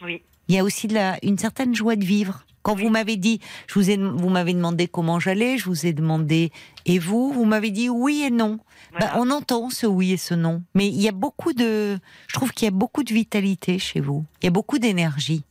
[0.04, 0.22] Oui.
[0.50, 2.46] Il y a aussi de la, une certaine joie de vivre.
[2.64, 5.92] Quand vous m'avez dit, je vous ai, vous m'avez demandé comment j'allais, je vous ai
[5.92, 6.52] demandé
[6.86, 8.60] et vous, vous m'avez dit oui et non.
[8.92, 9.08] Voilà.
[9.08, 12.34] Bah, on entend ce oui et ce non, mais il y a beaucoup de, je
[12.34, 14.24] trouve qu'il y a beaucoup de vitalité chez vous.
[14.42, 15.44] Il y a beaucoup d'énergie.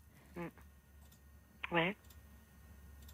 [1.70, 1.94] Ouais.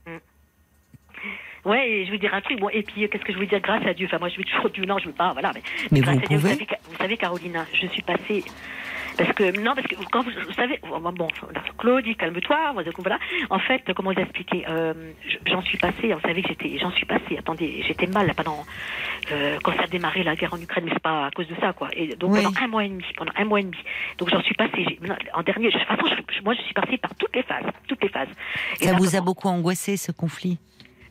[0.06, 1.68] Mm.
[1.68, 2.60] Ouais, et je veux dire un truc.
[2.60, 4.06] Bon, et puis, euh, qu'est-ce que je veux dire Grâce à Dieu?
[4.06, 4.84] Enfin, moi, je veux toujours Dieu.
[4.84, 5.32] Non, je veux pas.
[5.32, 5.52] Voilà.
[5.54, 6.50] Mais, Mais grâce vous à Dieu, pouvez.
[6.54, 8.44] savez, vous savez, Carolina, je suis passée.
[9.18, 11.28] Parce que non, parce que quand vous, vous savez, bon, bon,
[11.76, 12.72] Claudie, calme-toi.
[12.98, 13.18] Voilà.
[13.50, 14.94] En fait, comment vous expliquer euh,
[15.26, 16.12] je- J'en suis passée.
[16.14, 17.36] Vous savez que j'étais, j'en suis passée.
[17.38, 18.64] Attendez, j'étais mal là, pendant
[19.32, 21.54] euh, quand ça a démarré la guerre en Ukraine, mais c'est pas à cause de
[21.60, 21.88] ça, quoi.
[21.94, 22.42] Et donc Oui.
[22.42, 23.78] pendant un mois et demi, pendant un mois et demi.
[24.18, 24.98] Donc j'en suis passée.
[25.34, 28.02] En dernier, de toute façon, je- moi, je suis passée par toutes les phases, toutes
[28.02, 28.28] les phases.
[28.80, 30.58] Et Ça là, vous a beaucoup angoissé ce conflit?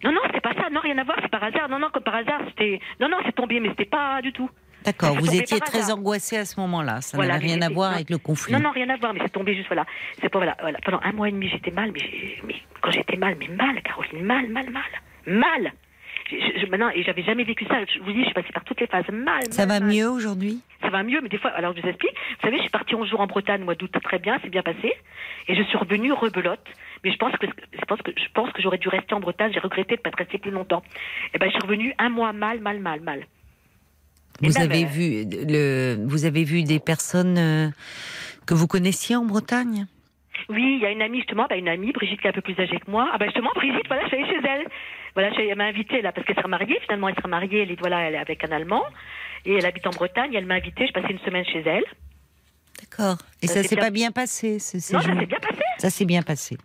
[0.03, 0.69] non, non, c'était pas ça.
[0.71, 1.17] Non, rien à voir.
[1.21, 1.67] C'est par hasard.
[1.69, 2.79] Non, non, comme par hasard, c'était.
[3.01, 4.49] Non, non, c'est tombé, mais c'était pas du tout.
[4.85, 5.97] D'accord, vous étiez très hasard.
[5.97, 7.01] angoissé à ce moment-là.
[7.01, 7.95] Ça Voilà, n'avait rien à voir non.
[7.95, 8.53] avec le conflit.
[8.53, 9.85] Non, non, rien à voir, mais c'est tombé juste voilà.
[10.21, 10.79] C'est pas voilà, voilà.
[10.83, 12.01] Pendant un mois et demi, j'étais mal, mais,
[12.45, 14.83] mais quand j'étais mal, mais mal, Caroline, mal, mal, mal,
[15.25, 15.73] mal.
[16.29, 17.75] Je, je- je- maintenant, et j'avais jamais vécu ça.
[17.85, 19.05] Je vous dis, je suis passée par toutes les phases.
[19.11, 19.43] Mal.
[19.51, 19.95] Ça mal, va mal.
[19.95, 20.61] mieux aujourd'hui?
[20.81, 22.11] Ça va mieux, mais des fois, alors je vous explique.
[22.13, 24.61] Vous savez, je suis partie 11 jours en Bretagne, mois d'août, très bien, c'est bien
[24.61, 24.93] passé.
[25.47, 26.59] Et je suis revenue rebelote.
[27.03, 29.51] Mais je pense que je pense que je pense que j'aurais dû rester en Bretagne.
[29.53, 30.83] J'ai regretté de ne pas être restée plus longtemps.
[31.33, 33.25] Et ben, je suis revenue un mois mal, mal, mal, mal.
[34.41, 37.69] Et Vous même, avez euh, vu le, vous avez vu des personnes euh,
[38.45, 39.87] que vous connaissiez en Bretagne?
[40.49, 42.41] Oui, il y a une amie justement, bah, une amie, Brigitte qui est un peu
[42.41, 43.09] plus âgée que moi.
[43.11, 44.67] Ah bah justement, Brigitte, voilà, je suis allée chez elle.
[45.15, 46.77] Voilà, je elle m'a invitée là parce qu'elle sera mariée.
[46.83, 47.63] Finalement, elle sera mariée.
[47.63, 48.83] Elle est voilà, elle est avec un Allemand
[49.45, 50.31] et elle habite en Bretagne.
[50.35, 50.85] Elle m'a invitée.
[50.87, 51.83] Je passais une semaine chez elle.
[52.79, 53.17] D'accord.
[53.41, 55.61] Et Ça ça s'est bien- pas bien passé ce Non, ça s'est bien passé.
[55.79, 56.57] Ça s'est bien passé.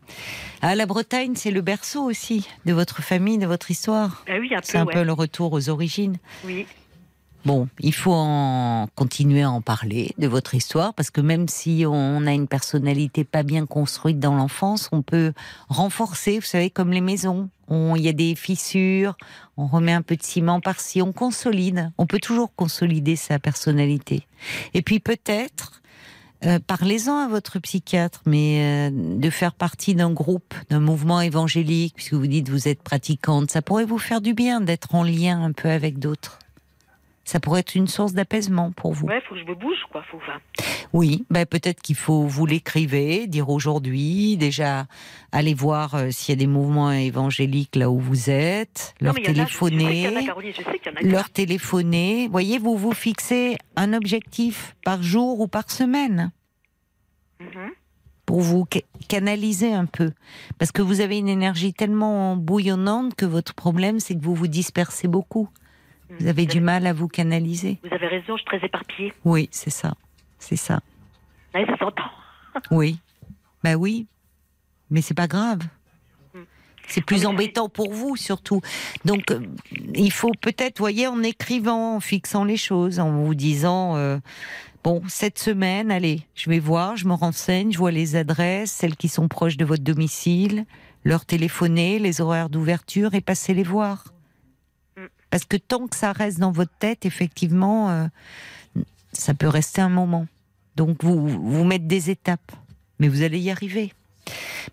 [0.61, 4.23] Ah, la Bretagne, c'est le berceau aussi de votre famille, de votre histoire.
[4.29, 4.93] Ah oui, un C'est peu, un ouais.
[4.93, 6.19] peu le retour aux origines.
[6.45, 6.67] Oui.
[7.45, 11.85] Bon, il faut en continuer à en parler de votre histoire parce que même si
[11.89, 15.33] on a une personnalité pas bien construite dans l'enfance, on peut
[15.69, 17.49] renforcer, vous savez, comme les maisons.
[17.67, 19.17] On- Il y a des fissures,
[19.57, 21.91] on remet un peu de ciment par-ci, on consolide.
[21.99, 24.29] On peut toujours consolider sa personnalité.
[24.75, 25.83] Et puis peut-être,
[26.47, 31.95] euh, parlez-en à votre psychiatre, mais euh, de faire partie d'un groupe, d'un mouvement évangélique,
[31.97, 35.43] puisque vous dites vous êtes pratiquante, ça pourrait vous faire du bien d'être en lien
[35.43, 36.39] un peu avec d'autres.
[37.25, 39.07] Ça pourrait être une source d'apaisement pour vous.
[39.07, 40.03] Ouais, faut que je me bouge, quoi.
[40.11, 40.19] Faut,
[40.93, 44.87] Oui, ben peut-être qu'il faut vous l'écrivez, dire aujourd'hui, déjà
[45.31, 49.23] aller voir euh, s'il y a des mouvements évangéliques là où vous êtes, leur non,
[49.23, 50.11] téléphoner,
[51.03, 52.29] leur téléphoner.
[52.29, 56.33] Voyez, vous vous fixez un objectif par jour ou par semaine
[57.41, 57.71] Mhm.
[58.27, 60.13] pour vous ca- canaliser un peu.
[60.59, 64.47] Parce que vous avez une énergie tellement bouillonnante que votre problème, c'est que vous vous
[64.49, 65.49] dispersez beaucoup.
[66.21, 67.79] Vous avez du mal à vous canaliser.
[67.83, 69.13] Vous avez raison, je suis très éparpillée.
[69.25, 69.95] Oui, c'est ça.
[70.39, 70.81] C'est ça.
[71.55, 72.11] Ouais, ça s'entend.
[72.71, 72.99] Oui.
[73.65, 74.07] Ben oui.
[74.91, 75.61] Mais c'est pas grave.
[76.89, 78.61] C'est plus mais- embêtant pour vous, surtout.
[79.05, 79.41] Donc, euh,
[79.95, 84.19] il faut peut-être, voyez, en écrivant, en fixant les choses, en vous disant, euh,
[84.85, 88.97] bon, cette semaine, allez, je vais voir, je me renseigne, je vois les adresses, celles
[88.97, 90.67] qui sont proches de votre domicile,
[91.05, 94.05] leur téléphoner, les horaires d'ouverture et passer les voir.
[95.33, 98.07] Parce que tant que ça reste dans votre tête, effectivement, euh,
[99.15, 100.27] ça peut rester un moment.
[100.77, 102.53] Donc, vous, vous mettre des étapes.
[102.99, 103.95] Mais vous allez y arriver.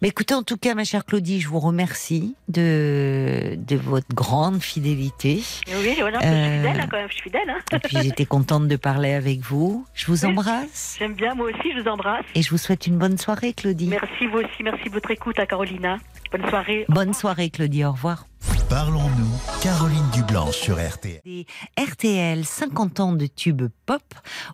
[0.02, 4.62] Mais écoutez, en tout cas, ma chère Claudie, je vous remercie de, de votre grande
[4.62, 5.42] fidélité.
[5.68, 7.50] Oui, voilà, je Euh, suis fidèle, hein, quand même, je suis fidèle.
[7.50, 7.60] Hein.
[7.74, 9.86] Et puis j'étais contente de parler avec vous.
[9.96, 10.32] Je vous Oui.
[10.32, 12.26] embrasse J'aime bien, moi aussi, je vous embrasse.
[12.36, 13.88] et je vous souhaite une bonne soirée, Claudie.
[13.88, 15.98] Merci, vous aussi, merci de votre écoute à Carolina.
[16.32, 16.86] Bonne soirée.
[16.90, 17.84] Bonne soirée, Claudie.
[17.84, 18.26] Au revoir.
[18.70, 21.22] Parlons-nous, Caroline Dublanche sur RTL.
[21.26, 24.04] Des RTL 50 ans de tubes pop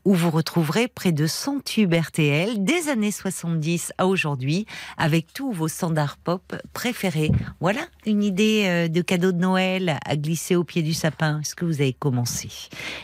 [0.06, 4.66] où vous retrouverez près de 100 tubes RTL des années 70 à aujourd'hui
[4.98, 7.30] avec tous vos standards pop préférés.
[7.60, 11.42] Voilà une idée euh, de cadeau de Noël à glisser au pied du sapin.
[11.42, 12.50] Est-ce que vous avez commencé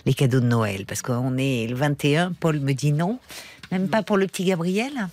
[0.06, 0.86] les cadeaux de Noël?
[0.86, 3.20] Parce qu'on est le 21, Paul me dit non.
[3.74, 5.10] Même pas pour le petit Gabriel?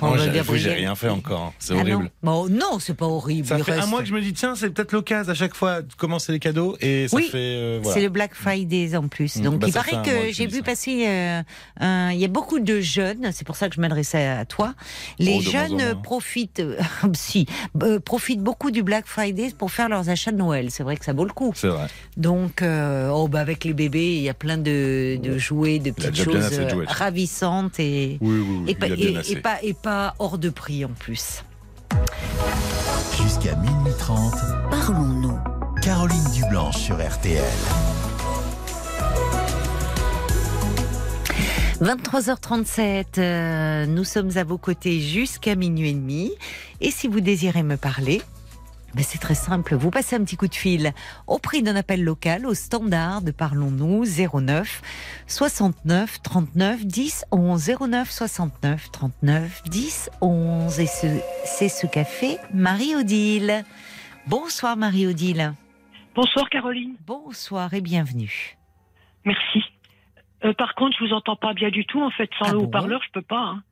[0.00, 0.16] Moi,
[0.56, 1.40] j'ai rien fait encore.
[1.42, 1.52] hein.
[1.60, 2.10] C'est Ah horrible.
[2.24, 3.46] non, bon, non c'est pas horrible.
[3.46, 5.82] Ça fait un mois que je me dis, tiens, c'est peut-être l'occasion à chaque fois
[5.82, 7.36] de commencer les cadeaux et ça Oui, fait.
[7.38, 7.94] euh, voilà.
[7.94, 9.36] C'est le Black Friday en plus.
[9.36, 10.62] Mm, Donc bah, il paraît que j'ai vu ça.
[10.64, 11.04] passer.
[11.06, 11.42] euh,
[11.78, 13.30] un- Il y a beaucoup de jeunes.
[13.32, 14.74] C'est pour ça que je m'adressais à toi.
[15.20, 16.76] Les Oh, en jeunes profitent, euh,
[17.14, 17.46] si,
[17.82, 20.70] euh, profitent beaucoup du Black Friday pour faire leurs achats de Noël.
[20.72, 21.52] C'est vrai que ça vaut le coup.
[21.54, 21.86] C'est vrai.
[22.16, 25.92] Donc, euh, oh, bah, avec les bébés, il y a plein de, de jouets, de
[25.92, 26.50] petites choses
[26.88, 29.31] ravissantes et, Oui, oui, et, et-.
[29.32, 31.44] Et pas, et pas hors de prix en plus.
[33.16, 34.34] Jusqu'à minuit 30,
[34.70, 35.38] Parlons-nous.
[35.82, 37.42] Caroline Dublanche sur RTL.
[41.80, 46.32] 23h37, euh, nous sommes à vos côtés jusqu'à minuit et demi.
[46.80, 48.22] Et si vous désirez me parler,
[48.94, 50.92] ben c'est très simple, vous passez un petit coup de fil
[51.26, 54.82] au prix d'un appel local au standard de Parlons-nous 09
[55.26, 61.06] 69 39 10 11 09 69 39 10 11 et ce-
[61.44, 63.64] c'est ce qu'a fait Marie-Odile.
[64.26, 65.54] Bonsoir Marie-Odile.
[66.14, 68.58] Bonsoir Caroline, Bonsoir et bienvenue.
[69.24, 69.62] merci.
[70.44, 72.02] Euh, par contre, je vous entends pas bien du tout.
[72.02, 72.64] En fait, sans Ah le bon?
[72.64, 73.38] haut-parleur, je peux pas.
[73.38, 73.62] hein.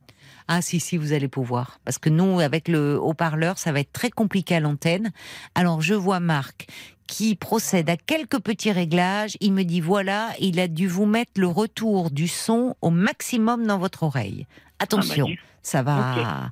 [0.53, 1.79] Ah si, si, vous allez pouvoir.
[1.85, 5.11] Parce que nous, avec le haut-parleur, ça va être très compliqué à l'antenne.
[5.55, 6.67] Alors je vois Marc
[7.07, 9.37] qui procède à quelques petits réglages.
[9.41, 13.65] Il me dit, voilà, il a dû vous mettre le retour du son au maximum
[13.65, 14.45] dans votre oreille.
[14.79, 16.51] Attention, Ah, bah, ça va...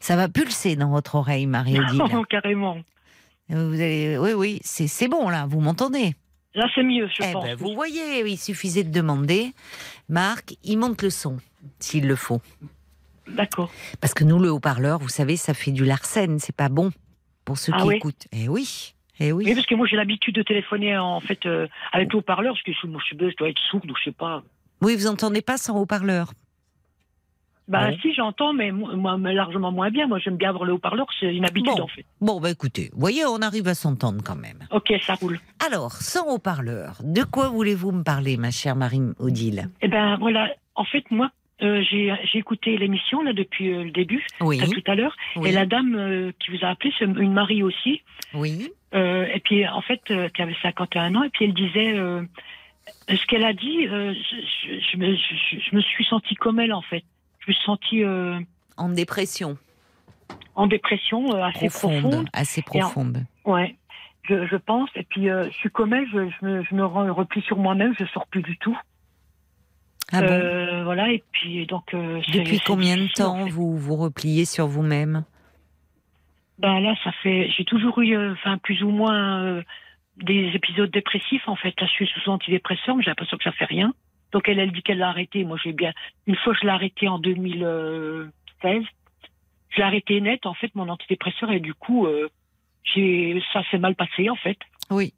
[0.00, 2.02] Ça va pulser dans votre oreille, Marie-Odile.
[2.04, 2.76] dis- Carrément.
[3.48, 6.14] Vous allez- Oui, oui, c'est c'est bon là, vous m'entendez?
[6.54, 7.44] Là, c'est mieux, je Eh pense.
[7.44, 9.52] ben, vous voyez, il suffisait de demander.
[10.10, 11.38] Marc, il monte le son,
[11.78, 12.40] s'il le faut.
[13.28, 13.70] D'accord.
[14.00, 16.90] Parce que nous, le haut-parleur, vous savez, ça fait du larcène, c'est pas bon
[17.44, 18.26] pour ceux Ah qui oui écoutent.
[18.32, 19.44] Eh oui, eh oui.
[19.46, 22.62] Oui, parce que moi, j'ai l'habitude de téléphoner en fait euh, avec le haut-parleur, parce
[22.64, 24.42] que je, moi, je, je dois être sourde ou je sais pas.
[24.82, 26.32] Oui, vous entendez pas sans haut-parleur.
[27.66, 30.06] Bah, si, j'entends, mais moi, mais largement moins bien.
[30.06, 31.82] Moi, j'aime bien avoir le haut-parleur, c'est une habitude, Bon.
[31.84, 32.04] en fait.
[32.20, 34.58] Bon, bah écoutez, vous voyez, on arrive à s'entendre quand même.
[34.70, 35.40] Ok, ça roule.
[35.66, 40.50] Alors, sans haut-parleur, de quoi voulez-vous me parler, ma chère Marie-Odile Eh ben, voilà.
[40.74, 41.30] En fait, moi,
[41.64, 45.16] euh, j'ai écouté l'émission, là, depuis euh, le début, Oui, à tout à l'heure.
[45.36, 48.02] oui, Et la dame euh, qui vous a appelé, c'est une Marie aussi.
[48.34, 48.70] oui.
[48.94, 52.22] Euh, et puis, en fait, euh, qui avait 51 ans, et puis elle disait, euh,
[53.08, 54.14] ce qu'elle a dit, euh,
[54.92, 57.02] je, me, je- je me suis sentie comme elle, en fait.
[57.40, 58.38] Je me suis sentie euh,
[58.76, 59.58] En dépression
[60.56, 62.28] en dépression euh, assez profonde, profonde.
[62.32, 63.24] assez Et en- profonde.
[63.44, 63.74] Ouais,
[64.28, 64.88] je, pense.
[64.94, 68.04] Et puis, euh, je suis comme elle, je, me, je me replie sur moi-même, je
[68.06, 68.78] sors plus du tout.
[70.12, 71.94] Ah bon Euh, voilà, et puis, donc.
[71.94, 73.50] euh, Depuis combien de en temps fait.
[73.50, 75.24] vous vous repliez sur vous-même?
[76.58, 77.50] Ben là, ça fait.
[77.56, 79.62] J'ai toujours eu, euh, enfin, plus ou moins
[80.18, 81.78] des épisodes dépressifs, en fait.
[81.80, 83.92] Là, je suis sous antidépresseur, mais j'ai l'impression que ça fait rien.
[84.32, 85.42] Donc, elle, elle dit qu'elle l'a arrêté.
[85.44, 85.92] Moi, j'ai bien.
[86.26, 88.82] Une fois, je l'ai arrêté en 2016.
[89.70, 92.06] Je l'ai arrêté net, en fait, mon antidépresseur, et du coup,
[92.84, 94.58] j'ai, ça s'est mal passé, en fait.
[94.90, 95.12] Oui.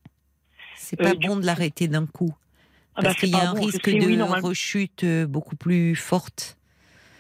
[0.74, 2.34] C'est pas bon de l'arrêter d'un coup.
[2.97, 5.94] Ah Parce ben, qu'il y a un bon, risque de oui, rechute euh, beaucoup plus
[5.94, 6.56] forte.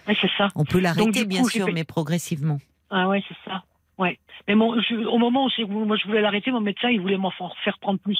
[0.08, 0.48] Ouais, c'est ça.
[0.54, 2.58] On peut l'arrêter, bien coup, sûr, mais progressivement.
[2.90, 3.64] Ah ouais, c'est ça.
[3.98, 4.18] Ouais.
[4.46, 7.30] Mais mon, je- au moment où moi je voulais l'arrêter, mon médecin il voulait m'en
[7.30, 8.18] fa- faire prendre plus.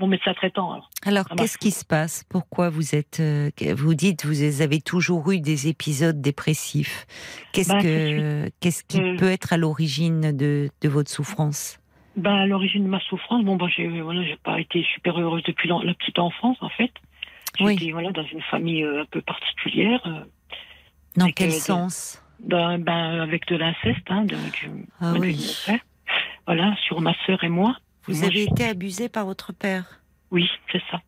[0.00, 0.72] Mon médecin traitant.
[0.72, 0.90] Alors.
[1.04, 2.24] Alors, bah, qu'est-ce qui se passe?
[2.28, 3.20] Pourquoi vous êtes.
[3.20, 7.06] euh, vous dites vous avez toujours eu des épisodes dépressifs?
[7.52, 11.78] Qu'est-ce Bah, que qu'est-ce qui Euh, peut être à l'origine de, de votre souffrance?
[12.16, 15.42] Ben à l'origine de ma souffrance, bon ben j'ai voilà, j'ai pas été super heureuse
[15.42, 16.92] depuis la petite enfance en fait.
[17.60, 17.90] Oui.
[17.92, 20.00] Voilà dans une famille euh, un peu particulière.
[20.06, 20.24] euh,
[21.16, 22.22] Dans avec, quel euh, sens?
[22.40, 24.70] Ben, ben, avec de l'inceste, hein, de, du,
[25.00, 25.36] Ah de oui.
[25.66, 25.84] mon père.
[26.46, 27.76] Voilà, sur ma sœur et moi.
[28.06, 30.00] Vous Moi, avez été abusé par votre père?
[30.30, 31.00] Oui, c'est ça.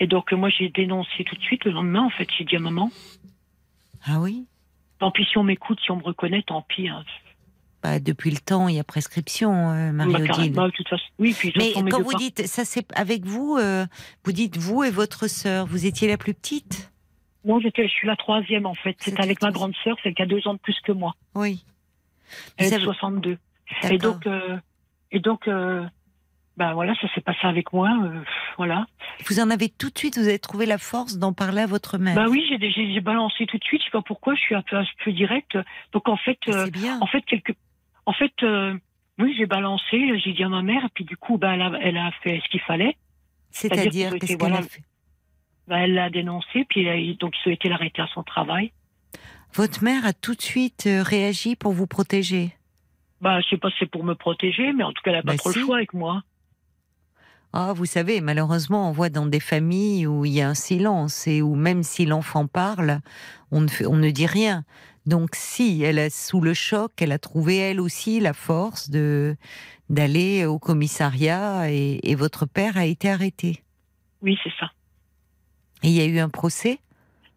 [0.00, 2.02] Et donc moi j'ai dénoncé tout de suite le lendemain.
[2.04, 2.90] En fait, j'ai dit à maman,
[4.06, 4.46] Ah oui
[5.00, 6.88] tant pis si on m'écoute, si on me reconnaît, tant pis.
[6.88, 7.04] hein.
[7.82, 11.04] Bah, Depuis le temps, il y a prescription, euh, Bah, de toute façon.
[11.18, 13.86] Oui, puis Mais quand vous dites, ça c'est avec vous, euh,
[14.24, 16.90] vous dites vous et votre sœur, vous étiez la plus petite?
[17.44, 18.96] Non, j'étais, je suis la troisième en fait.
[18.98, 21.14] C'est avec ma grande sœur, celle qui a deux ans de plus que moi.
[21.34, 21.64] Oui.
[22.56, 23.38] Elle est savez- 62.
[23.90, 24.56] Et donc, euh,
[25.12, 25.48] et donc,
[26.58, 28.20] ben voilà, ça s'est passé avec moi, euh,
[28.56, 28.86] voilà.
[29.28, 31.98] Vous en avez tout de suite, vous avez trouvé la force d'en parler à votre
[31.98, 32.16] mère?
[32.16, 33.80] Bah oui, j'ai balancé tout de suite.
[33.82, 34.34] Je sais pas pourquoi.
[34.34, 35.56] Je suis un peu un peu direct.
[35.92, 36.38] Donc en fait,
[37.00, 37.52] en fait quelque,
[38.08, 38.74] en fait, euh,
[39.18, 40.18] oui, j'ai balancé.
[40.24, 40.84] J'ai dit à ma mère.
[40.84, 42.96] Et puis du coup, bah elle a, elle a fait ce qu'il fallait.
[43.50, 44.82] C'est-à-dire, c'est-à-dire que qu'est-ce qu'elle a fait
[45.70, 46.64] elle l'a dénoncé.
[46.70, 48.72] Puis elle a- donc il souhaitait l'arrêter à son travail.
[49.54, 52.54] Votre mère a tout de suite euh, réagi pour vous protéger?
[53.20, 55.22] Bah je sais pas si c'est pour me protéger, mais en tout cas elle a
[55.22, 55.58] pas Bah, trop si.
[55.58, 56.22] le choix avec moi.
[57.52, 61.26] Ah, vous savez, malheureusement, on voit dans des familles où il y a un silence
[61.26, 63.00] et où même si l'enfant parle,
[63.50, 64.64] on ne, fait, on ne dit rien.
[65.08, 69.36] Donc, si elle est sous le choc, elle a trouvé elle aussi la force de
[69.88, 73.62] d'aller au commissariat et, et votre père a été arrêté.
[74.20, 74.70] Oui, c'est ça.
[75.82, 76.78] Et il y a eu un procès?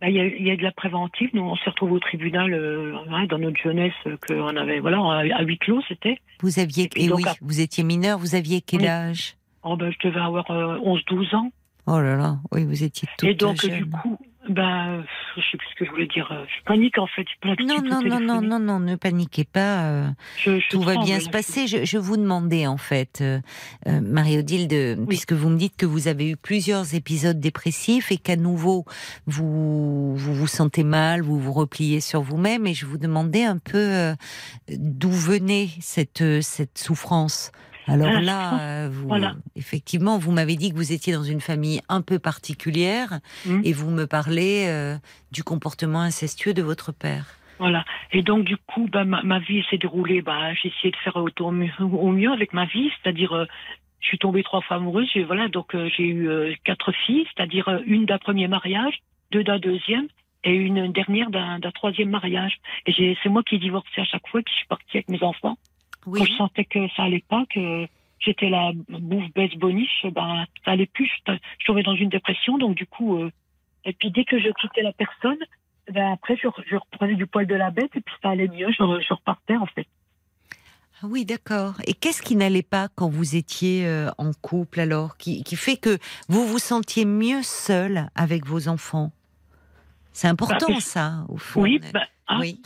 [0.01, 1.29] Bah, Il y, y a de la préventive.
[1.33, 4.97] Nous, on s'est retrouvés au tribunal euh, hein, dans notre jeunesse euh, qu'on avait, voilà,
[4.99, 6.17] à huis clos, c'était.
[6.41, 8.19] Vous aviez, Et donc, oui, à- vous étiez mineur.
[8.19, 8.87] Vous aviez quel Oui.
[8.87, 9.37] âge?
[9.63, 11.51] Oh, ben, je devais avoir 11-12 ans.
[11.87, 13.77] Oh là là, oui, vous étiez toute Et donc, jeune.
[13.77, 14.17] du coup,
[14.49, 15.03] ben,
[15.35, 16.27] je sais plus ce que je voulais dire.
[16.47, 17.25] Je panique, en fait.
[17.45, 19.83] Non, non, non, non, non, non, ne paniquez pas.
[19.85, 20.07] euh,
[20.37, 21.67] Je, je Tout va bien se passer.
[21.67, 23.39] Je, je vous demandais en fait, euh,
[23.87, 28.35] euh, Marie-Odile, puisque vous me dites que vous avez eu plusieurs épisodes dépressifs et qu'à
[28.35, 28.85] nouveau
[29.27, 33.57] vous, vous vous sentez mal, vous vous repliez sur vous-même, et je vous demandais un
[33.59, 34.15] peu euh,
[34.69, 37.51] d'où venait cette euh, cette souffrance.
[37.87, 39.35] Alors Ah, là, euh, vous, Voilà.
[39.55, 43.61] effectivement, vous m'avez dit que vous étiez dans une famille un peu particulière, Mhm.
[43.63, 44.95] et vous me parlez euh,
[45.31, 47.25] du comportement incestueux de votre père.
[47.59, 47.85] Voilà.
[48.11, 50.21] Et donc, du coup, ben, ma, ma vie s'est déroulée.
[50.21, 53.45] Ben, j'ai essayé de faire au, au mieux, au mieux avec ma vie, c'est-à-dire, euh,
[53.99, 55.07] je suis tombée trois fois amoureuse.
[55.13, 58.95] J'ai, voilà, donc euh, j'ai eu euh, quatre filles, c'est-à-dire euh, une d'un premier mariage,
[59.31, 60.07] deux d'un deuxième
[60.43, 62.57] et une dernière d'un, troisième mariage.
[62.87, 65.55] Et c'est moi qui ai divorcé à chaque fois, je suis partie avec mes enfants.
[66.05, 66.19] Oui.
[66.19, 67.87] Quand je sentais que ça allait pas, que
[68.19, 71.09] j'étais la bouffe baisse boniche, ben ça allait plus.
[71.27, 73.31] Je, je tombais dans une dépression, donc du coup, euh,
[73.85, 75.37] et puis dès que je quittais la personne,
[75.91, 78.67] ben après je, je reprenais du poil de la bête et puis ça allait mieux.
[78.71, 78.75] Je,
[79.07, 79.87] je repartais en fait.
[81.03, 81.75] Ah oui, d'accord.
[81.87, 85.77] Et qu'est-ce qui n'allait pas quand vous étiez euh, en couple alors, qui, qui fait
[85.77, 85.97] que
[86.29, 89.11] vous vous sentiez mieux seul avec vos enfants?
[90.13, 91.61] C'est important parce- ça, au fond.
[91.63, 92.61] Oui, ben, ah, Oui.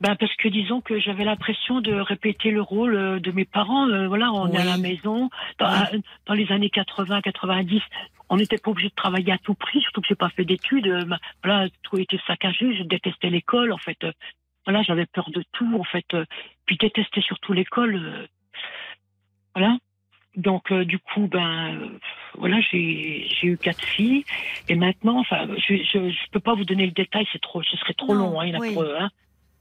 [0.00, 3.88] Ben, parce que disons que j'avais l'impression de répéter le rôle euh, de mes parents.
[3.88, 5.28] Euh, voilà, on est à la maison.
[5.58, 6.02] Dans, Oui.
[6.26, 7.82] dans les années 80, 90,
[8.28, 10.86] on n'était pas obligé de travailler à tout prix, surtout que j'ai pas fait d'études.
[10.86, 11.04] Euh,
[11.42, 12.76] Voilà, tout était saccagé.
[12.76, 14.02] Je détestais l'école, en fait.
[14.04, 14.12] Euh,
[14.66, 16.06] Voilà, j'avais peur de tout, en fait.
[16.14, 16.24] Euh,
[16.66, 17.96] Puis détestais surtout l'école.
[17.96, 18.26] euh,
[19.56, 19.78] Voilà.
[20.36, 21.88] Donc, euh, du coup, ben, euh,
[22.36, 24.24] voilà, j'ai eu quatre filles.
[24.68, 27.76] Et maintenant, enfin, je, je, je peux pas vous donner le détail, c'est trop, ce
[27.78, 28.74] serait trop Non, long, hein, il y en a oui.
[28.74, 29.10] pour, hein,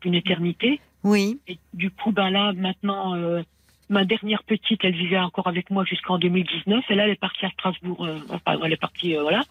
[0.08, 0.80] une éternité.
[1.04, 3.42] Oui, Et du coup, ben là, maintenant, euh,
[3.90, 6.84] ma dernière petite, elle vivait encore avec moi jusqu'en 2019.
[6.90, 8.04] Et là, elle est partie à Strasbourg.
[8.06, 9.44] euh, enfin, elle est partie, euh, voilà.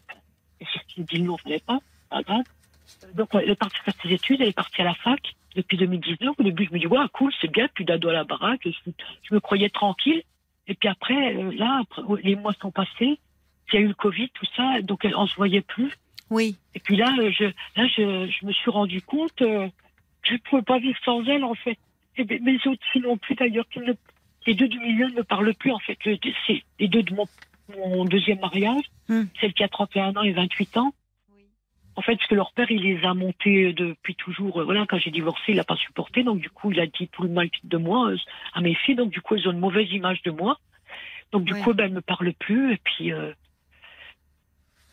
[0.60, 1.78] Et sur qui dit nom, je ne pas.
[2.10, 2.44] Pas grave.
[3.14, 4.40] Donc, elle est partie faire ses études.
[4.40, 5.20] Elle est partie à la fac
[5.54, 6.34] depuis 2019.
[6.38, 7.68] Au début, je me dis, ouais, cool, c'est bien.
[7.68, 8.60] Plus d'ado à la baraque.
[8.64, 8.70] Je,
[9.22, 10.22] je me croyais tranquille.
[10.66, 13.18] Et puis après, là, après, les mois sont passés.
[13.72, 14.80] Il y a eu le Covid, tout ça.
[14.82, 15.92] Donc, elle- on se voyait plus.
[16.30, 16.56] oui.
[16.74, 17.44] Et puis là, je,
[17.76, 19.42] là, je, je me suis rendu compte
[20.28, 21.78] je ne pouvais pas vivre sans elle, en fait.
[22.16, 23.66] Et mes autres filles non plus, d'ailleurs.
[24.47, 25.98] Les deux du milieu ne me parlent plus, en fait.
[26.05, 27.27] Le- C'est les deux de mon,
[27.77, 29.24] mon deuxième mariage, Hmm.
[29.40, 30.93] celle qui a 31 ans et 28 ans.
[31.98, 34.61] En fait, parce que leur père, il les a montés depuis toujours.
[34.61, 36.23] Euh, Voilà, quand j'ai divorcé, il n'a pas supporté.
[36.24, 38.16] Donc, du coup, il a dit tout le mal de moi euh,
[38.53, 38.97] à mes filles.
[38.97, 40.59] Donc, du coup, elles ont une mauvaise image de moi.
[41.32, 41.61] Donc, du Ouais.
[41.62, 42.74] coup, ben, elles ne me parlent plus.
[42.74, 43.32] Et puis, euh,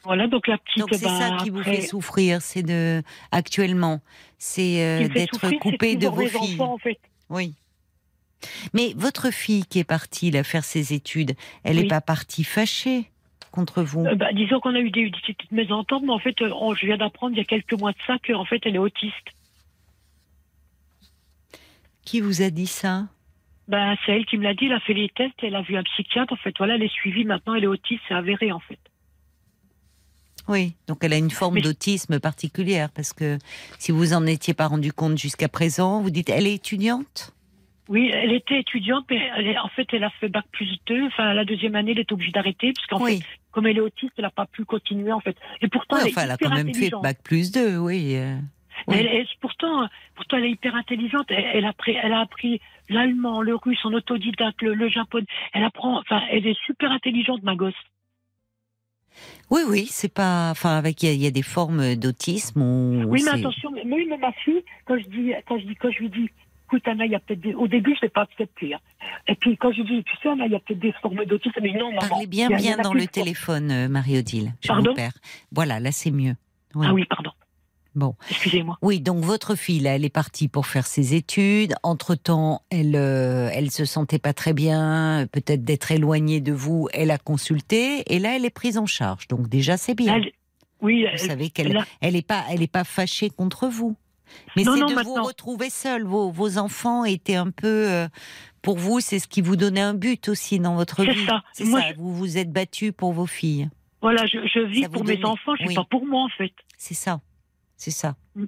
[0.04, 0.28] voilà.
[0.28, 3.02] Donc, la petite, Donc c'est ben, ça qui vous après- fait souffrir, c'est de
[3.32, 4.02] actuellement,
[4.38, 6.56] c'est euh, d'être coupé de vos filles.
[6.56, 7.00] enfants, en fait.
[7.30, 7.56] Oui.
[8.74, 11.88] Mais votre fille qui est partie là faire ses études, elle n'est Oui.
[11.88, 13.10] pas partie fâchée
[13.52, 14.06] contre vous?
[14.06, 16.74] Euh, bah, disons qu'on a eu des, des petites mésententes, mais en fait, euh, on-
[16.74, 19.14] je viens d'apprendre il y a quelques mois de ça qu'en fait, elle est autiste.
[22.06, 23.08] Qui vous a dit ça?
[23.70, 25.78] Ben, c'est elle qui me l'a dit, elle a fait les tests, elle a vu
[25.78, 28.60] un psychiatre, en fait, voilà, elle est suivie, maintenant elle est autiste, c'est avéré, en
[28.60, 28.80] fait.
[30.50, 33.38] Oui, donc elle a une forme Mais- d'autisme particulière parce que
[33.80, 37.34] si vous en étiez pas rendu compte jusqu'à présent, vous dites elle est étudiante?
[37.90, 41.06] Oui, elle était étudiante, mais elle est- en fait, elle a fait bac plus 2,
[41.08, 43.82] enfin, la deuxième année, elle est obligée d'arrêter, parce qu'en Oui, fait, comme elle est
[43.82, 45.36] autiste, elle n'a pas pu continuer, en fait.
[45.62, 47.04] Et pourtant, Oui, elle est elle a hyper quand même fait intelligente.
[47.04, 48.16] bac plus 2, oui.
[48.16, 48.38] euh,
[48.88, 48.98] Mais oui.
[49.02, 51.26] elle- elle- pourtant, pourtant, elle est hyper intelligente.
[51.30, 55.26] Elle, elle a appris, elle a appris l'allemand, le russe, en autodidacte, le, le japonais.
[55.54, 57.74] Elle apprend, enfin, elle est super intelligente, ma gosse.
[59.50, 60.50] Oui, oui, c'est pas.
[60.52, 62.62] Enfin, avec il y, a- il y a des formes d'autisme.
[62.62, 65.76] où Oui, mais attention, mais, oui, mais ma fille, quand je dis, quand je dis,
[65.76, 66.30] quand je lui dis,
[66.66, 67.54] écoute, Anna, il y a peut-être des...
[67.54, 68.74] Au début, je l'ai pas accepté.
[68.74, 68.80] hein.
[69.28, 71.60] Et puis, quand je dis, tu sais, Anna, il y a peut-être des formes d'autisme,
[71.62, 72.08] mais non, maman.
[72.08, 74.54] Parlez bien, bien dans le téléphone, euh, Marie-Odile.
[74.62, 74.94] Je Pardon?
[75.52, 76.36] Voilà, là, c'est mieux.
[76.82, 77.32] Ah oui, pardon.
[77.96, 78.16] Bon.
[78.30, 78.78] Excusez-moi.
[78.82, 81.76] Oui, donc votre fille, là, elle est partie pour faire ses études.
[81.84, 86.88] Entre-temps, elle euh, elle se sentait pas très bien, peut-être d'être éloignée de vous.
[86.94, 89.28] Elle a consulté et là, elle est prise en charge.
[89.28, 90.16] Donc déjà, c'est bien.
[90.16, 90.32] Elle-
[90.82, 93.68] Oui, Vous elle- savez qu'elle elle a- elle est pas elle est pas fâchée contre
[93.68, 93.96] vous.
[94.56, 96.04] Mais c'est de vous retrouver seul.
[96.04, 98.08] Vos, vos enfants étaient un peu euh,
[98.64, 101.26] pour vous, c'est ce qui vous donnait un but aussi dans votre C'est vie.
[101.26, 101.44] ça.
[101.54, 101.90] C'est Moi, ça.
[101.92, 103.70] je- Vous vous êtes battu pour vos filles.
[104.02, 105.70] Voilà, je, je vis Ça pour mes donnait- enfants, je oui.
[105.70, 106.52] vis pas pour moi, en fait.
[106.78, 107.22] C'est ça.
[107.84, 108.16] C'est ça.
[108.38, 108.46] Mm.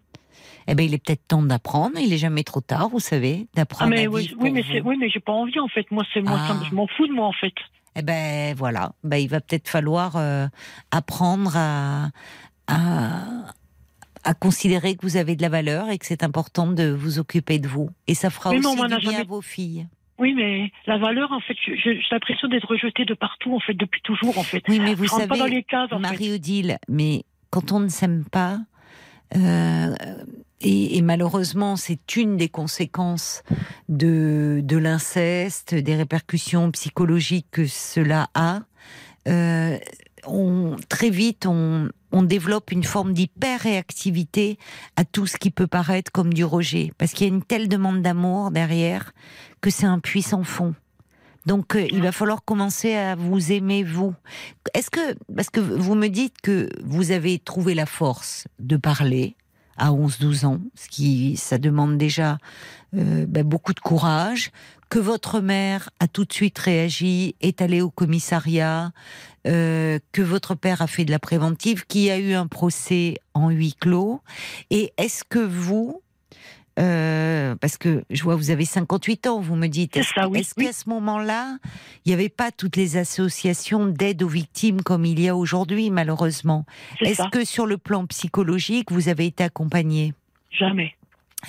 [0.68, 1.98] Eh ben, il est peut-être temps d'apprendre.
[2.00, 4.54] Il est jamais trop tard, vous savez, Ah, d'apprendre mais à oui, vivre oui, pour
[4.54, 4.90] mais vous.
[4.90, 5.92] oui, mais j'ai pas envie, en fait.
[5.92, 6.64] Moi, c'est moi, ça Ah.
[6.70, 7.54] je m'en fous de moi, en fait.
[7.98, 10.48] Eh ben voilà, ben, il va peut-être falloir euh,
[10.92, 12.12] apprendre à,
[12.68, 13.24] à,
[14.24, 17.60] à considérer que vous avez de la valeur et que c'est important de vous occuper
[17.60, 17.90] de vous.
[18.08, 19.88] Et ça fera Mais aussi du bien jamais- à vos filles.
[20.18, 24.02] Oui, mais la valeur, en fait, j'ai l'impression d'être rejetée de partout, en fait, depuis
[24.02, 24.64] toujours, en fait.
[24.70, 25.28] Oui, mais vous savez.
[26.00, 28.60] Marie-Odile, mais quand on ne s'aime pas,
[29.34, 33.44] et, et malheureusement, c'est une des conséquences
[33.90, 38.62] de, l'inceste, des répercussions psychologiques que cela a.
[39.28, 39.78] euh,
[40.90, 44.58] très vite, on, on développe une forme d'hyper-réactivité
[44.96, 46.92] à tout ce qui peut paraître comme du rejet.
[46.98, 49.14] Parce qu'il y a une telle demande d'amour derrière
[49.62, 50.74] que c'est un puissant fond.
[51.46, 54.14] Donc, euh, il va falloir commencer à vous aimer, vous.
[54.74, 59.36] Est-ce que, parce que vous me dites que vous avez trouvé la force de parler
[59.78, 62.38] à 11-12 ans, ce qui, ça demande déjà
[62.96, 64.52] euh, ben, beaucoup de courage,
[64.90, 68.92] que votre mère a tout de suite réagi, est allée au commissariat,
[69.48, 73.16] euh, que votre père a fait de la préventive, qu'il y a eu un procès
[73.34, 74.22] en huis clos.
[74.70, 76.02] Et est-ce que vous,
[76.78, 80.66] euh, parce que je vois vous avez 58 ans, vous me dites, est-ce oui, oui.
[80.66, 81.58] qu'à ce moment-là,
[82.04, 85.90] il n'y avait pas toutes les associations d'aide aux victimes comme il y a aujourd'hui,
[85.90, 86.66] malheureusement?
[87.00, 90.14] Est-ce que sur le plan psychologique, vous avez été accompagné
[90.52, 90.96] Jamais.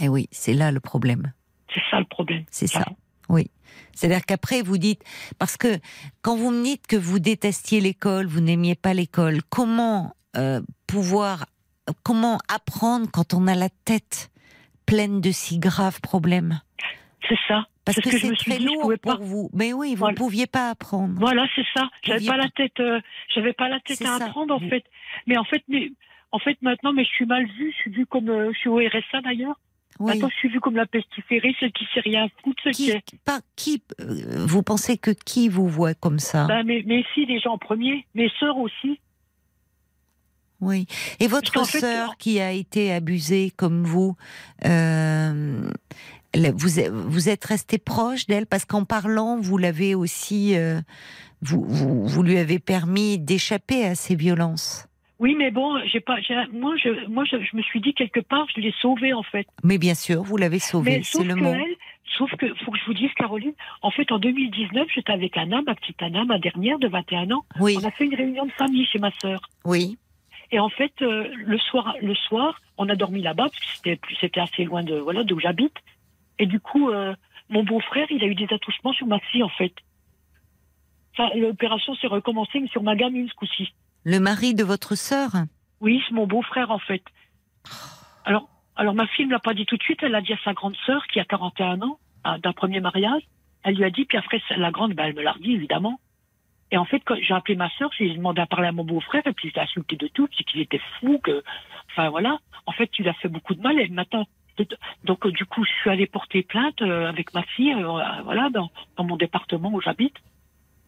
[0.00, 1.32] Eh oui, c'est là le problème.
[1.74, 2.44] C'est ça le problème.
[2.50, 2.84] C'est ça.
[3.28, 3.50] Oui.
[3.94, 5.02] C'est-à-dire qu'après, vous dites,
[5.38, 5.78] parce que
[6.22, 11.46] quand vous me dites que vous détestiez l'école, vous n'aimiez pas l'école, comment euh, pouvoir,
[12.02, 14.30] comment apprendre quand on a la tête
[14.86, 16.60] pleine de si graves problèmes
[17.28, 17.66] C'est ça.
[17.84, 19.18] Parce que que c'est très dit, lourd pour pas.
[19.20, 19.48] vous.
[19.52, 20.14] Mais oui, vous ne Voilà.
[20.16, 21.14] pouviez pas apprendre.
[21.18, 21.88] Voilà, c'est ça.
[22.02, 23.00] J'avais pouviez pas la tête, euh,
[23.32, 24.24] j'avais pas la tête à ça.
[24.26, 24.84] apprendre en Vous- fait.
[25.28, 25.92] Mais en fait, mais
[26.32, 27.70] en fait maintenant, mais je suis mal vue.
[27.72, 29.54] Je suis vue comme, euh, je suis au RSA d'ailleurs.
[30.00, 30.12] Oui.
[30.12, 32.92] Maintenant, je suis vue comme la pestiférée, celle qui sait rien foutre, celle qui.
[33.06, 36.46] Qui, pas, qui, euh, vous pensez que qui vous voit comme ça?
[36.48, 39.00] Ben, mes, mes filles déjà en premier, mes sœurs aussi.
[40.60, 40.86] Oui.
[41.20, 44.16] Et votre fait, sœur euh, qui a été abusée comme vous,
[44.64, 45.70] euh,
[46.34, 48.46] vous, êtes- vous êtes resté proche d'elle?
[48.46, 50.80] Parce qu'en parlant, vous l'avez aussi, euh,
[51.42, 54.86] vous, vous, vous lui avez permis d'échapper à ces violences.
[55.18, 56.16] Oui, mais bon, j'ai pas,
[56.52, 59.46] moi, je, moi, je, je me suis dit quelque part, je l'ai sauvée en fait.
[59.64, 61.54] Mais bien sûr, vous l'avez sauvée, c'est le mot.
[61.54, 61.74] elle,
[62.18, 65.62] sauf que, faut que je vous dise, Caroline, en fait, en 2019, j'étais avec Anna,
[65.66, 67.46] ma petite Anna, ma dernière de 21 ans.
[67.60, 69.40] Oui, On a fait une réunion de famille chez ma sœur.
[69.64, 69.96] oui,
[70.52, 73.96] Et en fait, euh, le soir, le soir, on a dormi là-bas parce que c'était
[73.96, 75.74] plus, c'était assez loin de voilà d'où j'habite.
[76.38, 77.14] Et du coup, euh,
[77.48, 79.72] mon beau-frère, il a eu des attouchements sur ma fille en fait.
[81.12, 83.72] Enfin, l'opération s'est recommencée mais sur ma gamine ce coup-ci.
[84.04, 85.30] le mari de votre sœur?
[85.80, 87.02] Oui, c'est mon beau-frère en fait.
[88.24, 90.02] Alors, alors ma fille ne l'a pas dit tout de suite.
[90.02, 91.98] Elle l'a dit à sa grande sœur qui a 41 ans
[92.42, 93.22] d'un premier mariage.
[93.62, 95.98] Elle lui a dit, puis après la grande, ben, elle me l'a dit évidemment.
[96.72, 99.22] Et en fait, quand j'ai appelé ma sœur, j'ai demandé à parler à mon beau-frère,
[99.26, 101.42] et puis je l'ai insulté de tout, qu'il était fou, que,
[101.90, 102.38] enfin voilà.
[102.66, 104.26] En fait, il a fait beaucoup de mal, et maintenant,
[105.04, 108.50] donc euh, du coup, je suis allée porter plainte euh, avec ma fille, euh, voilà,
[108.50, 110.16] dans, dans mon département où j'habite.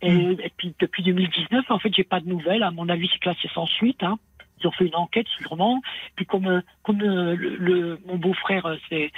[0.00, 0.08] Et,
[0.46, 2.62] et puis depuis 2019, en fait, j'ai pas de nouvelles.
[2.62, 4.02] À mon avis, c'est classé sans suite.
[4.04, 4.18] Hein.
[4.60, 5.80] Ils ont fait une enquête sûrement.
[6.16, 9.10] Puis comme comme le, le- mon beau-frère, c'est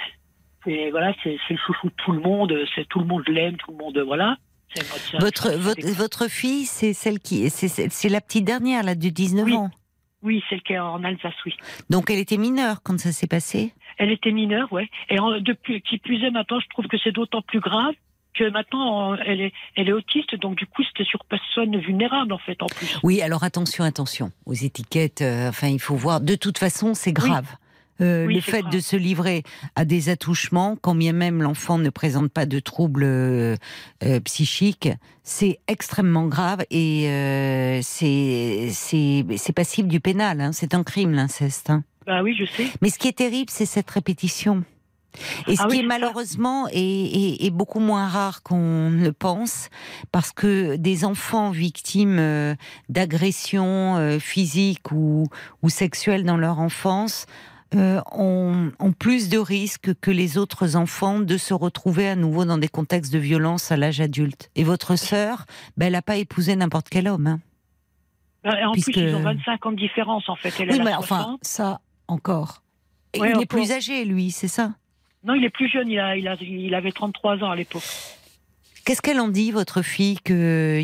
[0.63, 2.65] c'est voilà, c'est c'est le chouchou de tout le monde.
[2.75, 4.37] C'est tout le monde l'aime, tout le monde voilà.
[5.19, 9.45] Votre, c'est- votre, votre fille, c'est celle qui, c'est- la petite dernière là de 19
[9.45, 9.55] Oui.
[9.55, 9.69] ans.
[10.23, 11.55] Oui, celle qui est en Alsace, oui.
[11.89, 13.73] Donc elle était mineure quand ça s'est passé?
[13.97, 14.87] Elle était mineure, ouais.
[15.09, 17.93] Et en- depuis qui plus est maintenant, je trouve que c'est d'autant plus grave
[18.33, 22.37] que maintenant elle est elle est autiste, donc du coup c'était sur personne vulnérable en
[22.37, 22.97] fait en plus.
[23.03, 25.21] Oui, alors attention, attention aux étiquettes.
[25.21, 26.21] euh, enfin, il faut voir.
[26.21, 27.47] De toute façon, c'est grave.
[27.99, 29.43] Euh, Oui, le fait de se livrer
[29.75, 33.55] à des attouchements, quand bien même l'enfant ne présente pas de troubles euh,
[34.03, 34.89] euh, psychiques,
[35.23, 40.41] c'est extrêmement grave et c'est passible du pénal.
[40.41, 40.51] hein.
[40.51, 41.69] C'est un crime l'inceste.
[41.69, 41.83] hein.
[42.07, 42.67] Bah oui, je sais.
[42.81, 44.63] Mais ce qui est terrible, c'est cette répétition.
[45.45, 49.03] Et ce Ah qui oui, est malheureusement est, est- est beaucoup moins rare qu'on ne
[49.03, 49.67] le pense,
[50.13, 52.55] parce que des enfants victimes euh,
[52.87, 55.27] d'agressions euh, physiques ou,
[55.63, 57.25] ou sexuelles dans leur enfance
[57.75, 62.43] euh, ont, ont plus de risques que les autres enfants de se retrouver à nouveau
[62.45, 64.49] dans des contextes de violence à l'âge adulte.
[64.55, 65.45] Et votre sœur,
[65.77, 67.27] ben, elle n'a pas épousé n'importe quel homme.
[67.27, 67.39] hein.
[68.43, 70.53] Et en Puisque- plus, ils ont 25 ans de différence, en fait.
[70.59, 71.39] Elle, Oui, mais enfin, 60.
[71.43, 72.63] ça encore.
[73.17, 74.71] Ouais, il est plus âgé, lui, c'est ça?
[75.23, 77.83] Non, il est plus jeune, il, a, il, a, il avait 33 ans à l'époque.
[78.85, 80.35] Qu'est-ce qu'elle en dit, votre fille, qu'il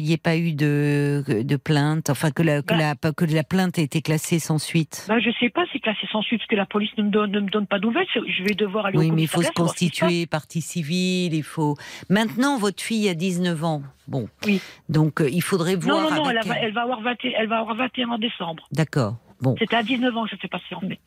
[0.03, 2.93] n'y ait pas eu de, de plainte, enfin que la, que, Bah.
[3.03, 5.05] la, que la plainte ait été classée sans suite?
[5.07, 7.31] Ben, je sais pas, c'est classé sans suite, parce que la police ne me donne,
[7.31, 8.07] ne me donne pas de nouvelles.
[8.13, 11.75] Je vais devoir aller Oui, au mais il faut se constituer partie civile, il faut...
[12.09, 13.81] Maintenant, votre fille a 19 ans.
[14.07, 14.29] Bon.
[14.45, 14.61] Oui.
[14.89, 15.75] Donc, euh, il faudrait.
[15.75, 18.09] Non, voir non, non, avec elle, va- elle va avoir 20 elle va avoir 21
[18.09, 18.67] en décembre.
[18.71, 19.17] D'accord.
[19.41, 19.55] Bon.
[19.59, 20.99] C'était à 19 ans que ça s'est passé, en fait.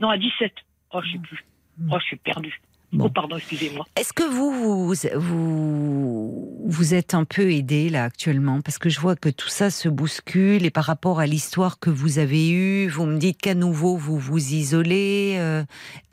[0.00, 0.52] Non, à 17.
[0.92, 1.44] Oh, je sais plus.
[1.90, 2.60] Oh, je suis perdue.
[2.94, 3.06] Bon.
[3.06, 3.84] Oh, pardon, excusez-moi.
[3.96, 8.60] Est-ce que vous, vous, vous, vous êtes un peu aidé là actuellement?
[8.60, 11.90] Parce que je vois que tout ça se bouscule et par rapport à l'histoire que
[11.90, 15.34] vous avez eue, vous me dites qu'à nouveau vous vous isolez.
[15.38, 15.64] euh,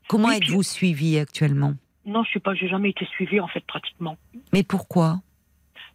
[0.07, 1.73] comment Oui, êtes-vous suivi actuellement?
[2.05, 4.17] Non, je suis pas, j'ai jamais été suivie, en fait, pratiquement.
[4.53, 5.19] Mais pourquoi?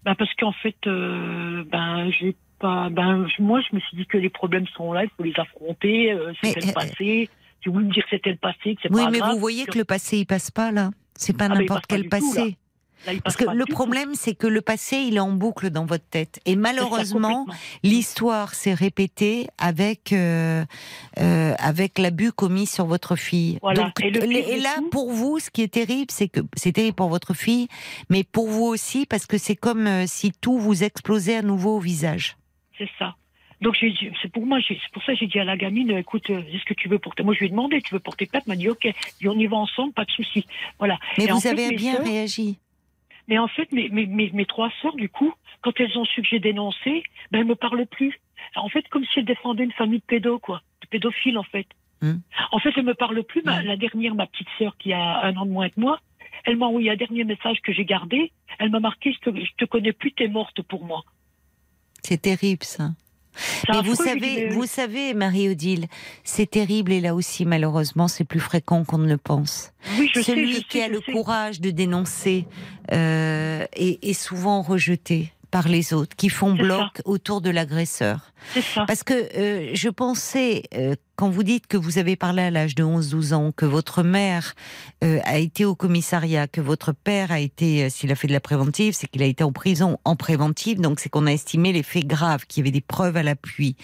[0.04, 4.06] Ben, parce qu'en fait, euh, ben, j'ai pas, ben, je- moi, je me suis dit
[4.06, 7.28] que les problèmes sont là, il faut les affronter, euh, Mais, le euh, passé.
[7.66, 9.32] Tu voulais me dire que c'était le passé, que c'est Oui, pas mais grave.
[9.34, 10.90] vous voyez que le passé il passe pas là.
[11.16, 12.20] C'est pas Ah, n'importe pas quel du tout, là.
[12.20, 12.56] passé.
[13.08, 16.04] Là, Parce que le problème, c'est que le passé, il est en boucle dans votre
[16.08, 16.38] tête.
[16.46, 17.44] Et malheureusement,
[17.82, 20.64] l'histoire s'est répétée avec euh,
[21.18, 23.58] euh, avec l'abus commis sur votre fille.
[23.62, 23.82] Voilà.
[23.82, 27.34] Donc, Et là, pour vous, ce qui est terrible, c'est que c'est terrible pour votre
[27.34, 27.66] fille,
[28.10, 31.78] mais pour vous aussi, parce que c'est comme euh, si tout vous explosait à nouveau
[31.78, 32.36] au visage.
[32.78, 33.16] C'est ça.
[33.62, 35.90] Donc j'ai dit- c'est pour moi, c'est pour ça que j'ai dit à la gamine,
[35.92, 38.00] euh, écoute, euh, est-ce que tu veux porter Moi je lui ai demandé, tu veux
[38.00, 38.94] porter plainte Elle m'a dit ok, Et
[39.28, 40.46] on y va ensemble, pas de souci.
[40.78, 40.98] Voilà.
[41.16, 42.58] Mais Et en vous fait, avez bien réagi.
[43.28, 46.22] Mais en fait, mes, mes, mes, mes trois sœurs, du coup, quand elles ont su
[46.22, 48.20] que j'ai dénoncé, ben elles me parlent plus.
[48.54, 51.66] En fait, comme si elles défendaient une famille de pédos, quoi, de pédophiles en fait.
[52.02, 52.18] Hmm.
[52.52, 53.42] En fait, elles me parlent plus.
[53.42, 55.98] Ma- la dernière, ma petite sœur qui a un an de moins que moi,
[56.44, 58.30] elle m'a envoyé un dernier message que j'ai gardé.
[58.58, 61.02] Elle m'a marqué je te, je te connais plus, t'es morte pour moi.
[62.02, 62.90] C'est terrible ça.
[63.68, 65.86] Mais vous savez, vous savez, Marie-Odile,
[66.24, 69.72] c'est terrible et là aussi, malheureusement, c'est plus fréquent qu'on ne le pense.
[69.98, 71.12] oui, je Celui sais, je qui sais, a le sais.
[71.12, 72.46] courage de dénoncer
[72.92, 78.32] euh, est, est souvent rejeté par les autres, qui font bloc autour de l'agresseur.
[78.86, 82.74] Parce que euh, je pensais, euh, quand vous dites que vous avez parlé à l'âge
[82.74, 84.54] de 11-12 ans, que votre mère
[85.02, 88.34] euh, a été au commissariat, que votre père a été, euh, s'il a fait de
[88.34, 91.72] la préventive, c'est qu'il a été en prison en préventive, donc c'est qu'on a estimé
[91.72, 93.76] les faits graves, qu'il y avait des preuves à l'appui.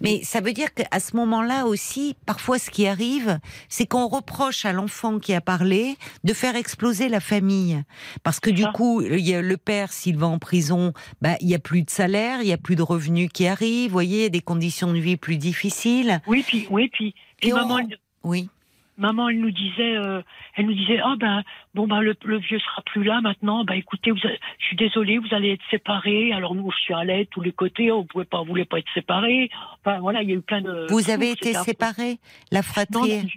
[0.00, 4.64] Mais ça veut dire qu'à ce moment-là aussi, parfois ce qui arrive, c'est qu'on reproche
[4.64, 7.82] à l'enfant qui a parlé de faire exploser la famille.
[8.22, 10.92] Parce que du coup, il y a le père, s'il va en prison,
[11.22, 13.90] bah, il y a plus de salaire, il y a plus de revenus qui arrivent,
[13.90, 16.20] vous voyez, il y a des conditions de vie plus difficiles.
[16.28, 18.48] Oui, puis, oui, puis, puis Et on- maman, elle- Oui.
[18.96, 20.22] maman, elle nous disait, euh,
[20.56, 21.42] elle nous disait, ah ben,
[21.74, 23.64] bon ben, le, le vieux sera plus là maintenant.
[23.64, 26.32] Ben, écoutez, vous, je suis désolée, vous allez être séparés.
[26.32, 27.92] Alors nous, je suis à l'aide tous les côtés.
[27.92, 29.50] On pouvait pas, on voulait pas être séparés.
[29.80, 30.86] Enfin voilà, il y a eu plein de.
[30.90, 32.18] Vous avez été séparés,
[32.50, 33.22] la fratrie.
[33.22, 33.28] non,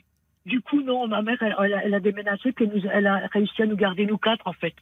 [0.48, 1.08] du, coup, non.
[1.08, 3.68] Ma mère, elle, elle a, elle a déménagé, puis elle, nous- elle a réussi à
[3.68, 4.74] nous garder nous quatre, en fait.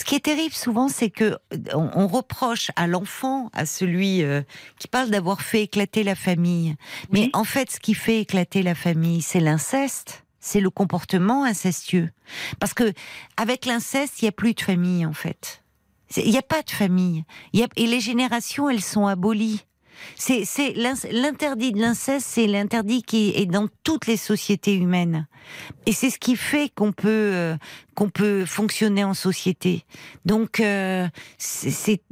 [0.00, 1.36] Ce qui est terrible souvent, c'est que
[1.74, 4.40] on, on reproche à l'enfant, à celui euh,
[4.78, 6.74] qui parle d'avoir fait éclater la famille.
[7.12, 7.30] Mais Oui.
[7.34, 12.08] en fait, ce qui fait éclater la famille, c'est l'inceste, c'est le comportement incestueux.
[12.60, 12.94] Parce que
[13.36, 15.62] avec l'inceste, il n'y a plus de famille en fait.
[16.16, 17.24] Il n'y a pas de famille.
[17.52, 19.66] Il y a- et les générations, elles sont abolies.
[20.16, 25.26] C'est c'est l'in- l'interdit de l'inceste, c'est l'interdit qui est dans toutes les sociétés humaines.
[25.86, 27.56] Et c'est ce qui fait qu'on peut euh,
[27.94, 29.84] qu'on peut fonctionner en société.
[30.24, 31.06] Donc euh,
[31.38, 32.02] c'est-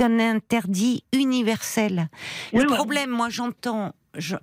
[0.00, 2.08] un interdit universel.
[2.52, 3.92] Le problème, moi j'entends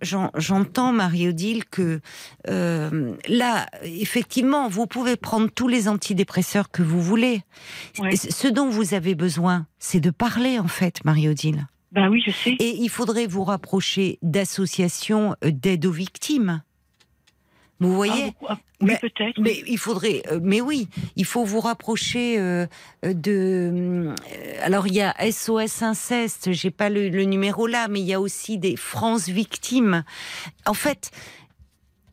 [0.01, 1.99] j'en- j'entends Marie-Odile que
[2.49, 7.41] euh, là effectivement vous pouvez prendre tous les antidépresseurs que vous voulez.
[8.13, 11.67] Ce dont vous avez besoin, c'est de parler en fait, Marie-Odile.
[11.95, 12.51] Ben oui, je sais.
[12.59, 16.61] Et il faudrait vous rapprocher d'associations euh, d'aide aux victimes.
[17.79, 19.39] Vous Ah, voyez ah, oui, Mais- peut-être.
[19.39, 22.67] mais il faudrait, euh, mais oui, il faut vous rapprocher euh,
[23.03, 24.13] de.
[24.61, 28.13] alors il y a SOS inceste, j'ai pas le, le numéro là, mais il y
[28.13, 30.03] a aussi des France victimes.
[30.65, 31.11] En fait,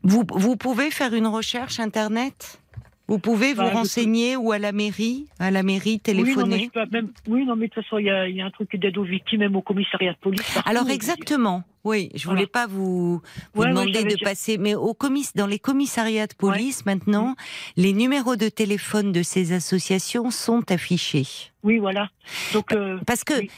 [0.03, 2.59] vous vous pouvez faire une recherche internet?
[3.09, 6.23] Vous pouvez vous Bah, je renseigner ou à la mairie, à la mairie Oui, non,
[6.23, 6.71] mais téléphoner.
[6.91, 8.73] même, oui, non, mais de toute façon, il y a, il y a un truc
[8.77, 10.41] d'aide aux victimes, même au commissariat de police.
[10.53, 10.69] partout.
[10.69, 11.63] Alors exactement.
[11.83, 12.37] Oui, je Voilà.
[12.39, 13.21] voulais pas vous, vous
[13.61, 17.35] Ouais, ouais, demander de passer, mais au commiss, dans les commissariats de police maintenant,
[17.75, 21.27] les numéros de téléphone de ces associations sont affichés.
[21.61, 22.09] Oui, voilà.
[22.53, 23.49] Donc, euh, Parce que Oui.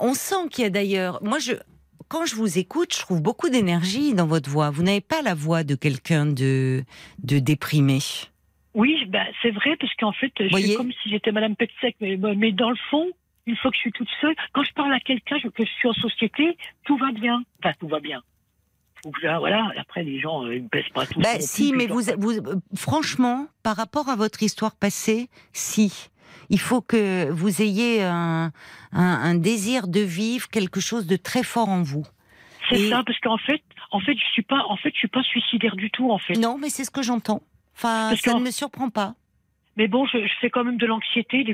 [0.00, 1.54] on sent qu'il y a d'ailleurs, moi je,
[2.06, 4.70] quand je vous écoute, je trouve beaucoup d'énergie dans votre voix.
[4.70, 6.84] Vous n'avez pas la voix de quelqu'un de
[7.24, 7.98] de déprimé.
[8.76, 12.16] Oui, ben, c'est vrai, parce qu'en fait, je suis comme si j'étais Madame Petsec, mais,
[12.16, 13.06] mais dans le fond,
[13.46, 15.88] une fois que je suis toute seule, quand je parle à quelqu'un, que je suis
[15.88, 17.42] en société, tout va bien.
[17.58, 18.22] Enfin, tout va bien.
[19.22, 21.20] Voilà, après, les gens, euh, ils me pèsent pas tout.
[21.20, 26.08] Bah, si, mais vous, vous, euh, franchement, par rapport à votre histoire passée, si.
[26.50, 28.52] Il faut que vous ayez un,
[28.92, 32.04] un, un désir de vivre quelque chose de très fort en vous.
[32.68, 35.08] C'est Et- ça, parce qu'en fait, en fait, je suis pas, en fait, je suis
[35.08, 36.34] pas suicidaire du tout, en fait.
[36.34, 37.40] Non, mais c'est ce que j'entends.
[37.76, 39.14] Enfin, Parce ça ne me surprend pas.
[39.78, 41.44] Mais bon, je, je fais quand même de l'anxiété.
[41.46, 41.52] Je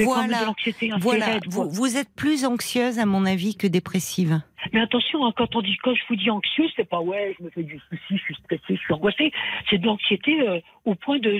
[0.00, 0.40] fais quand même Voilà.
[0.40, 4.40] de l'anxiété Voilà, vous, vous êtes plus anxieuse, à mon avis, que dépressive.
[4.72, 7.44] Mais attention, hein, quand on dit, quand je vous dis anxieux, c'est pas ouais, je
[7.44, 9.30] me fais du souci, je suis stressé, je suis angoissé.
[9.70, 11.38] C'est de l'anxiété euh, au point de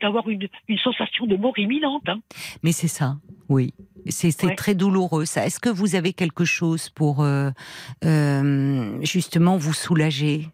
[0.00, 2.08] d'avoir une, une sensation de mort imminente.
[2.08, 2.20] Hein.
[2.62, 3.16] Mais c'est ça,
[3.50, 3.74] oui.
[4.08, 4.54] C'est c'est Ouais.
[4.54, 5.44] très douloureux, ça.
[5.44, 7.50] Est-ce que vous avez quelque chose pour, euh,
[8.06, 10.48] euh, justement, vous soulager?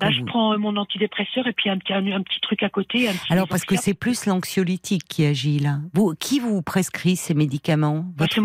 [0.00, 2.68] Là, je vous- prends mon antidépresseur et puis un petit, un, un petit truc à
[2.68, 3.08] côté.
[3.08, 5.80] Un petit Alors parce que c'est plus l'anxiolytique qui agit là.
[5.94, 8.40] Vous, qui vous prescrit ces médicaments Bah, Votre- c'est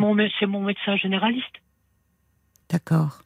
[0.47, 1.45] mon, médecin généraliste.
[2.69, 3.19] D'accord.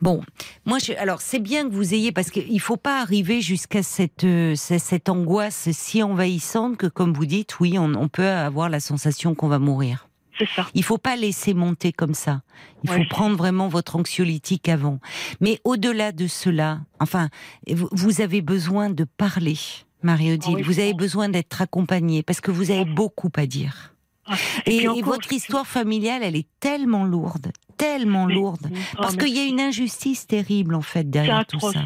[0.00, 0.22] Bon,
[0.64, 4.24] moi, je, alors c'est bien que vous ayez parce qu'il faut pas arriver jusqu'à cette
[4.24, 8.70] euh, ce- cette angoisse si envahissante que, comme vous dites, oui, on, on peut avoir
[8.70, 10.08] la sensation qu'on va mourir.
[10.40, 10.66] C'est ça.
[10.72, 12.40] Il faut pas laisser monter comme ça.
[12.82, 14.98] Il faut prendre vraiment votre anxiolytique avant.
[15.40, 17.28] Mais au-delà de cela, enfin,
[17.70, 19.58] vous, avez besoin de parler,
[20.02, 20.56] Marie-Odile.
[20.56, 23.94] Oui, vous avez besoin d'être accompagnée parce que vous avez beaucoup à dire.
[24.24, 24.34] Ah,
[24.64, 29.16] Et, puis et encore, votre histoire familiale, elle est tellement lourde, tellement lourde, Oh, parce
[29.16, 31.84] qu'il y a une injustice terrible en fait derrière tout ça.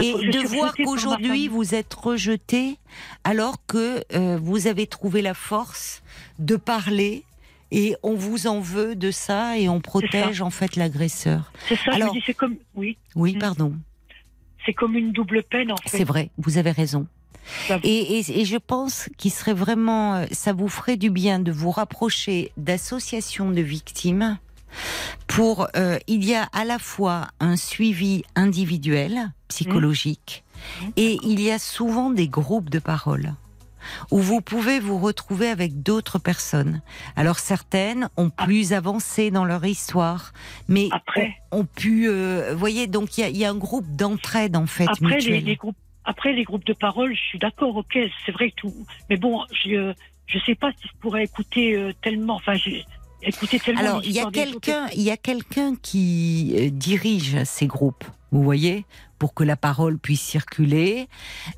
[0.00, 2.78] Et de voir qu'aujourd'hui vous êtes rejeté
[3.24, 6.02] alors que euh, vous avez trouvé la force
[6.38, 7.24] de parler
[7.70, 11.52] et on vous en veut de ça et on protège en fait l'agresseur.
[11.68, 13.38] C'est ça, Alors- je c'est comme, oui, Oui, Mm.
[13.38, 13.72] pardon,
[14.64, 15.96] c'est comme une double peine en fait.
[15.98, 17.06] c'est vrai, vous avez raison.
[17.84, 21.52] Et, et- et je pense qu'il serait vraiment, euh, ça vous ferait du bien de
[21.52, 24.38] vous rapprocher d'associations de victimes
[25.28, 30.42] pour, euh, il y a à la fois un suivi individuel, psychologique,
[30.82, 30.84] Mmh.
[30.96, 33.34] et il y a souvent des groupes de parole
[34.10, 36.82] où vous pouvez vous retrouver avec d'autres personnes.
[37.16, 38.44] Alors certaines ont Ah.
[38.44, 40.32] plus avancé dans leur histoire,
[40.68, 41.36] mais Après.
[41.52, 44.66] ont, pu, euh, voyez, donc il y a, il y a un groupe d'entraide en
[44.66, 48.50] fait Après les, groupes, après les groupes de parole, je suis d'accord, ok, c'est vrai
[48.50, 48.74] que tout.
[49.10, 49.92] Mais bon, je
[50.26, 52.34] je sais pas si je pourrais écouter euh, tellement.
[52.34, 52.84] Enfin, j'ai
[53.22, 53.80] écouté tellement.
[53.80, 58.04] Alors, il y a quelqu'un, il y a quelqu'un qui euh, dirige ces groupes.
[58.36, 58.84] Vous voyez,
[59.18, 61.08] pour que la parole puisse circuler.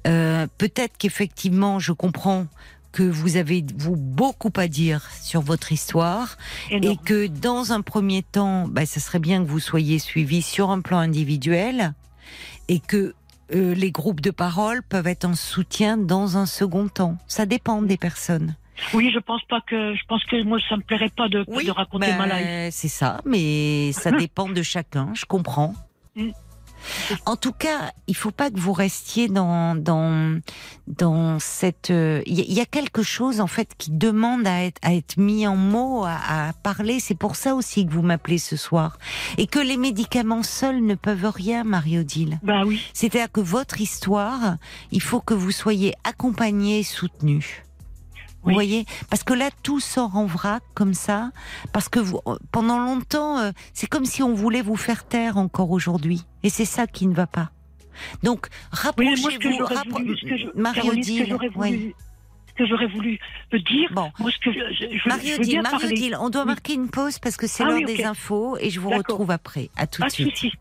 [0.06, 2.46] Euh, Peut-être qu'effectivement, je comprends
[2.92, 6.38] que vous avez vous beaucoup à dire sur votre histoire
[6.70, 10.70] et que dans un premier temps, bah, ce serait bien que vous soyez suivi sur
[10.70, 11.94] un plan individuel
[12.68, 13.12] et que
[13.52, 17.16] euh, les groupes de parole peuvent être un soutien dans un second temps.
[17.26, 18.54] Ça dépend des personnes.
[18.94, 19.96] Oui, je pense pas que.
[19.96, 22.72] Je pense que moi, ça me plairait pas de, de raconter ben, ma life.
[22.72, 25.74] C'est ça, mais ça dépend de chacun, je comprends.
[26.14, 26.30] Mm.
[27.26, 30.40] En tout cas, il faut pas que vous restiez dans dans
[30.86, 31.90] dans cette.
[31.90, 34.78] euh, Il y, a- il y a quelque chose en fait qui demande à être
[34.82, 37.00] à être mis en mots, à, à parler.
[37.00, 38.98] C'est pour ça aussi que vous m'appelez ce soir
[39.36, 42.38] et que les médicaments seuls ne peuvent rien, Marie-Odile.
[42.42, 42.80] Bah oui.
[42.92, 44.56] C'est-à-dire que votre histoire,
[44.92, 46.82] il faut que vous soyez accompagné et
[48.44, 51.30] Vous voyez Parce que là, tout sort en vrac comme ça.
[51.72, 52.20] Parce que vous,
[52.52, 56.24] pendant longtemps, euh, c'est comme si on voulait vous faire taire encore aujourd'hui.
[56.42, 57.50] Et c'est ça qui ne va pas.
[58.22, 59.30] Donc, rapprochez-vous.
[59.58, 60.36] j'aurais rappro- voulu, ce que
[62.66, 63.18] j'aurais voulu,
[63.52, 64.10] dire, Bon.
[64.18, 65.08] moi, ce que je, je, je.
[65.08, 66.46] Marie-Odile, on doit Oui.
[66.48, 69.30] marquer une pause parce que c'est Ah l'heure oui, des infos et je vous retrouve
[69.30, 69.68] après.
[69.76, 70.52] À tout de suite.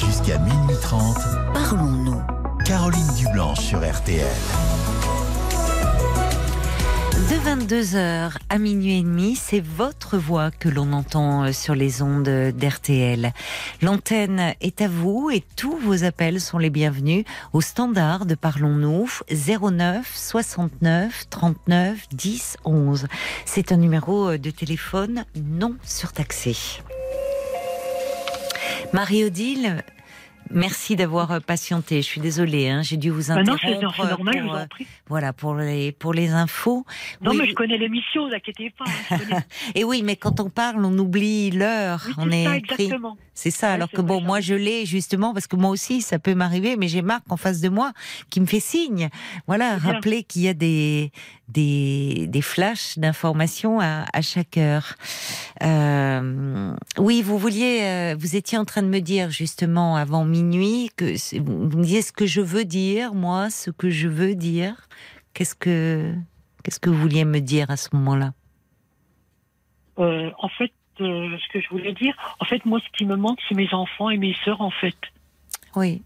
[0.00, 1.16] Jusqu'à minuit 30,
[1.54, 2.20] Parlons-nous.
[2.66, 4.26] Caroline Dublanche sur RTL.
[7.14, 12.02] De 22h à minuit et demi, c'est votre voix que l'on entend euh, sur les
[12.02, 13.32] ondes d'RTL.
[13.82, 19.08] L'antenne est à vous et tous vos appels sont les bienvenus au standard de Parlons-nous
[19.30, 23.06] 09 69 39 10 11.
[23.44, 26.56] C'est un numéro euh, de téléphone non surtaxé.
[28.92, 29.84] Marie-Odile,
[30.50, 31.96] Merci d'avoir euh, patienté.
[31.96, 33.94] Je suis désolée, hein, j'ai dû vous Bah non, interrompre.
[33.96, 34.86] c'est normal, je pour, vous euh, en prie.
[35.08, 36.84] voilà, pour les, pour les infos.
[37.20, 38.84] Non, Oui, mais je connais l'émission, vous inquiétez pas.
[39.10, 39.44] hein, connais.
[39.74, 42.02] Et oui, mais quand on parle, on oublie l'heure.
[42.06, 42.90] Oui, on est ça, pris.
[43.34, 43.68] C'est ça.
[43.68, 46.76] Ouais, alors que bon, moi, je l'ai justement parce que moi aussi, ça peut m'arriver,
[46.76, 47.92] mais j'ai Marc en face de moi
[48.30, 49.08] qui me fait signe.
[49.46, 51.10] Voilà, rappeler qu'il y a des
[51.48, 54.94] des, des flashs d'informations à, à chaque heure.
[55.62, 60.90] Euh, oui, vous vouliez, euh, vous étiez en train de me dire justement avant minuit
[60.96, 64.88] que vous me disiez ce que je veux dire, moi, ce que je veux dire.
[65.34, 66.14] Qu'est-ce que
[66.62, 68.32] qu'est-ce que vous vouliez me dire à ce moment-là?
[69.98, 73.16] Euh, en fait, euh, ce que je voulais dire, en fait, moi, ce qui me
[73.16, 74.96] manque, c'est mes enfants et mes sœurs, en fait.
[75.76, 76.02] Oui.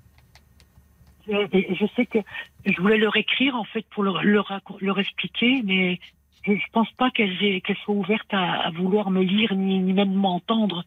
[1.29, 2.19] Et, je sais que
[2.65, 6.01] je voulais leur écrire, en fait, pour leur, leur, expliquer, mais
[6.47, 9.93] je, je pense pas qu'elles qu'elles soient ouvertes à, à vouloir me lire ni, ni
[9.93, 10.85] même m'entendre.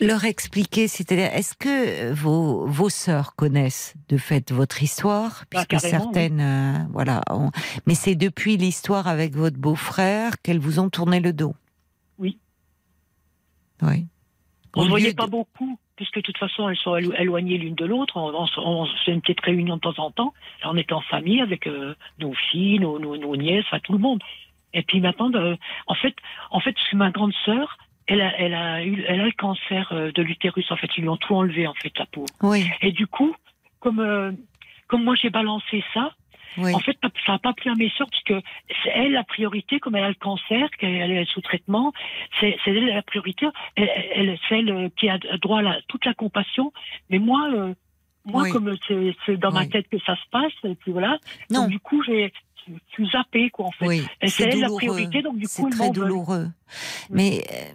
[0.00, 5.44] leur expliquer, c'est-à-dire, est-ce que vos, vos sœurs connaissent de fait votre histoire?
[5.52, 7.22] Bah, Puisque carrément, certaines, euh, voilà.
[7.86, 11.54] Mais c'est depuis l'histoire avec votre beau-frère qu'elles vous ont tourné le dos.
[12.20, 12.38] Oui.
[13.82, 14.06] Oui.
[14.76, 17.84] On ne voyait pas beaucoup, puisque de toute façon, elles sont élo- éloignées l'une de
[17.84, 18.16] l'autre.
[18.16, 20.32] On, on, fait une petite réunion de temps en temps.
[20.64, 23.98] On était en famille avec euh, nos filles, nos, nos, nos nièces, enfin tout le
[23.98, 24.22] monde.
[24.72, 25.56] Et puis maintenant, euh,
[25.88, 26.14] en fait,
[26.52, 30.12] en fait, ma grande sœur, elle a, elle a eu, elle a le cancer euh,
[30.12, 30.70] de l'utérus.
[30.70, 32.26] En fait, ils lui ont tout enlevé, en fait, la peau.
[32.42, 33.34] Oui, Et du coup,
[33.80, 34.30] comme euh,
[34.86, 36.12] comme moi j'ai balancé ça,
[36.58, 36.74] oui.
[36.74, 36.96] en fait,
[37.26, 38.34] ça n'a pas plu à mes sœurs puisque
[38.82, 41.92] c'est elle la priorité, comme elle a le cancer, qu'elle est sous traitement,
[42.40, 43.46] c'est c'est elle la priorité.
[43.76, 46.72] Elle, elle- c'est elle euh, qui a droit à la- toute la compassion.
[47.08, 47.74] Mais moi, euh,
[48.24, 48.50] moi, Oui.
[48.52, 51.18] comme c'est c'est dans ma tête que ça se passe, et puis voilà.
[51.50, 51.62] Non.
[51.62, 52.32] Donc du coup, j'ai
[52.68, 53.86] je suis zappée quoi en fait.
[53.86, 56.48] Oui, c'est c'est elle la priorité, donc du C'est coup, ils très douloureux.
[57.08, 57.72] Mais euh,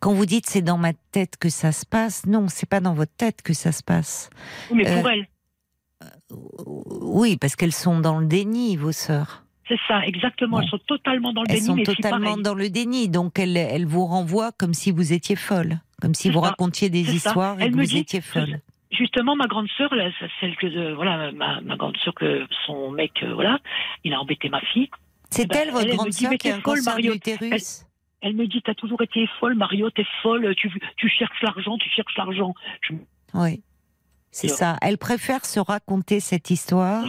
[0.00, 2.94] quand vous dites c'est dans ma tête que ça se passe, non, c'est pas dans
[2.94, 4.30] votre tête que ça se passe.
[4.72, 5.26] Mais pour Euh, elle,
[6.30, 9.44] Oui, parce qu'elles sont dans le déni, vos sœurs.
[9.66, 10.58] c'est ça, exactement.
[10.58, 10.62] Bon.
[10.62, 13.38] Elles sont totalement dans le Elles déni, sont mais filles totalement dans le déni, donc
[13.38, 16.48] elles, elles vous renvoient comme si vous étiez folle, comme si vous ça.
[16.50, 17.12] racontiez des ça.
[17.12, 18.60] histoires et Elle que vous dit- étiez folle.
[18.90, 19.90] Justement, ma grande sœur,
[20.40, 23.58] celle que euh, voilà, ma, ma grande sœur que son mec, euh, voilà,
[24.02, 24.88] il a embêté ma fille.
[25.30, 27.12] C'est ben, elle, votre elle, grande sœur, qui a un folle, cancer de Mario.
[27.12, 27.84] l'utérus
[28.22, 31.90] Elle me dit, t'as toujours été folle, Mario, t'es folle, tu, tu cherches l'argent, tu
[31.90, 32.54] cherches l'argent.
[32.80, 32.94] Je-
[33.34, 33.62] Oui.
[34.40, 34.76] C'est ça.
[34.82, 37.04] Elle préfère se raconter cette histoire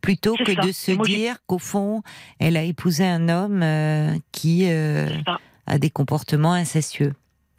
[0.00, 0.62] plutôt que ça.
[0.62, 2.02] de se moi, dire qu'au fond,
[2.38, 5.08] elle a épousé un homme euh, qui euh,
[5.66, 7.12] a des comportements incestueux,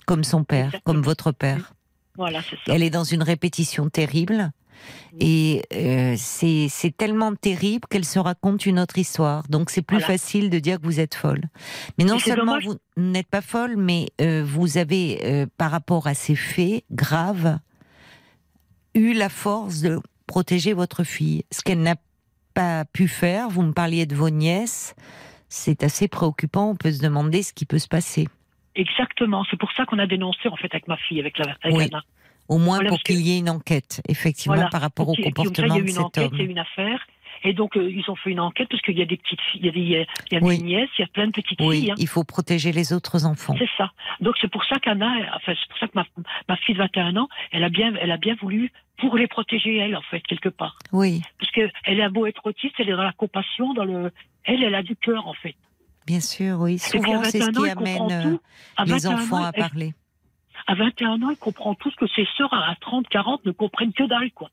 [0.05, 0.81] comme son père, Exactement.
[0.85, 1.73] comme votre père.
[2.15, 2.73] Voilà, c'est ça.
[2.75, 4.51] Elle est dans une répétition terrible.
[5.19, 9.47] Et euh, c'est tellement terrible qu'elle se raconte une autre histoire.
[9.47, 10.07] Donc c'est plus Voilà.
[10.13, 11.43] facile de dire que vous êtes folle.
[11.97, 12.65] Mais non seulement dommage.
[12.65, 17.59] vous n'êtes pas folle, mais euh, vous avez, euh, par rapport à ces faits graves,
[18.95, 21.43] eu la force de protéger votre fille.
[21.51, 21.95] Ce qu'elle n'a
[22.53, 24.95] pas pu faire, vous me parliez de vos nièces,
[25.49, 26.69] c'est assez préoccupant.
[26.69, 28.27] On peut se demander ce qui peut se passer.
[28.75, 29.43] Exactement.
[29.49, 31.83] C'est pour ça qu'on a dénoncé, en fait, avec ma fille, avec la avec Oui.
[31.91, 32.03] Anna.
[32.49, 34.69] Au moins Voilà, pour qu'il y ait une enquête, effectivement, Voilà.
[34.69, 36.33] par rapport au ça, comportement il y a de eu une cet enquête, homme.
[36.33, 36.99] il y a eu une affaire.
[37.43, 39.61] Et donc, euh, ils ont fait une enquête parce qu'il y a des petites filles,
[39.61, 40.57] il y a des, il y a Oui.
[40.57, 41.91] des nièces, il y a plein de petites Oui, filles.
[41.91, 41.95] hein.
[41.97, 43.55] il faut protéger les autres enfants.
[43.59, 43.91] C'est ça.
[44.21, 46.05] Donc c'est pour ça qu'Anna, enfin c'est pour ça que ma,
[46.47, 49.77] ma fille de 21 ans, elle a bien, elle a bien voulu pour les protéger
[49.77, 52.95] elle en fait quelque part, Oui, parce que elle a beau être autiste, elle est
[52.95, 54.11] dans la compassion, dans le,
[54.45, 55.55] elle, elle a du cœur en fait.
[56.07, 56.79] bien sûr, oui.
[56.79, 58.27] Souvent, c'est ce 21 ans, qui elle comprend amène
[58.79, 59.93] euh, les 21 enfants ans, à elle- parler.
[60.67, 63.91] À 21 ans, elle comprend tout ce que ses sœurs à 30, 40 ne comprennent
[63.91, 64.49] que dalle quoi.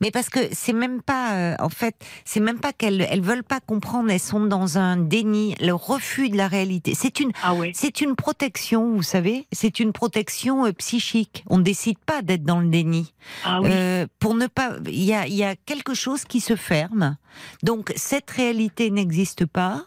[0.00, 1.94] Mais parce que c'est même pas, euh, en fait,
[2.24, 4.10] c'est même pas qu'elles elles veulent pas comprendre.
[4.10, 6.94] Elles sont dans un déni, le refus de la réalité.
[6.94, 7.72] C'est une, Ah ouais.
[7.74, 9.46] c'est une protection, vous savez.
[9.52, 11.44] C'est une protection euh, psychique.
[11.48, 13.12] On ne décide pas d'être dans le déni.
[13.44, 13.68] Ah oui.
[13.72, 17.16] Euh, pour ne pas, il y a, il y a quelque chose qui se ferme.
[17.62, 19.84] Donc cette réalité n'existe pas.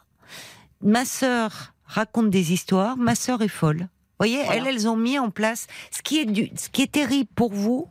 [0.82, 2.98] Ma sœur raconte des histoires.
[2.98, 3.80] Ma sœur est folle.
[4.18, 4.62] Vous voyez, Voilà.
[4.62, 7.54] elles, elles ont mis en place ce qui est du, ce qui est terrible pour
[7.54, 7.88] vous,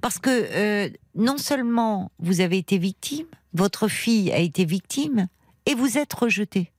[0.00, 5.28] parce que euh, non seulement vous avez été victime, votre fille a été victime,
[5.66, 6.72] et vous êtes rejeté.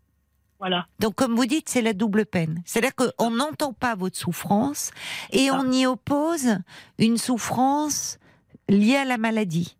[0.59, 0.87] Voilà.
[0.99, 2.61] Donc, comme vous dites, c'est la double peine.
[2.65, 4.91] C'est-à-dire qu'on n'entend pas votre souffrance
[5.31, 6.57] et on y oppose
[6.97, 8.19] une souffrance
[8.69, 9.75] liée à la maladie.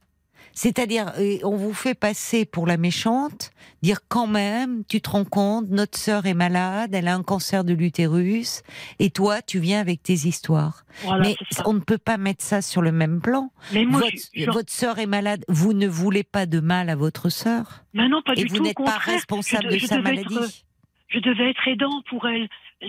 [0.58, 3.52] C'est-à-dire, euh, on vous fait passer pour la méchante,
[3.84, 7.66] dire quand même, tu te rends compte, notre sœur est malade, elle a un cancer
[7.66, 8.64] de l'utérus,
[9.00, 10.86] et toi, tu viens avec tes histoires.
[11.04, 13.52] Voilà, Mais on ne peut pas mettre ça sur le même plan.
[13.74, 16.96] Mais moi, votre, je- votre sœur est malade, vous ne voulez pas de mal à
[16.96, 20.04] votre sœur, Mais non, pas et du vous n'êtes pas responsable Je- de sa être-
[20.04, 20.64] maladie.
[21.10, 22.48] je devais être aidant pour elle.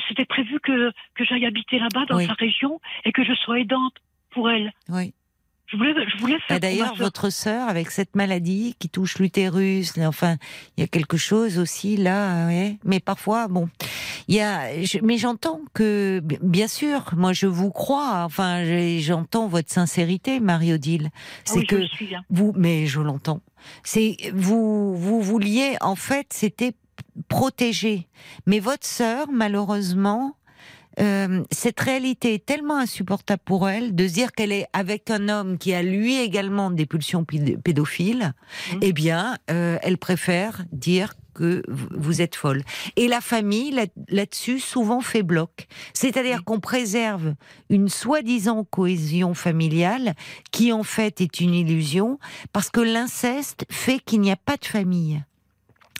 [0.08, 2.26] C'était prévu que, que j'aille habiter là-bas, dans Oui.
[2.26, 3.94] sa région, et que je sois aidante
[4.30, 4.72] pour elle.
[4.88, 5.12] Oui.
[5.66, 10.36] Je voulais, je voulais Bah, D'ailleurs, votre sœur, avec cette maladie qui touche l'utérus, enfin,
[10.76, 12.78] il y a quelque chose aussi là, ouais.
[12.84, 13.68] mais parfois, bon,
[14.28, 18.62] il y a, je- mais j'entends que, bi- bien sûr, moi je vous crois, enfin,
[19.00, 21.08] j'entends votre sincérité, Marie-Odile.
[21.12, 22.22] Ah C'est oui, que suis, hein.
[22.30, 23.40] vous, mais je l'entends.
[23.82, 26.74] C'est vous, vous vouliez en fait, c'était
[27.28, 28.06] protéger.
[28.46, 30.36] Mais votre sœur, malheureusement,
[31.00, 35.28] euh, cette réalité est tellement insupportable pour elle de se dire qu'elle est avec un
[35.28, 38.32] homme qui a lui également des pulsions péd- pédophiles.
[38.72, 38.78] Mhm.
[38.82, 42.62] Eh bien, euh, elle préfère dire que vous- êtes folle.
[42.96, 45.66] Et la famille, là- là-dessus, souvent fait bloc.
[45.92, 47.34] C'est-à-dire qu'on préserve
[47.68, 50.14] une soi-disant cohésion familiale
[50.50, 52.18] qui, en fait, est une illusion
[52.54, 55.22] parce que l'inceste fait qu'il n'y a pas de famille.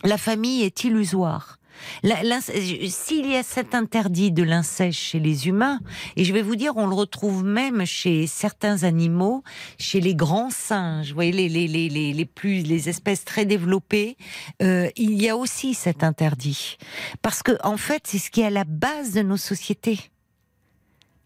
[0.05, 1.56] La famille est illusoire.
[2.03, 5.81] S'il y a cet interdit de l'inceste chez les humains,
[6.17, 9.43] et je vais vous dire, on le retrouve même chez certains animaux,
[9.79, 14.17] chez les grands singes, vous voyez, les, les, les, les, plus, les espèces très développées,
[14.63, 16.77] euh, il y a aussi cet interdit.
[17.23, 19.99] Parce que, en fait, c'est ce qui est à la base de nos sociétés.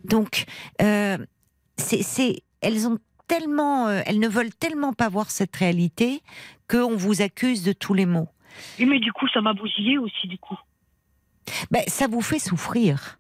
[0.05, 0.45] Donc,
[0.83, 1.19] euh,
[1.77, 6.23] c'est, elles ont tellement, euh, elles ne veulent tellement pas voir cette réalité
[6.69, 8.29] qu'on vous accuse de tous les maux.
[8.79, 10.59] Oui, mais du coup, ça m'a bousillé aussi, du coup.
[11.71, 13.19] Ben, ça vous fait souffrir.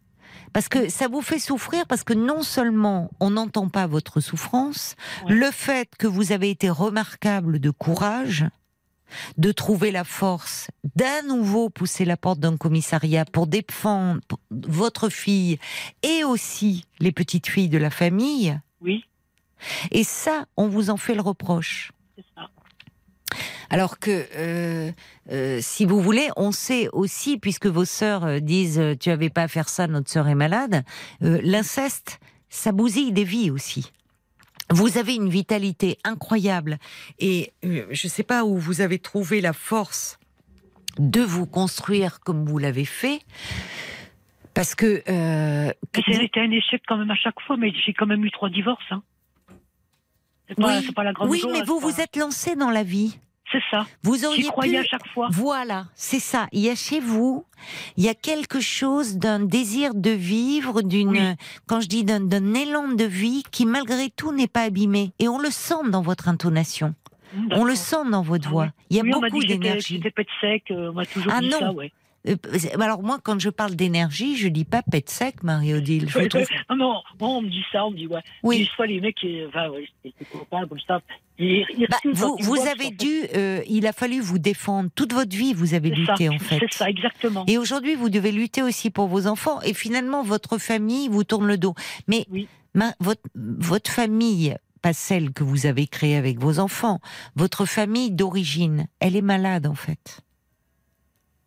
[0.52, 4.97] Parce que ça vous fait souffrir parce que non seulement on n'entend pas votre souffrance,
[5.27, 5.35] Ouais.
[5.35, 8.47] le fait que vous avez été remarquable de courage,
[9.39, 14.20] de trouver la force d'à nouveau pousser la porte d'un commissariat pour défendre
[14.51, 15.59] votre fille
[16.02, 18.59] et aussi les petites filles de la famille.
[18.81, 19.05] Oui,
[19.93, 21.93] Et ça, on vous en fait le reproche.
[23.70, 24.90] Alors que, euh,
[25.31, 29.43] euh, si vous voulez, on sait aussi, puisque vos sœurs euh, disent tu avais pas
[29.43, 30.85] à faire ça, notre sœur est malade,
[31.23, 33.93] euh, l'inceste, ça bousille des vies aussi.
[34.70, 36.78] Vous avez une vitalité incroyable
[37.19, 40.19] et je ne sais pas où vous avez trouvé la force
[40.98, 43.20] de vous construire comme vous l'avez fait,
[44.55, 45.73] parce que euh,
[46.23, 48.85] été un échec quand même à chaque fois, mais j'ai quand même eu trois divorces.
[48.90, 49.02] Hein.
[50.57, 52.71] Pas, oui, c'est pas la grande oui, joie, mais vous pas- vous êtes lancé dans
[52.71, 53.19] la vie.
[53.53, 53.85] C'est ça.
[54.05, 55.27] Vous auriez pu à chaque fois.
[55.33, 56.47] Voilà, c'est ça.
[56.53, 57.45] Il y a chez vous,
[57.97, 61.35] il y a quelque chose d'un désir de vivre, d'une, Oui.
[61.67, 65.11] quand je dis d'un, élan de vie qui malgré tout n'est pas abîmé.
[65.19, 66.95] Et on le sent dans votre intonation.
[67.37, 68.69] Hum, On le sent dans votre Ah voix.
[68.89, 70.01] Il y a Oui, beaucoup d'énergie.
[70.41, 71.59] Sec, euh, on m'a toujours Ah dit non.
[71.59, 71.93] ça, ouais.
[72.29, 72.37] Euh,
[72.81, 76.09] alors moi, quand je parle d'énergie, je dis pas pète sec, Marie-Odile.
[76.09, 78.21] Je trouve- non, non, on me dit ça, on me dit, ouais.
[78.43, 78.59] Oui.
[78.59, 79.89] Des fois, les mecs, ils- enfin, ouais,
[80.31, 81.01] copains comme ça.
[81.39, 84.91] Ils, ils Bah, vous, vous voient avez je dû, euh, il a fallu vous défendre
[84.95, 85.55] toute votre vie.
[85.55, 86.59] Vous avez ça, lutté en fait.
[86.61, 87.45] C'est ça, exactement.
[87.47, 89.61] Et aujourd'hui, vous devez lutter aussi pour vos enfants.
[89.63, 91.75] Et finalement, votre famille vous tourne le dos.
[92.07, 92.47] Mais Oui.
[92.75, 97.01] ma- votre, votre famille, pas celle que vous avez créée avec vos enfants,
[97.37, 100.21] votre famille d'origine, elle est malade en fait.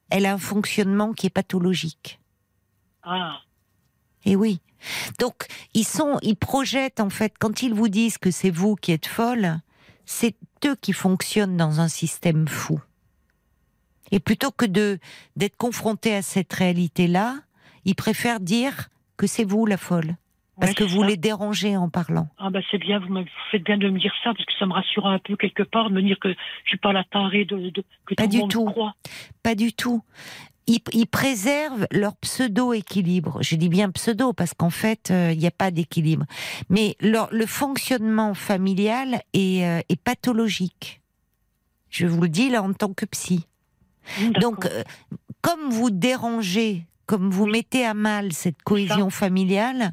[0.10, 2.20] Elle a un fonctionnement qui est pathologique.
[3.04, 3.40] Ah,
[4.26, 4.62] Et oui.
[5.20, 8.92] Donc, ils sont, ils projettent en fait, quand ils vous disent que c'est vous qui
[8.92, 9.60] êtes folle,
[10.06, 10.36] c'est
[10.66, 12.80] eux qui fonctionnent dans un système fou.
[14.12, 15.00] Et plutôt que de
[15.36, 17.40] d'être confrontés à cette réalité-là,
[17.86, 20.16] ils préfèrent dire que c'est vous la folle,
[20.60, 21.08] parce que vous ça.
[21.08, 22.28] les dérangez en parlant.
[22.38, 24.66] Ah bah c'est bien, vous me faites bien de me dire ça, parce que ça
[24.66, 26.30] me rassure un peu quelque part, de me dire que
[26.64, 28.66] je suis pas la tarée de, de- que Pas tout du le monde tout.
[28.66, 28.96] croit.
[29.42, 30.04] Pas du tout.
[30.66, 33.40] Ils, ils préservent leur pseudo-équilibre.
[33.42, 36.26] Je dis bien pseudo parce qu'en fait, euh, il n'y a pas d'équilibre.
[36.70, 41.02] Mais leur, le fonctionnement familial est, euh, est pathologique.
[41.90, 43.46] Je vous le dis là en tant que psy.
[44.40, 44.84] Donc, euh,
[45.42, 49.92] comme vous dérangez, comme vous mettez à mal cette cohésion familiale,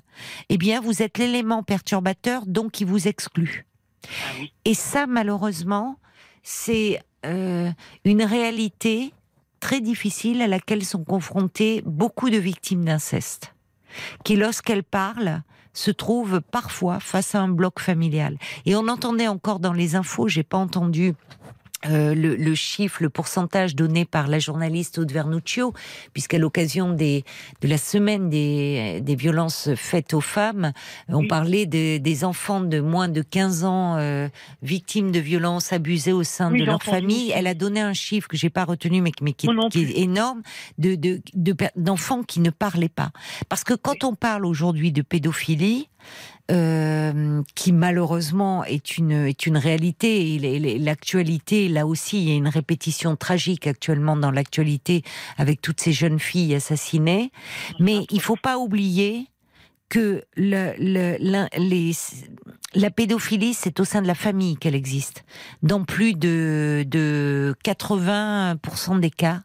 [0.49, 3.67] eh bien, vous êtes l'élément perturbateur, donc qui vous exclut.
[4.07, 4.45] Ah.
[4.65, 5.99] Et ça, malheureusement,
[6.43, 7.71] c'est euh,
[8.07, 9.13] une réalité
[9.61, 13.55] très difficile à laquelle sont confrontées beaucoup de victimes d'inceste,
[14.25, 15.43] qui, lorsqu'elles parlent,
[15.75, 18.39] se trouvent parfois face à un bloc familial.
[18.65, 21.13] Et on entendait encore dans les infos, j'ai pas entendu
[21.87, 25.73] euh, le, le chiffre, le pourcentage donné par la journaliste Aude Vernuccio,
[26.13, 27.25] puisqu'à l'occasion des,
[27.63, 30.73] de la semaine des, des violences faites aux femmes,
[31.09, 34.29] on parlait de- des enfants de moins de 15 ans euh,
[34.63, 37.33] victimes de violences abusées au sein Oui, de leur famille.
[37.35, 40.43] Elle a donné un chiffre que j'ai pas retenu, mais, qui- mais qui, est énorme,
[40.79, 41.21] de, de,
[41.77, 43.11] d'enfants qui ne parlaient pas.
[43.49, 45.89] Parce que quand on parle aujourd'hui de pédophilie,
[46.51, 50.39] euh, qui malheureusement est une est une réalité.
[50.79, 55.03] L'actualité, là aussi, il y a une répétition tragique actuellement dans l'actualité
[55.37, 57.31] avec toutes ces jeunes filles assassinées.
[57.79, 59.29] Mais il faut pas oublier
[59.91, 61.91] que le, le- l'un- les,
[62.75, 65.25] la pédophilie, c'est au sein de la famille qu'elle existe.
[65.63, 69.43] Dans plus de, de 80% des cas,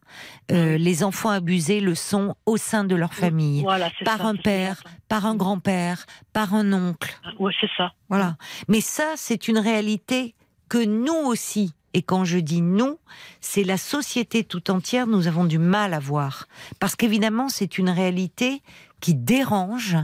[0.51, 4.35] euh, les enfants abusés le sont au sein de leur famille, Voilà, par ça, un
[4.35, 7.19] père, par un grand-père, par un oncle.
[7.39, 7.93] Ouais, c'est ça.
[8.09, 8.37] Voilà.
[8.67, 10.35] Mais ça, c'est une réalité
[10.69, 12.99] que nous aussi, et quand je dis nous,
[13.41, 16.47] c'est la société tout entière, nous avons du mal à voir.
[16.79, 18.61] Parce qu'évidemment, c'est une réalité
[18.99, 19.97] qui dérange,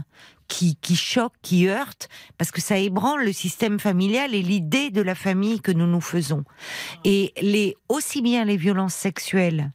[0.47, 5.15] qui, choque, qui heurte, parce que ça ébranle le système familial et l'idée de la
[5.15, 6.43] famille que nous nous faisons.
[7.05, 9.71] Et les, aussi bien les violences sexuelles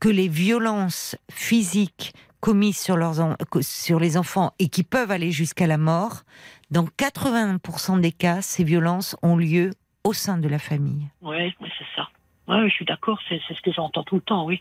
[0.00, 2.98] que les violences physiques commises sur,
[3.60, 6.22] sur les enfants et qui peuvent aller jusqu'à la mort,
[6.70, 9.70] dans 80% des cas, ces violences ont lieu
[10.04, 11.08] au sein de la famille.
[11.20, 12.08] Ouais, c'est ça.
[12.52, 14.60] Ouais, je suis d'accord, c'est ce que j'entends tout le temps, oui.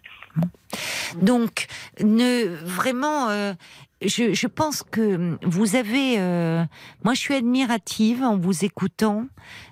[1.22, 1.68] Donc,
[2.01, 3.53] ne vraiment, euh,
[4.01, 6.19] je, je pense que vous avez.
[6.19, 6.63] euh,
[7.03, 9.26] moi, je suis admirative en vous écoutant.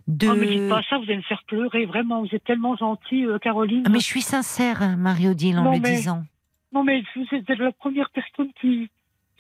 [0.08, 0.28] De...
[0.28, 3.26] Oh, mais dites pas ça, vous allez me faire pleurer, vraiment, vous êtes tellement gentille,
[3.26, 3.84] euh, Caroline.
[3.86, 6.24] Ah, mais je suis sincère, hein, Marie-Odile, en Non, le mais- disant.
[6.74, 8.90] Non, mais vous êtes la première personne qui,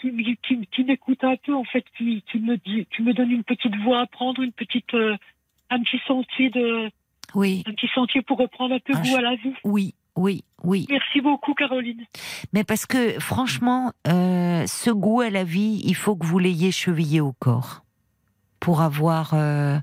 [0.02, 3.14] qui, m- qui, qui m'écoute un peu, en fait, qui, qui, me dit, qui me
[3.14, 4.94] donne une petite voix à prendre, une petite,
[5.70, 6.90] un petit sentier de,
[7.36, 9.54] Oui, un petit sentier pour reprendre un peu Ah, goût à la vie.
[9.64, 10.86] oui, oui, oui.
[10.90, 12.04] Merci beaucoup, Caroline.
[12.54, 16.72] Mais parce que, franchement, euh, ce goût à la vie, il faut que vous l'ayez
[16.72, 17.84] chevillé au corps
[18.60, 19.78] pour avoir, euh,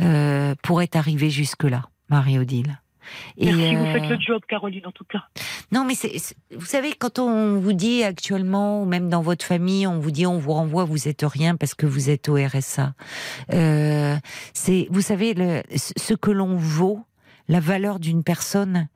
[0.00, 2.80] euh, pour être arrivé jusque-là, Marie-Odile.
[3.36, 5.24] Et, Merci, vous euh, faites le job, Caroline, en tout cas.
[5.72, 6.16] Non, mais c'est,
[6.54, 10.26] vous savez, quand on vous dit actuellement, ou même dans votre famille, on vous dit,
[10.26, 12.94] on vous renvoie, vous êtes rien parce que vous êtes au RSA.
[13.52, 14.16] Euh,
[14.52, 17.04] c'est, vous savez, le, ce que l'on vaut,
[17.48, 18.88] la valeur d'une personne,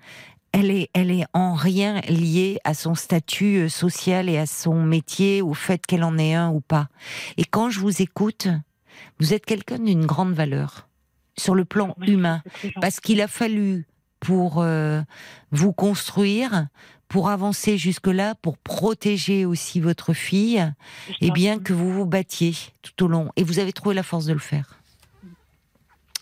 [0.52, 4.82] elle est, elle est en rien liée à son statut euh, social et à son
[4.82, 6.88] métier, au fait qu'elle en ait un ou pas.
[7.36, 8.48] Et quand je vous écoute,
[9.18, 10.88] vous êtes quelqu'un d'une grande valeur
[11.38, 12.42] sur le plan Merci, humain
[12.80, 13.86] parce qu'il a fallu
[14.20, 15.00] pour euh,
[15.50, 16.66] vous construire,
[17.08, 20.64] pour avancer jusque-là, pour protéger aussi votre fille,
[21.20, 21.32] et ça.
[21.32, 23.30] bien que vous vous battiez tout au long.
[23.36, 24.78] Et vous avez trouvé la force de le faire.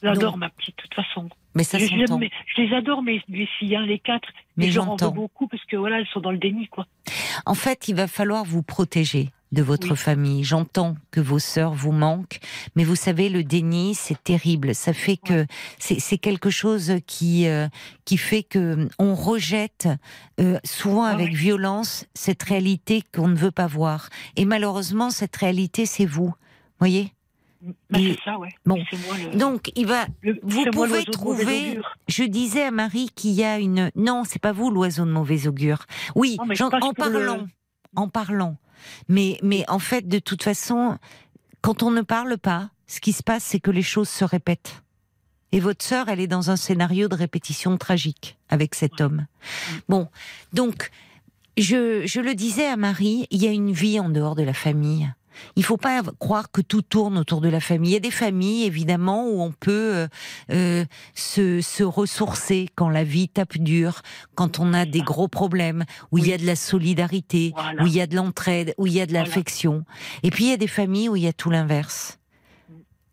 [0.02, 1.28] J'adore ma petite, de toute façon.
[1.54, 4.28] Mais ça je, je les- je les adore, mes, mes filles, hein, les quatre.
[4.56, 6.86] Mais je leur en veux beaucoup parce que voilà, elles sont dans le déni, quoi.
[7.46, 9.96] En fait, il va falloir vous protéger de votre Oui.
[9.96, 10.44] famille.
[10.44, 12.38] J'entends que vos sœurs vous manquent,
[12.76, 14.74] mais vous savez, le déni, c'est terrible.
[14.74, 15.46] Ça fait que
[15.78, 17.68] c'est quelque chose qui euh,
[18.04, 19.88] qui fait que on rejette
[20.40, 24.08] euh, souvent Ah avec violence cette réalité qu'on ne veut pas voir.
[24.36, 26.34] Et malheureusement, cette réalité, c'est vous.
[26.78, 27.12] Voyez?
[27.90, 28.50] Bah, Et- ça, ouais.
[28.66, 28.76] bon.
[28.76, 29.36] Le.
[29.36, 30.06] Donc, il va.
[30.22, 31.80] le- vous pouvez trouver-.
[32.06, 33.90] Je disais à Marie qu'il y a une.
[33.96, 35.80] Non, c'est pas vous l'oiseau de mauvais augure.
[36.14, 37.46] Oui, Non, en le- parlant,
[37.96, 38.56] en parlant.
[39.08, 40.98] Mais, mais en fait, de toute façon,
[41.62, 44.82] quand on ne parle pas, ce qui se passe, c'est que les choses se répètent.
[45.52, 49.26] Et votre sœur, elle est dans un scénario de répétition tragique avec cet homme.
[49.88, 50.08] Bon,
[50.52, 50.90] donc,
[51.56, 54.52] je, je le disais à Marie, il y a une vie en dehors de la
[54.52, 55.10] famille.
[55.56, 57.90] Il faut pas croire que tout tourne autour de la famille.
[57.90, 60.08] Il y a des familles, évidemment, où on peut euh,
[60.50, 60.84] euh,
[61.14, 64.02] se, se ressourcer quand la vie tape dur,
[64.34, 67.82] quand on a des gros problèmes, où il y a de la solidarité, Voilà.
[67.82, 69.26] où il y a de l'entraide, où il y a de Voilà.
[69.26, 69.84] l'affection.
[70.22, 72.18] Et puis il y a des familles où il y a tout l'inverse,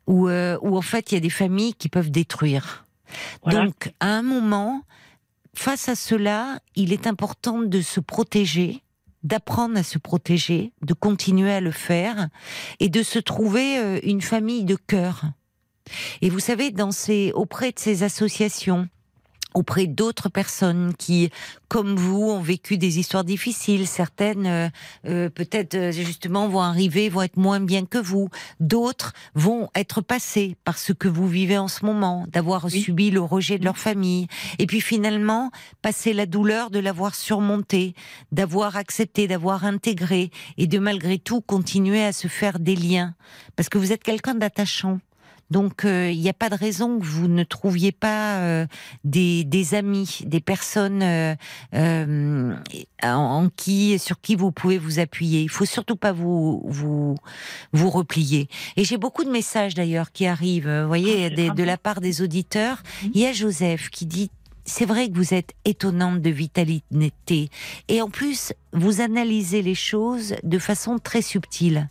[0.08, 2.86] où, euh, où en fait il y a des familles qui peuvent détruire.
[3.44, 3.66] Voilà.
[3.66, 4.82] Donc à un moment,
[5.56, 8.82] face à cela, il est important de se protéger
[9.26, 12.30] d'apprendre à se protéger, de continuer à le faire
[12.80, 15.24] et de se trouver euh, une famille de cœur.
[16.22, 18.88] Et vous savez, dans ces, auprès de ces associations,
[19.56, 21.32] auprès d'autres personnes qui,
[21.70, 23.88] comme vous, ont vécu des histoires difficiles.
[23.88, 24.70] Certaines, euh,
[25.08, 28.30] euh, peut-être euh, justement, vont arriver, vont être moins bien que vous.
[28.60, 32.82] D'autres vont être passées par ce que vous vivez en ce moment, d'avoir Oui.
[32.82, 34.28] subi le rejet de leur famille.
[34.60, 35.52] Et puis finalement,
[35.82, 37.96] passer la douleur de l'avoir surmonté,
[38.32, 43.16] d'avoir accepté, d'avoir intégré, et de malgré tout continuer à se faire des liens.
[43.56, 45.00] Parce que vous êtes quelqu'un d'attachant.
[45.52, 48.66] Donc euh, il n'y a pas de raison que vous ne trouviez pas euh,
[49.04, 51.36] des, des amis, des personnes euh,
[51.76, 52.56] euh,
[53.04, 55.42] en, en qui, sur qui vous pouvez vous appuyer.
[55.42, 57.16] Il faut surtout pas vous vous
[57.74, 58.50] vous replier.
[58.76, 60.68] Et j'ai beaucoup de messages d'ailleurs qui arrivent.
[60.68, 62.82] euh, Vous voyez, Ah, des- de la part des auditeurs.
[63.04, 63.12] Mhm.
[63.14, 64.32] Il y a Joseph qui dit.
[64.68, 67.50] C'est vrai que vous êtes étonnante de vitalité.
[67.88, 71.88] Et en plus, vous analysez les choses de façon très subtile.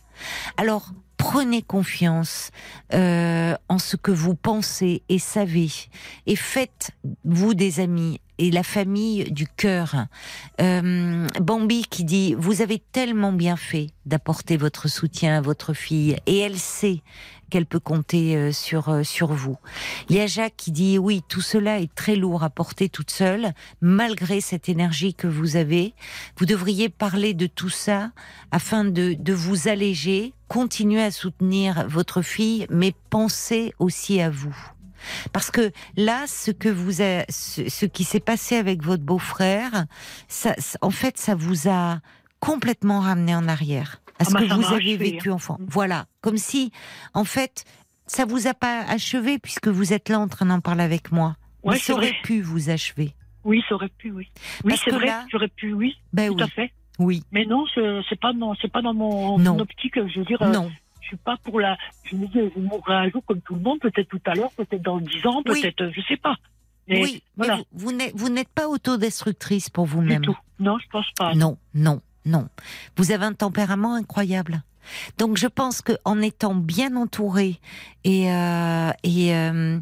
[0.57, 2.51] Alors, prenez confiance
[2.93, 5.71] euh, en ce que vous pensez et savez,
[6.25, 6.91] et faites
[7.23, 10.07] vous des amis et la famille du cœur.
[10.61, 16.17] Euh, Bambi qui dit vous avez tellement bien fait d'apporter votre soutien à votre fille
[16.25, 17.01] et elle sait
[17.49, 19.57] qu'elle peut compter euh, sur euh, sur vous.
[20.09, 23.11] Il y a Jacques qui dit oui tout cela est très lourd à porter toute
[23.11, 25.93] seule malgré cette énergie que vous avez.
[26.37, 28.11] Vous devriez parler de tout ça
[28.51, 30.33] afin de de vous alléger.
[30.47, 34.74] Continuez à soutenir votre fille mais pensez aussi à vous.
[35.33, 39.85] Parce que là, ce que vous a, ce, ce qui s'est passé avec votre beau-frère,
[40.27, 41.99] ça, en fait, ça vous a
[42.39, 45.33] complètement ramené en arrière à Ah ce bah, que vous achevé, vécu hein.
[45.35, 45.57] enfant.
[45.67, 46.71] Voilà, comme si,
[47.13, 47.65] en fait,
[48.07, 51.35] ça vous a pas achevé puisque vous êtes là en train d'en parler avec moi.
[51.63, 52.17] Ouais, Mais ça aurait vrai.
[52.23, 53.15] pu vous achever.
[53.43, 54.29] Oui, ça aurait pu, oui.
[54.63, 56.71] Oui, c'est vrai, là- j'aurais pu, oui, Ben tout oui, à fait.
[56.99, 59.59] oui, Mais non, c'est pas dans, c'est pas dans mon Non.
[59.59, 59.95] optique.
[59.95, 60.71] Je veux dire, euh, non.
[61.05, 61.77] Je suis pas pour la.
[62.03, 64.51] Je me dis, je mourrai un jour comme tout le monde, peut-être tout à l'heure,
[64.57, 65.61] peut-être dans 10 ans, Oui.
[65.61, 66.35] peut-être, euh, je sais pas.
[66.87, 70.23] Mais oui, mais voilà, vous, vous n'êtes, vous n'êtes pas autodestructrice pour vous-même.
[70.59, 71.33] Non, je pense pas.
[71.33, 72.47] Non, non, non.
[72.97, 74.63] Vous avez un tempérament incroyable.
[75.17, 77.59] Donc je pense que en étant bien entouré
[78.03, 79.79] et euh, euh,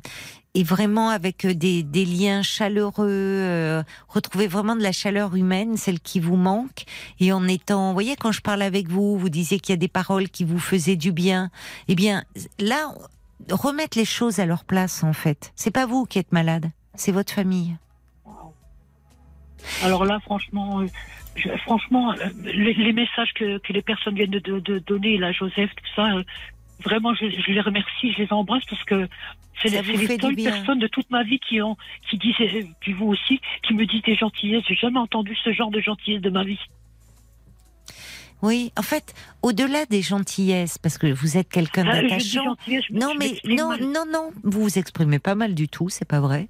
[0.55, 5.99] et vraiment avec des, des liens chaleureux, euh, retrouver vraiment de la chaleur humaine, celle
[5.99, 6.85] qui vous manque,
[7.19, 9.77] et en étant, vous voyez, quand je parle avec vous, vous disiez qu'il y a
[9.77, 11.49] des paroles qui vous faisaient du bien.
[11.88, 12.23] Eh bien,
[12.59, 12.93] là,
[13.49, 15.51] remettre les choses à leur place, en fait.
[15.55, 17.75] C'est pas vous qui êtes malade, c'est votre famille.
[19.81, 20.88] Alors là, franchement, euh,
[21.35, 25.18] je- franchement, euh, les, les messages que, que les personnes viennent de, de- de donner,
[25.18, 26.23] là, Joseph, tout ça, euh,
[26.84, 29.07] vraiment, je, je les remercie, je les embrasse parce que
[29.61, 29.77] c'est les,
[30.22, 31.77] seules personnes de toute ma vie qui ont,
[32.10, 34.64] qui disent, euh, puis vous aussi, qui me disent des gentillesses.
[34.68, 36.60] J'ai jamais entendu ce genre de gentillesse de ma vie.
[38.44, 42.57] Oui, en fait, au-delà des gentillesses, parce que vous êtes quelqu'un Ah, d'attachant.
[42.91, 43.80] Non, mais non, mal.
[43.86, 46.49] non, non, vous vous exprimez pas mal du tout, c'est pas vrai.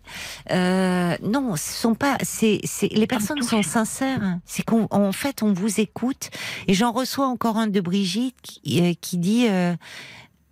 [0.49, 4.40] Euh, non, ce sont pas, c'est, c'est, les personnes sont sincères.
[4.44, 6.32] C'est qu'en en fait, on vous écoute.
[6.68, 9.76] Et j'en reçois encore un de Brigitte qui, euh, qui dit, euh,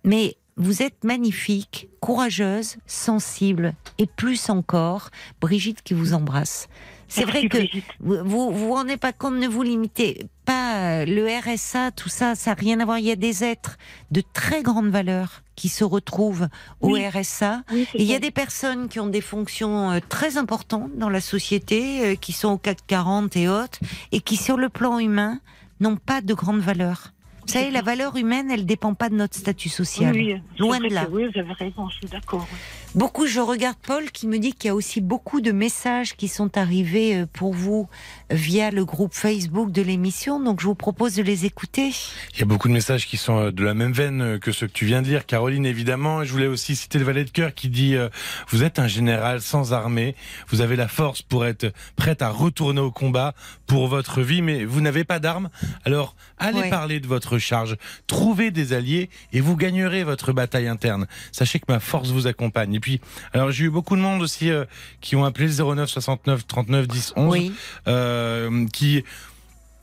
[0.04, 5.10] mais vous êtes magnifique, courageuse, sensible, et plus encore,
[5.40, 6.68] Brigitte qui vous embrasse.
[7.08, 7.84] C'est vrai que Brigitte.
[8.00, 12.34] vous vous vous rendez pas compte, ne vous limitez pas euh, le RSA, tout ça,
[12.34, 12.98] ça n'a rien à voir.
[12.98, 13.76] Il y a des êtres
[14.10, 16.48] de très grande valeur qui se retrouvent
[16.80, 17.06] au Oui.
[17.06, 17.62] RSA.
[17.70, 20.90] Oui, c'est Et il y a des personnes qui ont des fonctions euh, très importantes
[20.96, 23.78] dans la société, euh, qui sont au CAC 40 et autres,
[24.10, 25.38] et qui sur le plan humain
[25.80, 27.12] n'ont pas de grande valeur.
[27.46, 30.14] Vous savez, la valeur humaine, elle dépend pas de notre statut social.
[30.14, 31.06] Oui, Loin de là.
[31.10, 32.46] Oui, vous avez raison, je suis d'accord.
[32.94, 36.28] Beaucoup, je regarde Paul qui me dit qu'il y a aussi beaucoup de messages qui
[36.28, 37.88] sont arrivés euh, pour vous
[38.30, 41.90] via le groupe Facebook de l'émission, donc je vous propose de les écouter.
[42.34, 44.52] Il y a beaucoup de messages qui sont euh, de la même veine euh, que
[44.52, 46.22] ceux que tu viens de lire, Caroline évidemment.
[46.22, 48.10] Je voulais aussi citer le valet de cœur qui dit euh,
[48.48, 50.14] Vous êtes un général sans armée,
[50.48, 53.32] vous avez la force pour être prête à retourner au combat
[53.66, 55.48] pour votre vie, mais vous n'avez pas d'armes.
[55.86, 56.68] Alors allez Ouais.
[56.68, 61.06] parler de votre charge, trouvez des alliés et vous gagnerez votre bataille interne.
[61.32, 62.80] Sachez que ma force vous accompagne.
[62.82, 63.00] Et puis,
[63.32, 64.64] alors j'ai eu beaucoup de monde aussi euh,
[65.00, 67.52] qui ont appelé le 09 69 39 10 11 Oui,
[67.86, 69.04] euh, qui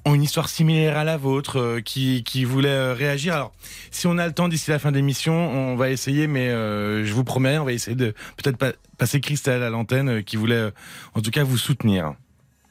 [0.04, 3.34] ont une histoire similaire à la vôtre, euh, qui, qui voulaient euh, réagir.
[3.34, 3.54] Alors,
[3.92, 7.06] si on a le temps d'ici la fin de l'émission, on va essayer, mais euh,
[7.06, 10.36] je vous promets, on va essayer de peut-être pas, passer Christelle à l'antenne, euh, qui
[10.36, 10.72] voulait euh,
[11.16, 12.16] en tout cas vous soutenir.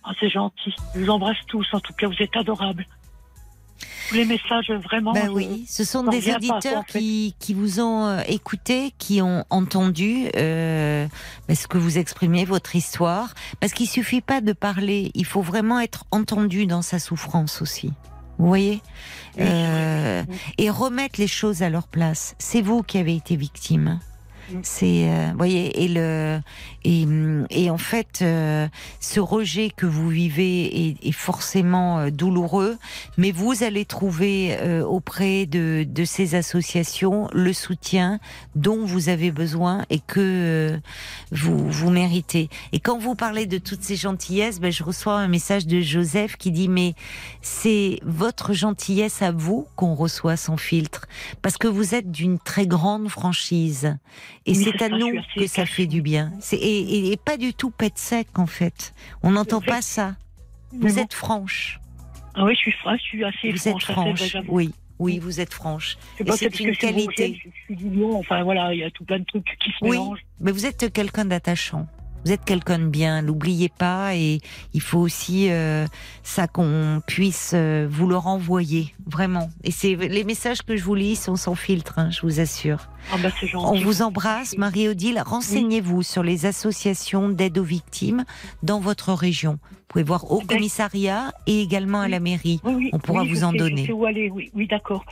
[0.04, 0.74] Ah, c'est gentil.
[0.94, 1.66] Je vous embrasse tous.
[1.72, 2.86] En tout cas, vous êtes adorables.
[4.08, 5.12] Tous les messages, vraiment.
[5.12, 9.44] ben oui, ce sont des pas, auditeurs qui, qui vous ont euh, écouté, qui ont
[9.50, 11.06] entendu euh,
[11.46, 15.42] ben, ce que vous exprimez, votre histoire, parce qu'il suffit pas de parler, il faut
[15.42, 17.92] vraiment être entendu dans sa souffrance aussi.
[18.38, 18.80] Vous voyez?
[19.36, 20.36] Oui, Euh, oui.
[20.58, 22.34] et remettre les choses à leur place.
[22.38, 24.00] C'est vous qui avez été victime.
[24.62, 26.40] C'est, euh, voyez, et le,
[26.84, 27.06] et,
[27.50, 28.66] et en fait, euh,
[29.00, 32.78] ce rejet que vous vivez est, est forcément euh, douloureux,
[33.16, 38.20] mais vous allez trouver euh, auprès de, de ces associations le soutien
[38.54, 40.78] dont vous avez besoin et que euh,
[41.32, 42.48] vous vous méritez.
[42.72, 46.36] Et quand vous parlez de toutes ces gentillesses, ben, je reçois un message de Joseph
[46.36, 46.94] qui dit mais
[47.42, 51.06] c'est votre gentillesse à vous qu'on reçoit sans filtre.
[51.42, 53.96] Parce que vous êtes d'une très grande franchise
[54.48, 56.32] et Oui, c'est à ça, je nous suis que ça fait du bien.
[56.40, 58.94] C'est et, et- et pas du tout pète sec en fait.
[59.22, 60.16] On n'entend pas ça.
[60.72, 61.02] Vous bon.
[61.02, 61.80] êtes franche.
[62.34, 64.20] Ah oui, je suis, fra- je suis assez Vous êtes franche.
[64.22, 64.44] assez, franche.
[64.48, 65.96] Oui, oui, vous êtes franche.
[66.18, 67.40] Je Et pas, c'est une que je suis qualité.
[67.44, 68.18] Je, je suis du Lyon.
[68.18, 69.90] Enfin, voilà, il y a tout plein de trucs qui se Oui.
[69.98, 70.24] mélangent.
[70.40, 71.86] Mais vous êtes quelqu'un d'attachant.
[72.24, 74.40] Vous êtes quelqu'un de bien, l'oubliez pas et
[74.74, 75.86] il faut aussi euh,
[76.22, 79.48] ça qu'on puisse euh, vous le renvoyer, vraiment.
[79.64, 82.88] Et c'est les messages que je vous lis sont sans filtre, hein, je vous assure.
[83.12, 83.30] Ah bah.
[83.54, 85.22] On vous embrasse, Marie-Odile.
[85.24, 88.24] Renseignez-vous sur les associations d'aide aux victimes
[88.62, 89.58] dans votre région.
[89.70, 92.60] Vous pouvez voir au commissariat et également à la mairie.
[92.64, 93.82] Oui, oui, On pourra vous en sais, donner.
[93.82, 95.04] Je sais où aller, oui, oui d'accord.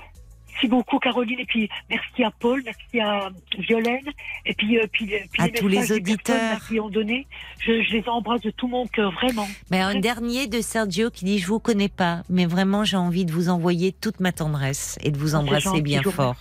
[0.57, 1.39] Merci beaucoup, Caroline.
[1.39, 3.29] Et puis, merci à Paul, merci à
[3.59, 4.07] Violaine.
[4.47, 6.67] Et puis, euh, puis, puis À tous les des personnes, auditeurs.
[6.67, 7.27] qui ont donné.
[7.61, 9.47] Je, je les embrasse de tout mon cœur, vraiment.
[9.71, 13.27] Mais un dernier de Sergio qui dit je vous connais pas, mais vraiment j'ai envie
[13.27, 16.37] de vous envoyer toute ma tendresse et de vous embrasser gentil, bien fort.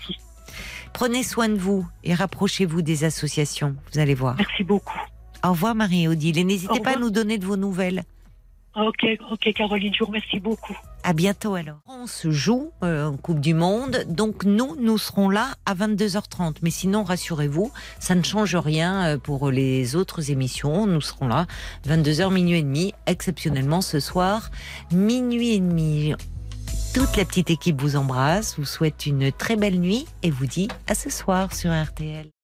[0.94, 3.76] Prenez soin de vous et rapprochez-vous des associations.
[3.92, 4.36] Vous allez voir.
[4.38, 4.98] Merci beaucoup.
[5.44, 8.04] Au revoir Marie-Odile et n'hésitez pas à nous donner de vos nouvelles.
[8.76, 10.78] Ok, ok, Caroline, je vous remercie beaucoup.
[11.04, 11.78] À bientôt alors.
[11.88, 16.58] On se joue euh, en Coupe du Monde, donc nous, nous serons là à 22h30.
[16.62, 20.88] Mais sinon, rassurez-vous, ça ne change rien euh, pour les autres émissions.
[20.88, 21.46] Nous serons là
[21.88, 24.52] 22h, minuit et demi, exceptionnellement ce soir,
[24.92, 26.14] minuit et demi.
[26.94, 30.68] Toute la petite équipe vous embrasse, vous souhaite une très belle nuit et vous dit
[30.88, 32.35] à ce soir sur RTL.